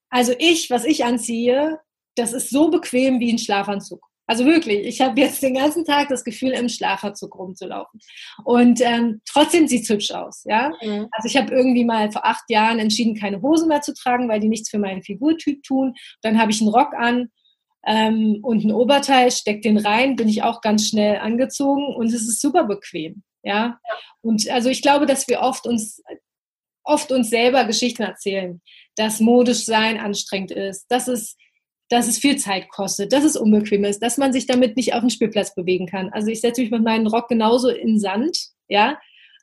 Also 0.10 0.34
ich, 0.40 0.70
was 0.70 0.84
ich 0.84 1.06
anziehe, 1.06 1.80
das 2.16 2.34
ist 2.34 2.50
so 2.50 2.70
bequem 2.70 3.22
wie 3.22 3.32
ein 3.32 3.40
Schlafanzug. 3.40 4.06
Also 4.26 4.46
wirklich, 4.46 4.86
ich 4.86 5.02
habe 5.02 5.20
jetzt 5.20 5.44
den 5.44 5.56
ganzen 5.56 5.84
Tag 5.84 6.08
das 6.08 6.24
Gefühl, 6.24 6.52
im 6.52 6.70
Schlafanzug 6.70 7.38
rumzulaufen. 7.38 8.00
Und 8.46 8.80
ähm, 8.82 9.22
trotzdem 9.28 9.68
sieht 9.68 9.84
es 9.84 9.90
hübsch 9.90 10.12
aus. 10.12 10.44
Ja? 10.46 10.72
Mhm. 10.82 11.08
Also 11.12 11.28
ich 11.28 11.38
habe 11.38 11.54
irgendwie 11.54 11.84
mal 11.84 12.12
vor 12.12 12.26
acht 12.26 12.50
Jahren 12.50 12.80
entschieden, 12.80 13.16
keine 13.16 13.42
Hosen 13.42 13.68
mehr 13.68 13.82
zu 13.82 13.94
tragen, 13.94 14.30
weil 14.30 14.40
die 14.40 14.48
nichts 14.48 14.70
für 14.70 14.80
meinen 14.80 15.04
Figurtyp 15.04 15.64
tun. 15.64 15.96
Dann 16.22 16.40
habe 16.40 16.52
ich 16.52 16.62
einen 16.62 16.70
Rock 16.70 16.94
an 16.94 17.30
ähm, 17.86 18.40
und 18.44 18.64
ein 18.64 18.72
Oberteil, 18.72 19.30
steck 19.32 19.62
den 19.62 19.78
rein, 19.78 20.16
bin 20.16 20.30
ich 20.30 20.42
auch 20.42 20.62
ganz 20.62 20.88
schnell 20.88 21.18
angezogen 21.18 21.94
und 21.94 22.08
es 22.08 22.28
ist 22.28 22.40
super 22.40 22.64
bequem. 22.64 23.24
Ja? 23.44 23.54
ja. 23.56 23.98
Und 24.22 24.50
also 24.50 24.70
ich 24.70 24.82
glaube, 24.82 25.06
dass 25.06 25.28
wir 25.28 25.42
oft 25.42 25.68
uns 25.68 26.02
oft 26.86 27.12
uns 27.12 27.30
selber 27.30 27.64
Geschichten 27.66 28.04
erzählen, 28.04 28.62
dass 28.96 29.20
modisch 29.20 29.66
sein 29.66 30.00
anstrengend 30.00 30.52
ist, 30.52 30.86
dass 30.90 31.08
es 31.08 31.38
dass 31.90 32.08
es 32.08 32.18
viel 32.18 32.38
Zeit 32.38 32.70
kostet, 32.70 33.14
dass 33.14 33.24
es 33.24 33.36
unbequem 33.36 33.84
ist, 33.84 34.02
dass 34.02 34.18
man 34.18 34.34
sich 34.34 34.48
damit 34.48 34.76
nicht 34.76 34.94
auf 34.94 35.02
dem 35.02 35.10
Spielplatz 35.10 35.54
bewegen 35.54 35.88
kann. 35.88 36.10
Also 36.12 36.30
ich 36.30 36.42
setze 36.42 36.62
mich 36.62 36.72
mit 36.72 36.84
meinem 36.84 37.08
Rock 37.08 37.28
genauso 37.28 37.70
in 37.70 38.00
Sand, 38.00 38.38
ja, 38.68 39.00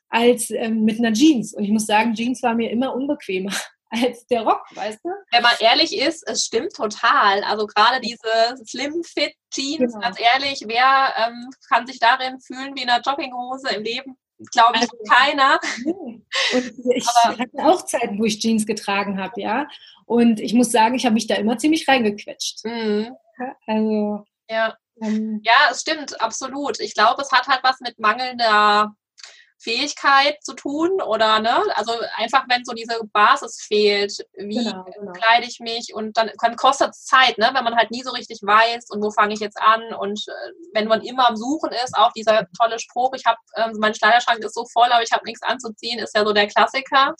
als 0.09 0.49
ähm, 0.51 0.83
mit 0.83 0.99
einer 0.99 1.13
Jeans. 1.13 1.53
Und 1.53 1.63
ich 1.63 1.71
muss 1.71 1.85
sagen, 1.85 2.13
Jeans 2.13 2.43
war 2.43 2.53
mir 2.53 2.69
immer 2.69 2.93
unbequemer 2.93 3.53
als 3.89 4.25
der 4.27 4.41
Rock, 4.41 4.63
weißt 4.75 4.99
du? 5.03 5.09
Wenn 5.31 5.43
man 5.43 5.53
ehrlich 5.59 5.97
ist, 5.97 6.27
es 6.27 6.43
stimmt 6.45 6.73
total. 6.73 7.43
Also 7.43 7.65
gerade 7.67 8.01
diese 8.01 8.65
Slim 8.65 9.03
Fit 9.03 9.33
Jeans, 9.53 9.93
genau. 9.93 9.99
ganz 9.99 10.17
ehrlich, 10.19 10.63
wer 10.65 11.13
ähm, 11.17 11.49
kann 11.69 11.87
sich 11.87 11.99
darin 11.99 12.39
fühlen 12.39 12.75
wie 12.75 12.83
in 12.83 12.89
einer 12.89 13.01
Jogginghose 13.01 13.69
im 13.75 13.83
Leben? 13.83 14.17
Glaube 14.51 14.75
ich, 14.75 14.81
also, 14.81 14.97
keiner. 15.07 15.59
Und 16.53 16.73
ich 16.95 17.07
Aber, 17.23 17.37
hatte 17.37 17.57
auch 17.57 17.85
Zeiten, 17.85 18.19
wo 18.19 18.25
ich 18.25 18.39
Jeans 18.39 18.65
getragen 18.65 19.21
habe, 19.21 19.39
ja. 19.41 19.67
Und 20.05 20.39
ich 20.39 20.53
muss 20.53 20.71
sagen, 20.71 20.95
ich 20.95 21.05
habe 21.05 21.13
mich 21.13 21.27
da 21.27 21.35
immer 21.35 21.57
ziemlich 21.57 21.87
reingequetscht. 21.87 22.65
Mhm. 22.65 23.15
Also. 23.67 24.25
Ja. 24.49 24.75
Ähm, 25.01 25.41
ja, 25.43 25.69
es 25.71 25.81
stimmt, 25.81 26.21
absolut. 26.21 26.79
Ich 26.79 26.93
glaube, 26.93 27.21
es 27.21 27.31
hat 27.31 27.47
halt 27.47 27.63
was 27.63 27.79
mit 27.79 27.97
mangelnder 27.99 28.93
Fähigkeit 29.61 30.37
zu 30.43 30.53
tun 30.53 31.01
oder 31.01 31.39
ne, 31.39 31.63
also 31.75 31.93
einfach 32.17 32.45
wenn 32.49 32.65
so 32.65 32.73
diese 32.73 32.99
Basis 33.13 33.61
fehlt, 33.61 34.13
wie 34.35 34.63
genau, 34.63 34.85
genau. 34.85 35.11
kleide 35.13 35.45
ich 35.47 35.59
mich 35.59 35.93
und 35.93 36.17
dann, 36.17 36.31
dann 36.41 36.55
kostet 36.55 36.91
es 36.91 37.05
Zeit, 37.05 37.37
ne, 37.37 37.51
wenn 37.53 37.63
man 37.63 37.75
halt 37.75 37.91
nie 37.91 38.03
so 38.03 38.11
richtig 38.11 38.39
weiß 38.41 38.89
und 38.89 39.03
wo 39.03 39.11
fange 39.11 39.33
ich 39.33 39.39
jetzt 39.39 39.61
an 39.61 39.93
und 39.93 40.19
äh, 40.27 40.51
wenn 40.73 40.87
man 40.87 41.01
immer 41.01 41.29
am 41.29 41.35
Suchen 41.35 41.71
ist, 41.83 41.95
auch 41.95 42.11
dieser 42.13 42.47
tolle 42.59 42.79
Spruch, 42.79 43.13
ich 43.15 43.25
habe 43.25 43.37
ähm, 43.55 43.77
mein 43.79 43.93
Kleiderschrank 43.93 44.43
ist 44.43 44.55
so 44.55 44.65
voll, 44.71 44.91
aber 44.91 45.03
ich 45.03 45.11
habe 45.11 45.25
nichts 45.25 45.43
anzuziehen, 45.43 45.99
ist 45.99 46.15
ja 46.15 46.25
so 46.25 46.33
der 46.33 46.47
Klassiker. 46.47 47.15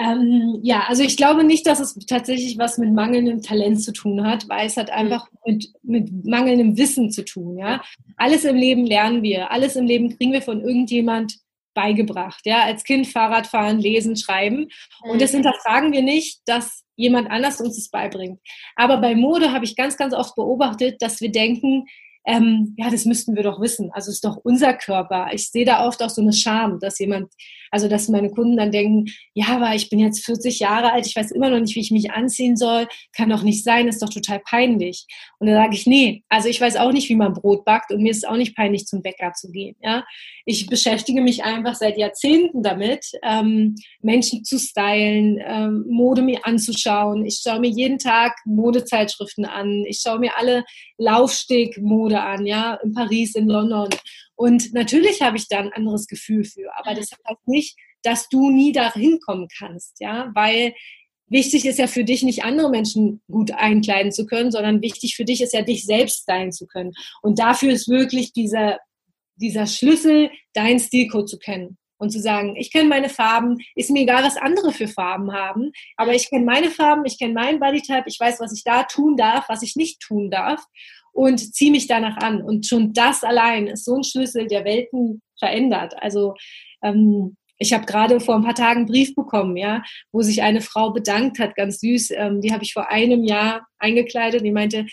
Ähm, 0.00 0.60
ja, 0.62 0.84
also 0.88 1.02
ich 1.02 1.16
glaube 1.16 1.44
nicht, 1.44 1.66
dass 1.66 1.78
es 1.78 1.94
tatsächlich 2.06 2.56
was 2.56 2.78
mit 2.78 2.92
mangelndem 2.92 3.42
Talent 3.42 3.82
zu 3.82 3.92
tun 3.92 4.26
hat, 4.26 4.48
weil 4.48 4.66
es 4.66 4.78
hat 4.78 4.86
mhm. 4.86 4.94
einfach 4.94 5.28
mit, 5.44 5.68
mit 5.82 6.24
mangelndem 6.24 6.78
Wissen 6.78 7.10
zu 7.10 7.24
tun. 7.24 7.58
Ja, 7.58 7.82
alles 8.16 8.44
im 8.44 8.56
Leben 8.56 8.86
lernen 8.86 9.22
wir, 9.22 9.50
alles 9.50 9.76
im 9.76 9.86
Leben 9.86 10.16
kriegen 10.16 10.32
wir 10.32 10.42
von 10.42 10.62
irgendjemand 10.62 11.36
beigebracht. 11.74 12.40
Ja, 12.46 12.62
als 12.62 12.84
Kind 12.84 13.08
Fahrrad 13.08 13.46
fahren, 13.46 13.78
lesen, 13.78 14.16
schreiben. 14.16 14.68
Und 15.02 15.20
das 15.20 15.32
mhm. 15.32 15.38
hinterfragen 15.38 15.92
wir 15.92 16.02
nicht, 16.02 16.40
dass 16.46 16.82
jemand 16.96 17.30
anders 17.30 17.60
uns 17.60 17.76
das 17.76 17.90
beibringt. 17.90 18.40
Aber 18.76 18.98
bei 18.98 19.14
Mode 19.14 19.52
habe 19.52 19.64
ich 19.64 19.76
ganz, 19.76 19.96
ganz 19.96 20.14
oft 20.14 20.34
beobachtet, 20.34 21.02
dass 21.02 21.20
wir 21.20 21.30
denken, 21.30 21.86
ähm, 22.26 22.74
ja, 22.78 22.90
das 22.90 23.04
müssten 23.04 23.36
wir 23.36 23.42
doch 23.42 23.60
wissen. 23.60 23.90
Also 23.92 24.10
es 24.10 24.16
ist 24.16 24.24
doch 24.24 24.38
unser 24.42 24.74
Körper. 24.74 25.28
Ich 25.32 25.50
sehe 25.50 25.64
da 25.64 25.86
oft 25.86 26.02
auch 26.02 26.10
so 26.10 26.22
eine 26.22 26.32
Scham, 26.32 26.78
dass 26.80 26.98
jemand, 26.98 27.32
also 27.70 27.88
dass 27.88 28.08
meine 28.08 28.30
Kunden 28.30 28.56
dann 28.56 28.70
denken, 28.70 29.06
ja, 29.34 29.46
aber 29.48 29.74
ich 29.74 29.90
bin 29.90 29.98
jetzt 29.98 30.24
40 30.24 30.58
Jahre 30.60 30.92
alt, 30.92 31.06
ich 31.06 31.16
weiß 31.16 31.30
immer 31.30 31.50
noch 31.50 31.60
nicht, 31.60 31.74
wie 31.74 31.80
ich 31.80 31.90
mich 31.90 32.10
anziehen 32.12 32.56
soll, 32.56 32.86
kann 33.12 33.30
doch 33.30 33.42
nicht 33.42 33.64
sein, 33.64 33.88
ist 33.88 34.02
doch 34.02 34.08
total 34.08 34.40
peinlich. 34.40 35.06
Und 35.38 35.46
dann 35.46 35.56
sage 35.56 35.74
ich, 35.74 35.86
nee, 35.86 36.22
also 36.28 36.48
ich 36.48 36.60
weiß 36.60 36.76
auch 36.76 36.92
nicht, 36.92 37.08
wie 37.08 37.16
man 37.16 37.34
Brot 37.34 37.64
backt 37.64 37.92
und 37.92 38.02
mir 38.02 38.10
ist 38.10 38.26
auch 38.26 38.36
nicht 38.36 38.56
peinlich, 38.56 38.86
zum 38.86 39.02
Bäcker 39.02 39.32
zu 39.32 39.50
gehen. 39.50 39.76
Ja? 39.82 40.04
Ich 40.44 40.66
beschäftige 40.66 41.20
mich 41.20 41.44
einfach 41.44 41.74
seit 41.74 41.96
Jahrzehnten 41.96 42.62
damit, 42.62 43.06
ähm, 43.22 43.76
Menschen 44.02 44.44
zu 44.44 44.58
stylen, 44.58 45.38
ähm, 45.44 45.84
Mode 45.88 46.22
mir 46.22 46.44
anzuschauen. 46.44 47.24
Ich 47.24 47.40
schaue 47.42 47.60
mir 47.60 47.70
jeden 47.70 47.98
Tag 47.98 48.34
Modezeitschriften 48.44 49.44
an. 49.44 49.84
Ich 49.86 50.00
schaue 50.02 50.18
mir 50.18 50.36
alle 50.36 50.64
Laufsteg-Mode 50.98 52.20
an, 52.20 52.46
ja, 52.46 52.74
in 52.82 52.92
Paris, 52.92 53.34
in 53.34 53.48
London. 53.48 53.88
Und 54.40 54.72
natürlich 54.72 55.20
habe 55.20 55.36
ich 55.36 55.48
da 55.48 55.58
ein 55.58 55.72
anderes 55.74 56.06
Gefühl 56.06 56.44
für, 56.44 56.74
aber 56.78 56.94
das 56.94 57.10
heißt 57.10 57.46
nicht, 57.46 57.59
dass 58.02 58.28
du 58.28 58.50
nie 58.50 58.72
dahin 58.72 59.20
kommen 59.20 59.48
kannst, 59.58 60.00
ja, 60.00 60.30
weil 60.34 60.74
wichtig 61.26 61.64
ist 61.64 61.78
ja 61.78 61.86
für 61.86 62.04
dich 62.04 62.22
nicht 62.22 62.44
andere 62.44 62.70
Menschen 62.70 63.22
gut 63.30 63.52
einkleiden 63.52 64.12
zu 64.12 64.26
können, 64.26 64.50
sondern 64.50 64.82
wichtig 64.82 65.16
für 65.16 65.24
dich 65.24 65.40
ist 65.40 65.52
ja 65.52 65.62
dich 65.62 65.84
selbst 65.84 66.26
sein 66.26 66.52
zu 66.52 66.66
können. 66.66 66.92
Und 67.22 67.38
dafür 67.38 67.72
ist 67.72 67.88
wirklich 67.88 68.32
dieser, 68.32 68.78
dieser 69.36 69.66
Schlüssel, 69.66 70.30
dein 70.52 70.78
Stilcode 70.80 71.28
zu 71.28 71.38
kennen 71.38 71.78
und 71.98 72.10
zu 72.10 72.20
sagen, 72.20 72.56
ich 72.56 72.72
kenne 72.72 72.88
meine 72.88 73.08
Farben, 73.08 73.58
ist 73.74 73.90
mir 73.90 74.02
egal, 74.02 74.24
was 74.24 74.36
andere 74.36 74.72
für 74.72 74.88
Farben 74.88 75.32
haben, 75.32 75.70
aber 75.96 76.14
ich 76.14 76.28
kenne 76.28 76.44
meine 76.44 76.70
Farben, 76.70 77.04
ich 77.04 77.18
kenne 77.18 77.34
meinen 77.34 77.60
Bodytype, 77.60 78.04
ich 78.06 78.18
weiß, 78.18 78.40
was 78.40 78.52
ich 78.52 78.64
da 78.64 78.84
tun 78.84 79.16
darf, 79.16 79.48
was 79.48 79.62
ich 79.62 79.76
nicht 79.76 80.00
tun 80.00 80.30
darf 80.30 80.64
und 81.12 81.54
ziehe 81.54 81.70
mich 81.70 81.86
danach 81.86 82.16
an. 82.16 82.42
Und 82.42 82.66
schon 82.66 82.92
das 82.92 83.22
allein 83.22 83.66
ist 83.66 83.84
so 83.84 83.96
ein 83.96 84.04
Schlüssel, 84.04 84.46
der 84.46 84.64
Welten 84.64 85.22
verändert. 85.38 85.94
Also 86.00 86.34
ähm, 86.82 87.36
ich 87.60 87.74
habe 87.74 87.84
gerade 87.84 88.18
vor 88.20 88.34
ein 88.34 88.42
paar 88.42 88.54
Tagen 88.54 88.80
einen 88.80 88.86
Brief 88.86 89.14
bekommen, 89.14 89.56
ja, 89.56 89.82
wo 90.12 90.22
sich 90.22 90.42
eine 90.42 90.62
Frau 90.62 90.92
bedankt 90.92 91.38
hat, 91.38 91.54
ganz 91.54 91.80
süß. 91.80 92.10
Ähm, 92.12 92.40
die 92.40 92.52
habe 92.52 92.64
ich 92.64 92.72
vor 92.72 92.88
einem 92.88 93.22
Jahr 93.22 93.66
eingekleidet. 93.78 94.42
Die 94.42 94.50
meinte, 94.50 94.86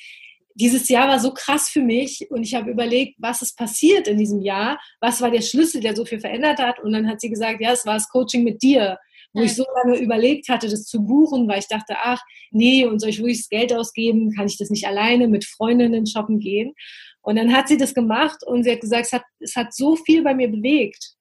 dieses 0.54 0.90
Jahr 0.90 1.08
war 1.08 1.20
so 1.20 1.34
krass 1.34 1.70
für 1.70 1.82
mich 1.82 2.28
und 2.30 2.44
ich 2.44 2.56
habe 2.56 2.70
überlegt, 2.70 3.16
was 3.20 3.42
ist 3.42 3.58
passiert 3.58 4.08
in 4.08 4.18
diesem 4.18 4.42
Jahr, 4.42 4.80
was 5.00 5.22
war 5.22 5.32
der 5.32 5.42
Schlüssel, 5.42 5.80
der 5.80 5.96
so 5.96 6.04
viel 6.04 6.20
verändert 6.20 6.60
hat. 6.60 6.80
Und 6.80 6.92
dann 6.92 7.08
hat 7.08 7.22
sie 7.22 7.30
gesagt, 7.30 7.62
ja, 7.62 7.72
es 7.72 7.86
war 7.86 7.94
das 7.94 8.10
Coaching 8.10 8.44
mit 8.44 8.62
dir, 8.62 8.98
wo 9.34 9.44
ich 9.44 9.56
so 9.56 9.64
lange 9.76 10.00
überlegt 10.00 10.50
hatte, 10.50 10.68
das 10.68 10.86
zu 10.86 11.06
buchen, 11.06 11.48
weil 11.48 11.60
ich 11.60 11.68
dachte, 11.68 11.96
ach, 12.02 12.20
nee, 12.52 12.86
und 12.86 13.00
soll 13.00 13.12
ich 13.12 13.20
wirklich 13.20 13.38
das 13.38 13.50
Geld 13.50 13.72
ausgeben? 13.72 14.34
Kann 14.36 14.48
ich 14.48 14.58
das 14.58 14.72
nicht 14.72 14.88
alleine 14.88 15.28
mit 15.28 15.46
Freundinnen 15.46 16.06
shoppen 16.06 16.40
gehen? 16.40 16.74
Und 17.22 17.36
dann 17.36 17.54
hat 17.54 17.68
sie 17.68 17.78
das 17.78 17.94
gemacht 17.94 18.44
und 18.46 18.64
sie 18.64 18.72
hat 18.72 18.82
gesagt, 18.82 19.06
es 19.06 19.14
hat, 19.14 19.24
es 19.40 19.56
hat 19.56 19.74
so 19.74 19.96
viel 19.96 20.24
bei 20.24 20.34
mir 20.34 20.48
bewegt, 20.50 21.14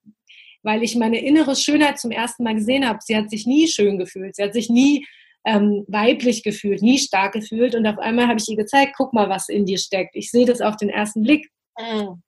weil 0.66 0.82
ich 0.82 0.96
meine 0.96 1.24
innere 1.24 1.54
Schönheit 1.54 2.00
zum 2.00 2.10
ersten 2.10 2.42
Mal 2.42 2.56
gesehen 2.56 2.86
habe. 2.86 2.98
Sie 3.00 3.16
hat 3.16 3.30
sich 3.30 3.46
nie 3.46 3.68
schön 3.68 3.98
gefühlt, 3.98 4.34
sie 4.34 4.42
hat 4.42 4.52
sich 4.52 4.68
nie 4.68 5.06
ähm, 5.46 5.84
weiblich 5.86 6.42
gefühlt, 6.42 6.82
nie 6.82 6.98
stark 6.98 7.34
gefühlt. 7.34 7.76
Und 7.76 7.86
auf 7.86 7.98
einmal 7.98 8.26
habe 8.26 8.40
ich 8.40 8.48
ihr 8.48 8.56
gezeigt, 8.56 8.94
guck 8.96 9.12
mal, 9.12 9.30
was 9.30 9.48
in 9.48 9.64
dir 9.64 9.78
steckt. 9.78 10.16
Ich 10.16 10.32
sehe 10.32 10.44
das 10.44 10.60
auf 10.60 10.76
den 10.76 10.88
ersten 10.88 11.22
Blick. 11.22 11.48
Mhm. 11.78 12.20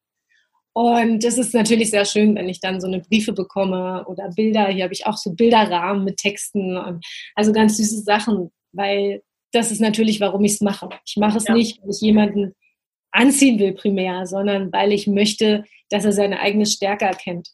Und 0.73 1.25
es 1.25 1.37
ist 1.37 1.53
natürlich 1.53 1.91
sehr 1.91 2.05
schön, 2.05 2.37
wenn 2.37 2.49
ich 2.49 2.61
dann 2.61 2.81
so 2.81 2.87
eine 2.87 3.01
Briefe 3.01 3.33
bekomme 3.33 4.05
oder 4.07 4.31
Bilder. 4.31 4.69
Hier 4.69 4.85
habe 4.85 4.95
ich 4.95 5.05
auch 5.05 5.17
so 5.17 5.33
Bilderrahmen 5.33 6.05
mit 6.05 6.19
Texten 6.19 6.77
und 6.77 7.05
also 7.35 7.53
ganz 7.53 7.77
süße 7.77 8.03
Sachen, 8.03 8.53
weil 8.71 9.23
das 9.51 9.73
ist 9.73 9.81
natürlich, 9.81 10.21
warum 10.21 10.45
ich 10.45 10.53
es 10.53 10.61
mache. 10.61 10.89
Ich 11.05 11.17
mache 11.17 11.39
es 11.39 11.49
ja. 11.49 11.55
nicht, 11.55 11.83
weil 11.83 11.91
ich 11.91 12.01
jemanden 12.01 12.55
anziehen 13.11 13.59
will 13.59 13.73
primär, 13.73 14.27
sondern 14.27 14.73
weil 14.73 14.93
ich 14.93 15.09
möchte, 15.09 15.65
dass 15.91 16.05
er 16.05 16.13
seine 16.13 16.39
eigene 16.39 16.67
Stärke 16.67 17.07
erkennt. 17.07 17.49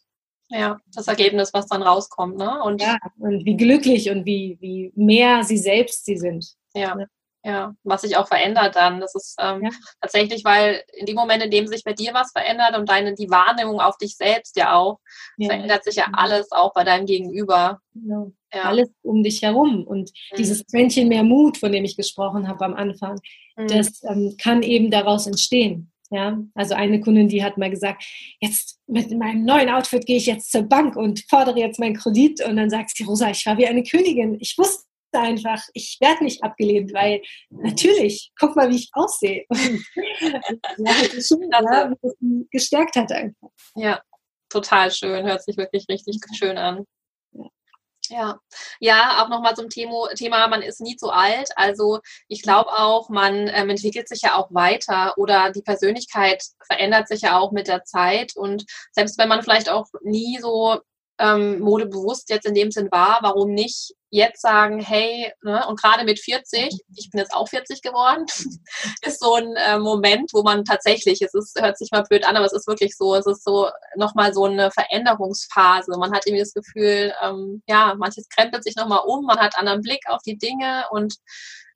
Ja, 0.49 0.77
das 0.93 1.07
Ergebnis, 1.07 1.53
was 1.53 1.67
dann 1.67 1.81
rauskommt, 1.81 2.37
ne? 2.37 2.61
Und 2.63 2.81
ja, 2.81 2.97
und 3.17 3.45
wie 3.45 3.57
glücklich 3.57 4.09
und 4.11 4.25
wie, 4.25 4.57
wie 4.61 4.91
mehr 4.95 5.43
sie 5.43 5.57
selbst 5.57 6.05
sie 6.05 6.17
sind. 6.17 6.53
Ja. 6.75 6.95
Ne? 6.95 7.07
Ja, 7.43 7.75
was 7.83 8.01
sich 8.01 8.17
auch 8.17 8.27
verändert 8.27 8.75
dann. 8.75 8.99
Das 8.99 9.13
ist 9.13 9.35
ähm, 9.39 9.65
ja. 9.65 9.69
tatsächlich, 10.01 10.43
weil 10.43 10.81
in 10.93 11.05
dem 11.05 11.15
Moment, 11.15 11.43
in 11.43 11.51
dem 11.51 11.67
sich 11.67 11.83
bei 11.83 11.93
dir 11.93 12.11
was 12.11 12.31
verändert 12.31 12.75
und 12.75 12.89
deine 12.89 13.13
die 13.13 13.29
Wahrnehmung 13.29 13.79
auf 13.79 13.97
dich 13.97 14.17
selbst 14.17 14.57
ja 14.57 14.73
auch, 14.73 14.99
ja. 15.37 15.49
verändert 15.49 15.83
sich 15.83 15.95
ja 15.95 16.07
alles 16.13 16.51
auch 16.51 16.73
bei 16.73 16.83
deinem 16.83 17.05
Gegenüber. 17.05 17.81
Genau. 17.93 18.31
Ja. 18.51 18.63
Alles 18.63 18.89
um 19.03 19.21
dich 19.21 19.43
herum. 19.43 19.85
Und 19.85 20.11
mhm. 20.31 20.37
dieses 20.37 20.65
Quäntchen 20.65 21.07
mehr 21.07 21.23
Mut, 21.23 21.57
von 21.57 21.71
dem 21.71 21.85
ich 21.85 21.95
gesprochen 21.95 22.47
habe 22.47 22.65
am 22.65 22.73
Anfang, 22.73 23.19
mhm. 23.57 23.67
das 23.67 24.01
ähm, 24.03 24.35
kann 24.41 24.63
eben 24.63 24.89
daraus 24.89 25.27
entstehen. 25.27 25.91
Ja, 26.11 26.37
also 26.53 26.75
eine 26.75 27.01
Kundin, 27.01 27.27
die 27.27 27.43
hat 27.43 27.57
mal 27.57 27.69
gesagt, 27.69 28.03
jetzt 28.39 28.79
mit 28.87 29.11
meinem 29.11 29.43
neuen 29.43 29.69
Outfit 29.69 30.05
gehe 30.05 30.17
ich 30.17 30.27
jetzt 30.27 30.51
zur 30.51 30.63
Bank 30.63 30.95
und 30.95 31.25
fordere 31.29 31.59
jetzt 31.59 31.79
meinen 31.79 31.95
Kredit. 31.95 32.45
Und 32.45 32.57
dann 32.57 32.69
sagt 32.69 32.95
sie, 32.95 33.03
Rosa, 33.03 33.31
ich 33.31 33.45
war 33.45 33.57
wie 33.57 33.67
eine 33.67 33.83
Königin. 33.83 34.37
Ich 34.39 34.55
wusste 34.57 34.85
einfach, 35.13 35.63
ich 35.73 35.97
werde 36.01 36.23
nicht 36.23 36.43
abgelehnt, 36.43 36.93
weil 36.93 37.21
natürlich, 37.49 38.31
guck 38.39 38.55
mal, 38.55 38.69
wie 38.69 38.75
ich 38.75 38.89
aussehe. 38.93 39.45
ja, 39.49 40.93
das 41.15 41.27
schön, 41.27 41.49
ja, 41.51 41.91
gestärkt 42.51 42.95
hat 42.95 43.11
einfach. 43.11 43.49
Ja, 43.75 44.01
total 44.49 44.91
schön. 44.91 45.25
Hört 45.25 45.43
sich 45.43 45.57
wirklich 45.57 45.85
richtig 45.89 46.21
schön 46.37 46.57
an. 46.57 46.85
Ja, 48.09 48.39
ja, 48.79 49.23
auch 49.23 49.29
nochmal 49.29 49.55
zum 49.55 49.69
Thema, 49.69 50.09
Thema, 50.15 50.47
man 50.47 50.61
ist 50.61 50.81
nie 50.81 50.95
zu 50.95 51.09
alt. 51.09 51.49
Also 51.55 51.99
ich 52.27 52.41
glaube 52.41 52.69
auch, 52.71 53.09
man 53.09 53.47
ähm, 53.47 53.69
entwickelt 53.69 54.07
sich 54.07 54.21
ja 54.21 54.35
auch 54.35 54.53
weiter 54.53 55.13
oder 55.17 55.51
die 55.51 55.61
Persönlichkeit 55.61 56.43
verändert 56.65 57.07
sich 57.07 57.21
ja 57.21 57.37
auch 57.39 57.51
mit 57.51 57.67
der 57.67 57.83
Zeit. 57.83 58.35
Und 58.35 58.65
selbst 58.91 59.17
wenn 59.17 59.29
man 59.29 59.41
vielleicht 59.41 59.69
auch 59.69 59.87
nie 60.03 60.39
so 60.39 60.79
ähm, 61.17 61.59
modebewusst 61.59 62.29
jetzt 62.29 62.45
in 62.45 62.53
dem 62.53 62.71
Sinn 62.71 62.89
war, 62.91 63.19
warum 63.21 63.53
nicht 63.53 63.93
jetzt 64.09 64.41
sagen, 64.41 64.79
hey, 64.79 65.31
ne, 65.43 65.65
und 65.67 65.79
gerade 65.79 66.05
mit 66.05 66.19
40, 66.19 66.77
ich 66.95 67.09
bin 67.09 67.19
jetzt 67.19 67.33
auch 67.33 67.47
40 67.47 67.81
geworden, 67.81 68.25
ist 69.05 69.19
so 69.19 69.35
ein 69.35 69.55
äh, 69.55 69.77
Moment, 69.77 70.31
wo 70.33 70.41
man 70.41 70.63
tatsächlich, 70.63 71.21
es 71.21 71.33
ist, 71.33 71.59
hört 71.59 71.77
sich 71.77 71.89
mal 71.91 72.03
blöd 72.03 72.25
an, 72.25 72.35
aber 72.35 72.45
es 72.45 72.53
ist 72.53 72.67
wirklich 72.67 72.95
so, 72.95 73.15
es 73.15 73.25
ist 73.25 73.43
so 73.43 73.69
nochmal 73.95 74.33
so 74.33 74.45
eine 74.45 74.71
Veränderungsphase. 74.71 75.97
Man 75.97 76.13
hat 76.13 76.25
irgendwie 76.25 76.43
das 76.43 76.53
Gefühl, 76.53 77.13
ähm, 77.21 77.61
ja, 77.67 77.93
manches 77.95 78.27
krempelt 78.29 78.63
sich 78.63 78.75
nochmal 78.75 79.01
um, 79.05 79.25
man 79.25 79.39
hat 79.39 79.57
einen 79.57 79.67
anderen 79.67 79.81
Blick 79.81 80.01
auf 80.07 80.21
die 80.25 80.37
Dinge 80.37 80.85
und 80.91 81.15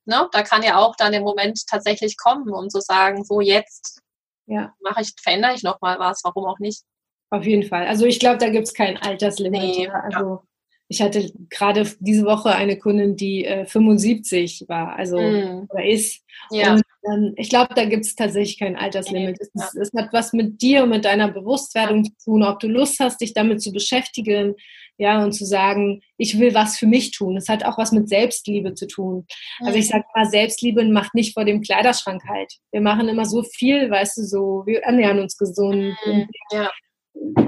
ne, 0.04 0.28
da 0.32 0.42
kann 0.42 0.62
ja 0.62 0.78
auch 0.78 0.96
dann 0.96 1.12
der 1.12 1.20
Moment 1.22 1.66
tatsächlich 1.66 2.16
kommen, 2.16 2.50
um 2.50 2.68
zu 2.68 2.80
sagen, 2.80 3.24
so 3.24 3.40
jetzt 3.40 4.00
ja. 4.46 4.72
mache 4.80 5.02
ich, 5.02 5.12
verändere 5.20 5.54
ich 5.54 5.62
nochmal 5.62 5.98
was, 5.98 6.20
warum 6.24 6.46
auch 6.46 6.58
nicht. 6.58 6.82
Auf 7.30 7.44
jeden 7.44 7.62
Fall. 7.62 7.86
Also 7.86 8.06
ich 8.06 8.18
glaube, 8.18 8.38
da 8.38 8.48
gibt 8.48 8.66
es 8.66 8.74
kein 8.74 8.96
Alterslimit. 8.96 9.60
Nee, 9.60 9.88
also 9.88 10.18
ja. 10.18 10.42
ich 10.88 11.00
hatte 11.00 11.32
gerade 11.48 11.88
diese 12.00 12.24
Woche 12.24 12.50
eine 12.50 12.76
Kundin, 12.76 13.16
die 13.16 13.44
äh, 13.44 13.64
75 13.66 14.64
war, 14.66 14.96
also 14.96 15.16
mm. 15.16 15.68
oder 15.70 15.84
ist. 15.84 16.24
Ja. 16.50 16.74
Und 16.74 16.82
ähm, 17.08 17.34
ich 17.36 17.48
glaube, 17.48 17.74
da 17.74 17.84
gibt 17.84 18.04
es 18.04 18.16
tatsächlich 18.16 18.58
kein 18.58 18.74
Alterslimit. 18.74 19.38
Nee, 19.38 19.48
es, 19.54 19.74
ja. 19.74 19.80
es, 19.80 19.92
hat 19.96 20.12
was 20.12 20.32
mit 20.32 20.60
dir 20.60 20.82
und 20.82 20.90
mit 20.90 21.04
deiner 21.04 21.30
Bewusstwerdung 21.30 22.04
zu 22.04 22.12
tun, 22.24 22.42
ob 22.42 22.58
du 22.58 22.66
Lust 22.66 22.98
hast, 22.98 23.20
dich 23.20 23.32
damit 23.32 23.62
zu 23.62 23.70
beschäftigen, 23.70 24.56
ja, 24.98 25.22
und 25.22 25.32
zu 25.32 25.46
sagen, 25.46 26.02
ich 26.18 26.38
will 26.40 26.52
was 26.52 26.78
für 26.78 26.86
mich 26.86 27.12
tun. 27.12 27.36
Es 27.36 27.48
hat 27.48 27.64
auch 27.64 27.78
was 27.78 27.92
mit 27.92 28.08
Selbstliebe 28.08 28.74
zu 28.74 28.88
tun. 28.88 29.24
Mhm. 29.60 29.66
Also 29.66 29.78
ich 29.78 29.86
sage 29.86 30.04
mal, 30.16 30.28
Selbstliebe 30.28 30.84
macht 30.84 31.14
nicht 31.14 31.32
vor 31.32 31.44
dem 31.44 31.62
Kleiderschrank 31.62 32.22
halt. 32.28 32.52
Wir 32.72 32.80
machen 32.80 33.08
immer 33.08 33.24
so 33.24 33.44
viel, 33.44 33.88
weißt 33.88 34.18
du, 34.18 34.24
so, 34.24 34.62
wir 34.66 34.82
ernähren 34.82 35.20
uns 35.20 35.38
gesund. 35.38 35.96
Mhm. 36.04 36.28
Ja 36.52 36.70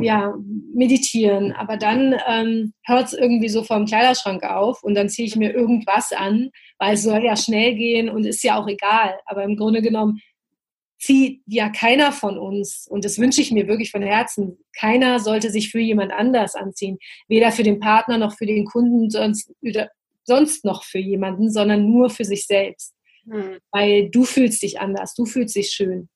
ja, 0.01 0.35
meditieren. 0.75 1.53
Aber 1.53 1.77
dann 1.77 2.15
ähm, 2.27 2.73
hört 2.85 3.07
es 3.07 3.13
irgendwie 3.13 3.49
so 3.49 3.63
vom 3.63 3.87
Kleiderschrank 3.87 4.43
auf 4.43 4.83
und 4.83 4.95
dann 4.95 5.09
ziehe 5.09 5.27
ich 5.27 5.37
mir 5.37 5.55
irgendwas 5.55 6.13
an, 6.13 6.51
weil 6.79 6.95
es 6.95 7.03
soll 7.03 7.25
ja 7.25 7.37
schnell 7.37 7.75
gehen 7.75 8.09
und 8.09 8.25
ist 8.25 8.43
ja 8.43 8.61
auch 8.61 8.69
egal. 8.69 9.19
Aber 9.27 9.45
im 9.45 9.57
Grunde 9.57 9.83
genommen 9.83 10.21
zieht 10.99 11.43
ja 11.47 11.69
keiner 11.69 12.13
von 12.13 12.39
uns, 12.39 12.87
und 12.89 13.05
das 13.05 13.19
wünsche 13.19 13.41
ich 13.41 13.51
mir 13.51 13.67
wirklich 13.67 13.91
von 13.91 14.03
Herzen, 14.03 14.59
keiner 14.79 15.19
sollte 15.19 15.51
sich 15.51 15.71
für 15.71 15.81
jemand 15.81 16.13
anders 16.13 16.55
anziehen. 16.55 16.99
Weder 17.27 17.51
für 17.51 17.65
den 17.65 17.81
Partner 17.81 18.19
noch 18.19 18.37
für 18.37 18.47
den 18.47 18.65
Kunden, 18.67 19.11
sonst, 19.11 19.53
sonst 20.23 20.65
noch 20.65 20.85
für 20.85 21.01
jemanden, 21.01 21.51
sondern 21.51 21.91
nur 21.91 22.09
für 22.09 22.25
sich 22.25 22.47
selbst. 22.47 22.95
Hm. 23.29 23.59
Weil 23.73 24.11
du 24.11 24.25
fühlst 24.25 24.63
dich 24.63 24.81
anders, 24.81 25.15
du 25.15 25.27
fühlst 25.27 25.57
dich 25.57 25.71
schön. 25.71 26.09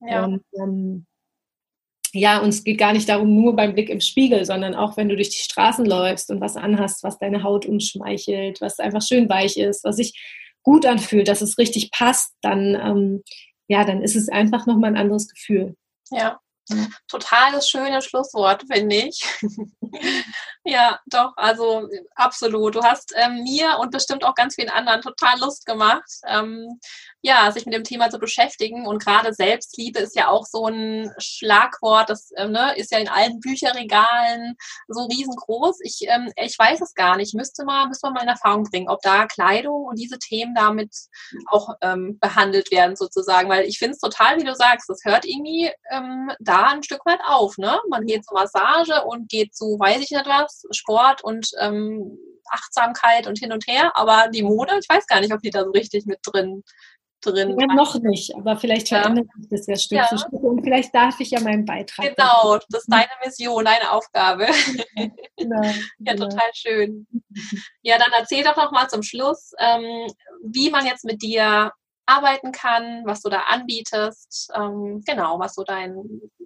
Ja. 0.00 0.26
Und, 0.26 0.42
ähm, 0.52 1.06
ja, 2.12 2.38
uns 2.38 2.64
geht 2.64 2.78
gar 2.78 2.92
nicht 2.92 3.08
darum, 3.08 3.34
nur 3.34 3.56
beim 3.56 3.74
Blick 3.74 3.88
im 3.90 4.00
Spiegel, 4.00 4.44
sondern 4.44 4.74
auch 4.74 4.96
wenn 4.96 5.08
du 5.08 5.16
durch 5.16 5.30
die 5.30 5.42
Straßen 5.42 5.84
läufst 5.84 6.30
und 6.30 6.40
was 6.40 6.56
anhast, 6.56 7.02
was 7.02 7.18
deine 7.18 7.42
Haut 7.42 7.66
umschmeichelt, 7.66 8.60
was 8.60 8.78
einfach 8.78 9.02
schön 9.02 9.28
weich 9.28 9.56
ist, 9.56 9.84
was 9.84 9.96
sich 9.96 10.18
gut 10.62 10.86
anfühlt, 10.86 11.28
dass 11.28 11.42
es 11.42 11.58
richtig 11.58 11.90
passt, 11.90 12.34
dann, 12.42 12.74
ähm, 12.74 13.22
ja, 13.68 13.84
dann 13.84 14.02
ist 14.02 14.16
es 14.16 14.28
einfach 14.28 14.66
nochmal 14.66 14.90
ein 14.90 14.96
anderes 14.96 15.28
Gefühl. 15.28 15.76
Ja, 16.10 16.40
Total 17.08 17.52
das 17.52 17.68
schöne 17.68 18.02
Schlusswort, 18.02 18.64
finde 18.70 18.96
ich. 18.96 19.24
ja, 20.64 20.98
doch, 21.06 21.32
also 21.36 21.88
absolut. 22.16 22.74
Du 22.74 22.82
hast 22.82 23.14
ähm, 23.16 23.44
mir 23.44 23.78
und 23.78 23.92
bestimmt 23.92 24.24
auch 24.24 24.34
ganz 24.34 24.56
vielen 24.56 24.70
anderen 24.70 25.00
total 25.00 25.38
Lust 25.38 25.64
gemacht, 25.64 26.10
ähm, 26.26 26.80
ja, 27.26 27.50
sich 27.50 27.66
mit 27.66 27.74
dem 27.74 27.82
Thema 27.82 28.08
zu 28.08 28.20
beschäftigen. 28.20 28.86
Und 28.86 29.02
gerade 29.02 29.34
Selbstliebe 29.34 29.98
ist 29.98 30.14
ja 30.14 30.28
auch 30.28 30.46
so 30.46 30.66
ein 30.66 31.12
Schlagwort, 31.18 32.08
das 32.08 32.30
ähm, 32.36 32.52
ne, 32.52 32.76
ist 32.76 32.92
ja 32.92 32.98
in 32.98 33.08
allen 33.08 33.40
Bücherregalen 33.40 34.56
so 34.86 35.06
riesengroß. 35.06 35.80
Ich, 35.82 36.06
ähm, 36.06 36.32
ich 36.36 36.56
weiß 36.56 36.80
es 36.80 36.94
gar 36.94 37.16
nicht. 37.16 37.34
Müsste 37.34 37.64
mal, 37.64 37.88
müsste 37.88 38.06
man 38.06 38.14
mal 38.14 38.22
in 38.22 38.28
Erfahrung 38.28 38.62
bringen, 38.62 38.88
ob 38.88 39.00
da 39.02 39.26
Kleidung 39.26 39.86
und 39.86 39.98
diese 39.98 40.20
Themen 40.20 40.54
damit 40.54 40.94
auch 41.48 41.70
ähm, 41.80 42.16
behandelt 42.20 42.70
werden, 42.70 42.94
sozusagen. 42.94 43.48
Weil 43.48 43.64
ich 43.64 43.78
finde 43.78 43.94
es 43.94 44.00
total, 44.00 44.38
wie 44.38 44.44
du 44.44 44.54
sagst, 44.54 44.88
das 44.88 45.00
hört 45.04 45.24
irgendwie 45.24 45.68
ähm, 45.90 46.30
da 46.38 46.68
ein 46.68 46.84
Stück 46.84 47.04
weit 47.06 47.20
auf. 47.26 47.58
Ne? 47.58 47.80
Man 47.90 48.06
geht 48.06 48.24
zur 48.24 48.38
Massage 48.38 49.02
und 49.04 49.28
geht 49.28 49.52
zu, 49.52 49.76
weiß 49.80 50.00
ich 50.00 50.10
nicht 50.12 50.26
was, 50.26 50.62
Sport 50.70 51.24
und 51.24 51.50
ähm, 51.60 52.16
Achtsamkeit 52.50 53.26
und 53.26 53.38
hin 53.38 53.52
und 53.52 53.66
her, 53.66 53.92
aber 53.96 54.28
die 54.28 54.42
Mode, 54.42 54.78
ich 54.78 54.88
weiß 54.88 55.06
gar 55.06 55.20
nicht, 55.20 55.32
ob 55.32 55.40
die 55.40 55.50
da 55.50 55.64
so 55.64 55.70
richtig 55.70 56.06
mit 56.06 56.20
drin 56.22 56.62
drin. 57.26 57.56
Ja, 57.58 57.66
noch 57.74 57.98
nicht, 58.00 58.34
aber 58.34 58.56
vielleicht 58.56 58.88
verändert 58.88 59.26
sich 59.38 59.48
das 59.50 59.66
ja 59.66 59.76
Stück 59.76 59.98
ja. 59.98 60.06
für 60.06 60.18
Stück 60.18 60.42
und 60.42 60.62
vielleicht 60.62 60.94
darf 60.94 61.20
ich 61.20 61.30
ja 61.30 61.40
meinen 61.40 61.64
Beitrag. 61.64 62.14
Genau, 62.16 62.58
das 62.70 62.82
ist 62.82 62.92
deine 62.92 63.10
Mission, 63.24 63.64
deine 63.64 63.92
Aufgabe. 63.92 64.46
Genau, 65.38 65.62
ja, 65.62 65.72
genau. 65.98 66.28
total 66.28 66.50
schön. 66.54 67.06
Ja, 67.82 67.98
dann 67.98 68.08
erzähl 68.18 68.42
doch 68.42 68.56
noch 68.56 68.72
mal 68.72 68.88
zum 68.88 69.02
Schluss, 69.02 69.52
ähm, 69.58 70.06
wie 70.42 70.70
man 70.70 70.86
jetzt 70.86 71.04
mit 71.04 71.22
dir 71.22 71.72
arbeiten 72.06 72.52
kann, 72.52 73.02
was 73.04 73.20
du 73.20 73.28
da 73.28 73.40
anbietest, 73.48 74.50
ähm, 74.54 75.02
genau, 75.04 75.38
was 75.38 75.54
so 75.54 75.62
dein, 75.62 75.96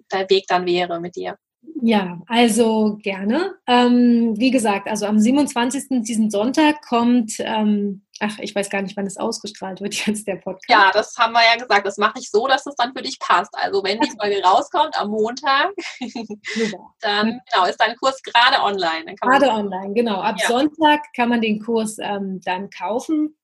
dein 0.09 0.29
Weg 0.29 0.45
dann 0.47 0.65
wäre 0.65 0.99
mit 0.99 1.15
dir. 1.15 1.37
Ja, 1.81 2.19
also 2.27 2.97
gerne. 3.01 3.55
Ähm, 3.67 4.33
wie 4.37 4.51
gesagt, 4.51 4.87
also 4.87 5.05
am 5.05 5.19
27. 5.19 6.03
diesen 6.03 6.31
Sonntag 6.31 6.81
kommt, 6.81 7.33
ähm, 7.39 8.03
ach, 8.21 8.37
ich 8.39 8.53
weiß 8.53 8.69
gar 8.69 8.81
nicht, 8.81 8.95
wann 8.95 9.07
es 9.07 9.17
ausgestrahlt 9.17 9.81
wird 9.81 9.93
jetzt 10.05 10.27
der 10.27 10.35
Podcast. 10.35 10.69
Ja, 10.69 10.91
das 10.93 11.17
haben 11.17 11.33
wir 11.33 11.41
ja 11.43 11.61
gesagt. 11.61 11.85
Das 11.85 11.97
mache 11.97 12.19
ich 12.19 12.29
so, 12.29 12.47
dass 12.47 12.65
es 12.65 12.75
dann 12.75 12.93
für 12.95 13.01
dich 13.01 13.19
passt. 13.19 13.53
Also 13.53 13.83
wenn 13.83 13.99
die 13.99 14.11
Folge 14.11 14.41
rauskommt 14.43 14.97
am 14.97 15.09
Montag, 15.09 15.71
dann 17.01 17.41
genau, 17.51 17.65
ist 17.65 17.77
dein 17.77 17.95
Kurs 17.97 18.21
gerade 18.21 18.61
online. 18.63 19.15
Gerade 19.15 19.49
online, 19.49 19.93
genau. 19.93 20.21
Ab 20.21 20.37
ja. 20.39 20.47
Sonntag 20.47 21.01
kann 21.15 21.29
man 21.29 21.41
den 21.41 21.63
Kurs 21.63 21.97
ähm, 21.99 22.39
dann 22.45 22.69
kaufen. 22.69 23.35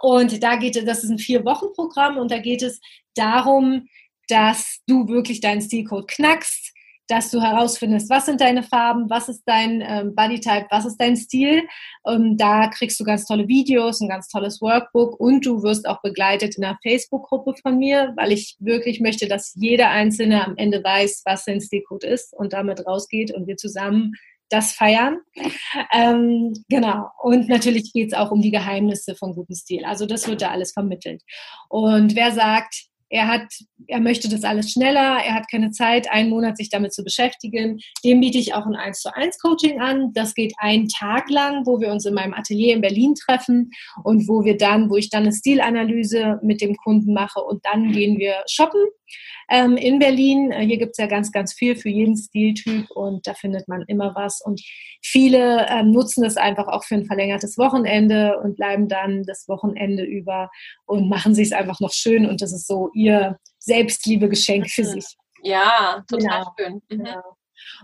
Und 0.00 0.42
da 0.42 0.56
geht 0.56 0.76
es, 0.76 0.84
das 0.84 1.04
ist 1.04 1.10
ein 1.10 1.18
Vier-Wochen-Programm 1.18 2.18
und 2.18 2.30
da 2.30 2.38
geht 2.38 2.62
es 2.62 2.80
darum, 3.14 3.88
dass 4.28 4.80
du 4.86 5.08
wirklich 5.08 5.40
deinen 5.40 5.60
Stilcode 5.60 6.08
knackst 6.08 6.63
dass 7.08 7.30
du 7.30 7.40
herausfindest, 7.40 8.08
was 8.08 8.26
sind 8.26 8.40
deine 8.40 8.62
Farben, 8.62 9.10
was 9.10 9.28
ist 9.28 9.42
dein 9.46 9.82
ähm, 9.86 10.14
Bodytype, 10.14 10.66
was 10.70 10.86
ist 10.86 10.96
dein 10.96 11.16
Stil. 11.16 11.62
Und 12.02 12.38
da 12.38 12.68
kriegst 12.68 12.98
du 12.98 13.04
ganz 13.04 13.26
tolle 13.26 13.46
Videos, 13.48 14.00
ein 14.00 14.08
ganz 14.08 14.28
tolles 14.28 14.60
Workbook 14.60 15.18
und 15.20 15.44
du 15.44 15.62
wirst 15.62 15.86
auch 15.86 16.00
begleitet 16.02 16.56
in 16.56 16.64
einer 16.64 16.78
Facebook-Gruppe 16.82 17.54
von 17.60 17.78
mir, 17.78 18.12
weil 18.16 18.32
ich 18.32 18.56
wirklich 18.58 19.00
möchte, 19.00 19.28
dass 19.28 19.54
jeder 19.54 19.90
Einzelne 19.90 20.44
am 20.44 20.54
Ende 20.56 20.82
weiß, 20.82 21.22
was 21.24 21.44
sein 21.44 21.60
Stilcode 21.60 22.04
ist 22.04 22.32
und 22.34 22.52
damit 22.52 22.86
rausgeht 22.86 23.32
und 23.34 23.46
wir 23.46 23.56
zusammen 23.56 24.12
das 24.50 24.72
feiern. 24.72 25.18
Ähm, 25.92 26.52
genau. 26.68 27.08
Und 27.22 27.48
natürlich 27.48 27.92
geht 27.92 28.12
es 28.12 28.18
auch 28.18 28.30
um 28.30 28.40
die 28.40 28.50
Geheimnisse 28.50 29.14
von 29.14 29.34
gutem 29.34 29.54
Stil. 29.54 29.84
Also 29.84 30.06
das 30.06 30.28
wird 30.28 30.42
da 30.42 30.50
alles 30.50 30.72
vermittelt. 30.72 31.22
Und 31.68 32.14
wer 32.14 32.30
sagt, 32.32 32.86
er 33.14 33.28
hat, 33.28 33.46
er 33.86 34.00
möchte 34.00 34.28
das 34.28 34.42
alles 34.42 34.72
schneller, 34.72 35.22
er 35.24 35.34
hat 35.34 35.48
keine 35.48 35.70
Zeit, 35.70 36.10
einen 36.10 36.30
Monat 36.30 36.56
sich 36.56 36.68
damit 36.68 36.92
zu 36.92 37.04
beschäftigen. 37.04 37.78
Dem 38.04 38.18
biete 38.18 38.38
ich 38.38 38.54
auch 38.54 38.66
ein 38.66 38.74
1 38.74 38.98
zu 39.00 39.14
1 39.14 39.38
Coaching 39.38 39.80
an. 39.80 40.12
Das 40.14 40.34
geht 40.34 40.52
einen 40.58 40.88
Tag 40.88 41.30
lang, 41.30 41.64
wo 41.64 41.80
wir 41.80 41.92
uns 41.92 42.06
in 42.06 42.14
meinem 42.14 42.34
Atelier 42.34 42.74
in 42.74 42.80
Berlin 42.80 43.14
treffen 43.14 43.70
und 44.02 44.26
wo 44.26 44.44
wir 44.44 44.56
dann, 44.56 44.90
wo 44.90 44.96
ich 44.96 45.10
dann 45.10 45.22
eine 45.22 45.32
Stilanalyse 45.32 46.40
mit 46.42 46.60
dem 46.60 46.74
Kunden 46.76 47.14
mache 47.14 47.40
und 47.40 47.64
dann 47.64 47.92
gehen 47.92 48.18
wir 48.18 48.42
shoppen 48.50 48.80
ähm, 49.50 49.76
in 49.76 49.98
Berlin. 49.98 50.50
Äh, 50.50 50.66
hier 50.66 50.78
gibt 50.78 50.92
es 50.92 50.98
ja 50.98 51.06
ganz, 51.06 51.32
ganz 51.32 51.52
viel 51.52 51.76
für 51.76 51.88
jeden 51.88 52.16
Stiltyp 52.16 52.90
und 52.90 53.26
da 53.26 53.34
findet 53.34 53.68
man 53.68 53.82
immer 53.86 54.14
was. 54.14 54.40
Und 54.44 54.60
viele 55.02 55.66
ähm, 55.68 55.90
nutzen 55.90 56.24
es 56.24 56.36
einfach 56.36 56.66
auch 56.68 56.84
für 56.84 56.94
ein 56.96 57.04
verlängertes 57.04 57.58
Wochenende 57.58 58.38
und 58.42 58.56
bleiben 58.56 58.88
dann 58.88 59.22
das 59.24 59.48
Wochenende 59.48 60.02
über 60.02 60.50
und 60.86 61.08
machen 61.08 61.34
sich 61.34 61.48
es 61.48 61.52
einfach 61.52 61.80
noch 61.80 61.92
schön. 61.92 62.26
Und 62.26 62.42
das 62.42 62.52
ist 62.52 62.66
so 62.66 62.90
ihr 62.94 63.03
Selbstliebe-Geschenk 63.58 64.68
für 64.70 64.84
sich. 64.84 65.04
Ja, 65.42 66.04
total 66.08 66.40
genau. 66.40 66.54
schön. 66.58 66.74
Mhm. 66.74 67.04
Genau. 67.04 67.22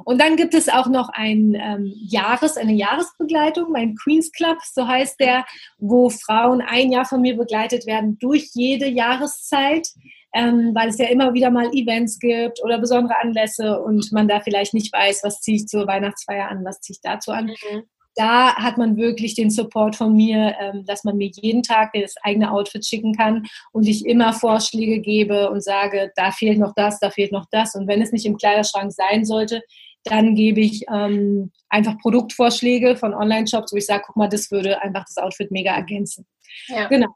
Und 0.04 0.20
dann 0.20 0.36
gibt 0.36 0.54
es 0.54 0.68
auch 0.68 0.88
noch 0.88 1.08
ein 1.10 1.54
ähm, 1.54 1.92
Jahres, 1.96 2.56
eine 2.56 2.74
Jahresbegleitung, 2.74 3.72
mein 3.72 3.94
Queens 3.96 4.30
Club, 4.32 4.58
so 4.72 4.86
heißt 4.86 5.18
der, 5.20 5.46
wo 5.78 6.10
Frauen 6.10 6.60
ein 6.60 6.92
Jahr 6.92 7.06
von 7.06 7.22
mir 7.22 7.36
begleitet 7.36 7.86
werden 7.86 8.18
durch 8.18 8.50
jede 8.52 8.86
Jahreszeit 8.86 9.86
ähm, 10.34 10.72
weil 10.74 10.88
es 10.88 10.98
ja 10.98 11.08
immer 11.08 11.34
wieder 11.34 11.50
mal 11.50 11.70
Events 11.72 12.18
gibt 12.18 12.62
oder 12.62 12.78
besondere 12.78 13.18
Anlässe 13.20 13.80
und 13.80 14.12
man 14.12 14.28
da 14.28 14.40
vielleicht 14.40 14.74
nicht 14.74 14.92
weiß, 14.92 15.22
was 15.24 15.40
ziehe 15.40 15.56
ich 15.56 15.66
zur 15.66 15.86
Weihnachtsfeier 15.86 16.48
an, 16.48 16.64
was 16.64 16.80
ziehe 16.80 16.94
ich 16.94 17.00
dazu 17.02 17.32
an. 17.32 17.46
Mhm. 17.46 17.82
Da 18.16 18.54
hat 18.56 18.76
man 18.76 18.96
wirklich 18.96 19.34
den 19.34 19.50
Support 19.50 19.96
von 19.96 20.14
mir, 20.14 20.54
ähm, 20.60 20.84
dass 20.84 21.04
man 21.04 21.16
mir 21.16 21.30
jeden 21.32 21.62
Tag 21.62 21.92
das 21.94 22.14
eigene 22.22 22.52
Outfit 22.52 22.84
schicken 22.84 23.14
kann 23.14 23.46
und 23.72 23.86
ich 23.86 24.04
immer 24.04 24.32
Vorschläge 24.32 25.00
gebe 25.00 25.50
und 25.50 25.62
sage, 25.62 26.10
da 26.16 26.32
fehlt 26.32 26.58
noch 26.58 26.72
das, 26.74 26.98
da 26.98 27.10
fehlt 27.10 27.32
noch 27.32 27.46
das. 27.50 27.74
Und 27.74 27.86
wenn 27.86 28.02
es 28.02 28.12
nicht 28.12 28.26
im 28.26 28.36
Kleiderschrank 28.36 28.92
sein 28.92 29.24
sollte, 29.24 29.62
dann 30.04 30.34
gebe 30.34 30.60
ich 30.60 30.84
ähm, 30.92 31.52
einfach 31.68 31.98
Produktvorschläge 31.98 32.96
von 32.96 33.14
Online-Shops, 33.14 33.72
wo 33.72 33.76
ich 33.76 33.86
sage, 33.86 34.04
guck 34.06 34.16
mal, 34.16 34.28
das 34.28 34.50
würde 34.50 34.80
einfach 34.82 35.04
das 35.04 35.18
Outfit 35.18 35.50
mega 35.50 35.74
ergänzen. 35.74 36.26
Ja. 36.68 36.88
Genau. 36.88 37.08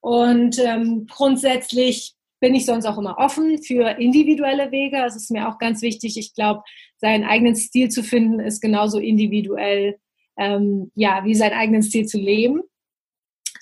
Und 0.00 0.58
ähm, 0.58 1.06
grundsätzlich 1.08 2.14
bin 2.40 2.54
ich 2.54 2.66
sonst 2.66 2.84
auch 2.84 2.98
immer 2.98 3.16
offen 3.18 3.62
für 3.62 3.98
individuelle 3.98 4.70
Wege. 4.70 4.98
Das 4.98 5.16
ist 5.16 5.30
mir 5.30 5.48
auch 5.48 5.58
ganz 5.58 5.80
wichtig. 5.80 6.18
Ich 6.18 6.34
glaube, 6.34 6.62
seinen 6.98 7.24
eigenen 7.24 7.56
Stil 7.56 7.88
zu 7.88 8.02
finden, 8.02 8.40
ist 8.40 8.60
genauso 8.60 8.98
individuell, 8.98 9.96
ähm, 10.36 10.90
ja, 10.94 11.24
wie 11.24 11.34
seinen 11.34 11.54
eigenen 11.54 11.82
Stil 11.82 12.06
zu 12.06 12.18
leben. 12.18 12.62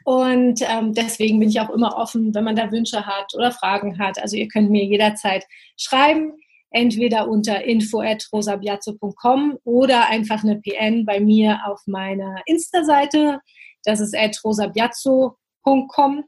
Und 0.05 0.61
ähm, 0.63 0.95
deswegen 0.95 1.39
bin 1.39 1.49
ich 1.49 1.61
auch 1.61 1.71
immer 1.71 1.97
offen, 1.97 2.35
wenn 2.35 2.45
man 2.45 2.57
da 2.57 2.73
Wünsche 2.73 3.07
hat 3.07 3.33
oder 3.35 3.53
Fragen 3.53 3.99
hat. 3.99 4.21
Also 4.21 4.37
ihr 4.37 4.49
könnt 4.49 4.71
mir 4.71 4.85
jederzeit 4.85 5.45
schreiben, 5.77 6.33
entweder 6.71 7.29
unter 7.29 7.63
info@rosabiazzo.com 7.65 9.59
oder 9.65 10.09
einfach 10.09 10.43
eine 10.43 10.61
PN 10.61 11.05
bei 11.05 11.21
mir 11.21 11.61
auf 11.67 11.81
meiner 11.87 12.43
Insta-Seite. 12.47 13.41
Das 13.85 14.01
ist 14.01 14.15
rosabiazzo.com. 14.45 16.25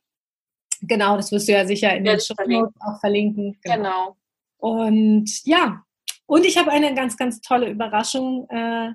Genau, 0.82 1.16
das 1.16 1.32
wirst 1.32 1.48
du 1.48 1.52
ja 1.52 1.66
sicher 1.66 1.96
in 1.96 2.04
ja, 2.04 2.12
den 2.12 2.20
Show 2.20 2.34
auch 2.80 3.00
verlinken. 3.00 3.58
Genau. 3.62 3.76
genau. 3.76 4.16
Und 4.58 5.44
ja, 5.44 5.82
und 6.26 6.44
ich 6.44 6.58
habe 6.58 6.70
eine 6.70 6.94
ganz, 6.94 7.16
ganz 7.16 7.40
tolle 7.40 7.70
Überraschung 7.70 8.46
äh, 8.50 8.92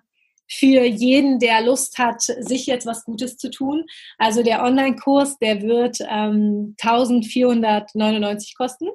für 0.50 0.84
jeden, 0.84 1.40
der 1.40 1.62
Lust 1.62 1.98
hat, 1.98 2.22
sich 2.22 2.66
jetzt 2.66 2.86
was 2.86 3.04
Gutes 3.04 3.38
zu 3.38 3.50
tun. 3.50 3.86
Also 4.18 4.44
der 4.44 4.64
Online-Kurs, 4.64 5.38
der 5.40 5.62
wird 5.62 6.00
ähm, 6.02 6.76
1499 6.82 8.56
kosten. 8.56 8.88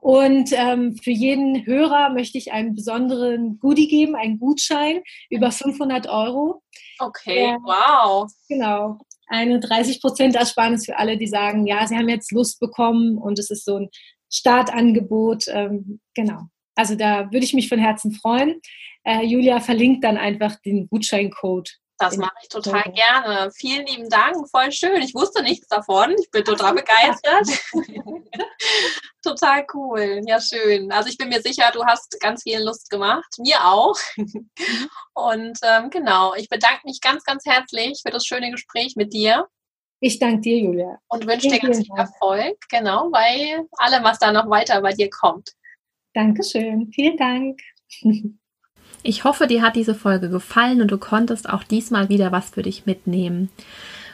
Und 0.00 0.50
ähm, 0.52 0.96
für 0.96 1.12
jeden 1.12 1.64
Hörer 1.66 2.10
möchte 2.10 2.38
ich 2.38 2.52
einen 2.52 2.74
besonderen 2.74 3.58
Goodie 3.58 3.88
geben, 3.88 4.16
einen 4.16 4.38
Gutschein 4.38 5.02
über 5.30 5.50
500 5.52 6.08
Euro. 6.08 6.62
Okay, 6.98 7.52
äh, 7.52 7.58
wow. 7.62 8.30
Genau 8.48 8.98
eine 9.28 9.60
30% 9.60 10.34
Ersparnis 10.36 10.86
für 10.86 10.96
alle, 10.96 11.16
die 11.16 11.26
sagen, 11.26 11.66
ja, 11.66 11.86
sie 11.86 11.96
haben 11.96 12.08
jetzt 12.08 12.32
Lust 12.32 12.60
bekommen 12.60 13.18
und 13.18 13.38
es 13.38 13.50
ist 13.50 13.64
so 13.64 13.76
ein 13.76 13.90
Startangebot. 14.30 15.44
Ähm, 15.48 16.00
genau. 16.14 16.48
Also 16.78 16.94
da 16.94 17.30
würde 17.32 17.44
ich 17.44 17.54
mich 17.54 17.68
von 17.68 17.78
Herzen 17.78 18.12
freuen. 18.12 18.60
Äh, 19.04 19.24
Julia 19.24 19.60
verlinkt 19.60 20.04
dann 20.04 20.16
einfach 20.16 20.56
den 20.64 20.88
Gutscheincode 20.88 21.78
das 21.98 22.16
mache 22.16 22.34
ich 22.42 22.48
total 22.48 22.84
gerne. 22.92 23.50
Vielen 23.56 23.84
lieben 23.86 24.08
Dank, 24.08 24.48
voll 24.50 24.70
schön. 24.70 25.02
Ich 25.02 25.14
wusste 25.14 25.42
nichts 25.42 25.66
davon. 25.66 26.14
Ich 26.20 26.30
bin 26.30 26.44
total 26.44 26.74
begeistert. 26.74 27.48
total 29.22 29.66
cool. 29.74 30.20
Ja, 30.24 30.40
schön. 30.40 30.92
Also 30.92 31.08
ich 31.08 31.18
bin 31.18 31.28
mir 31.28 31.42
sicher, 31.42 31.70
du 31.72 31.84
hast 31.84 32.18
ganz 32.20 32.44
viel 32.44 32.60
Lust 32.60 32.88
gemacht. 32.88 33.26
Mir 33.38 33.64
auch. 33.64 33.96
Und 35.14 35.58
ähm, 35.62 35.90
genau, 35.90 36.34
ich 36.34 36.48
bedanke 36.48 36.82
mich 36.84 37.00
ganz, 37.00 37.24
ganz 37.24 37.44
herzlich 37.44 38.00
für 38.04 38.12
das 38.12 38.24
schöne 38.24 38.52
Gespräch 38.52 38.94
mit 38.94 39.12
dir. 39.12 39.48
Ich 40.00 40.20
danke 40.20 40.42
dir, 40.42 40.58
Julia. 40.58 40.98
Und 41.08 41.26
wünsche 41.26 41.48
dir 41.48 41.58
ganz 41.58 41.78
viel 41.78 41.96
Erfolg, 41.96 42.56
genau, 42.70 43.10
bei 43.10 43.60
allem, 43.78 44.04
was 44.04 44.20
da 44.20 44.30
noch 44.30 44.48
weiter 44.48 44.80
bei 44.80 44.92
dir 44.92 45.10
kommt. 45.10 45.50
Dankeschön. 46.14 46.90
Vielen 46.92 47.16
Dank. 47.16 47.60
Ich 49.04 49.22
hoffe, 49.22 49.46
dir 49.46 49.62
hat 49.62 49.76
diese 49.76 49.94
Folge 49.94 50.28
gefallen 50.28 50.82
und 50.82 50.90
du 50.90 50.98
konntest 50.98 51.48
auch 51.48 51.62
diesmal 51.62 52.08
wieder 52.08 52.32
was 52.32 52.50
für 52.50 52.62
dich 52.62 52.84
mitnehmen. 52.84 53.48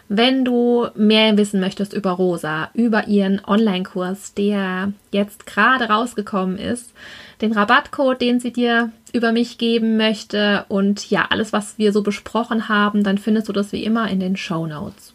Wenn 0.09 0.45
du 0.45 0.89
mehr 0.95 1.37
wissen 1.39 1.61
möchtest 1.61 1.95
über 1.95 2.11
Rosa, 2.11 2.71
über 2.75 3.09
ihren 3.09 3.43
Online-Kurs, 3.45 4.35
der 4.35 4.93
jetzt 5.11 5.47
gerade 5.47 5.85
rausgekommen 5.85 6.59
ist, 6.59 6.93
den 7.41 7.53
Rabattcode, 7.53 8.21
den 8.21 8.39
sie 8.39 8.53
dir 8.53 8.93
über 9.15 9.33
mich 9.33 9.57
geben 9.57 9.97
möchte 9.97 10.67
und 10.69 11.09
ja, 11.09 11.27
alles, 11.31 11.55
was 11.55 11.79
wir 11.79 11.93
so 11.93 12.03
besprochen 12.03 12.69
haben, 12.69 13.03
dann 13.03 13.17
findest 13.17 13.49
du 13.49 13.53
das 13.53 13.73
wie 13.73 13.83
immer 13.83 14.11
in 14.11 14.21
den 14.21 14.37
Show 14.37 14.67
Notes. 14.67 15.14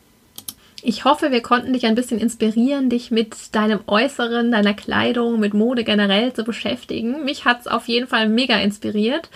Ich 0.82 1.04
hoffe, 1.04 1.32
wir 1.32 1.42
konnten 1.42 1.74
dich 1.74 1.86
ein 1.86 1.96
bisschen 1.96 2.20
inspirieren, 2.20 2.90
dich 2.90 3.12
mit 3.12 3.54
deinem 3.54 3.82
Äußeren, 3.88 4.52
deiner 4.52 4.74
Kleidung, 4.74 5.40
mit 5.40 5.54
Mode 5.54 5.84
generell 5.84 6.32
zu 6.34 6.44
beschäftigen. 6.44 7.26
Mich 7.26 7.46
hat 7.46 7.62
es 7.62 7.68
auf 7.68 7.88
jeden 7.88 8.08
Fall 8.08 8.30
mega 8.30 8.56
inspiriert. 8.58 9.30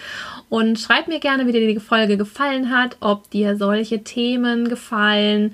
Und 0.49 0.79
schreib 0.79 1.07
mir 1.07 1.19
gerne, 1.19 1.45
wie 1.45 1.51
dir 1.51 1.67
die 1.67 1.79
Folge 1.79 2.15
gefallen 2.15 2.69
hat, 2.69 2.97
ob 3.01 3.29
dir 3.31 3.57
solche 3.57 4.03
Themen 4.03 4.69
gefallen, 4.69 5.53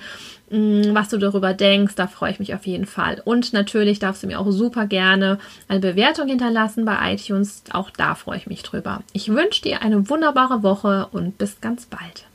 mm, 0.51 0.93
was 0.93 1.09
du 1.09 1.17
darüber 1.17 1.53
denkst. 1.53 1.95
Da 1.95 2.07
freue 2.07 2.31
ich 2.31 2.39
mich 2.39 2.53
auf 2.53 2.67
jeden 2.67 2.85
Fall. 2.85 3.21
Und 3.25 3.53
natürlich 3.53 3.97
darfst 3.97 4.21
du 4.21 4.27
mir 4.27 4.39
auch 4.39 4.51
super 4.51 4.85
gerne 4.85 5.39
eine 5.67 5.79
Bewertung 5.79 6.27
hinterlassen 6.27 6.85
bei 6.85 7.13
iTunes. 7.13 7.63
Auch 7.71 7.89
da 7.89 8.13
freue 8.13 8.37
ich 8.37 8.47
mich 8.47 8.61
drüber. 8.61 9.01
Ich 9.13 9.29
wünsche 9.29 9.63
dir 9.63 9.81
eine 9.81 10.09
wunderbare 10.09 10.61
Woche 10.61 11.07
und 11.11 11.37
bis 11.37 11.61
ganz 11.61 11.85
bald. 11.85 12.28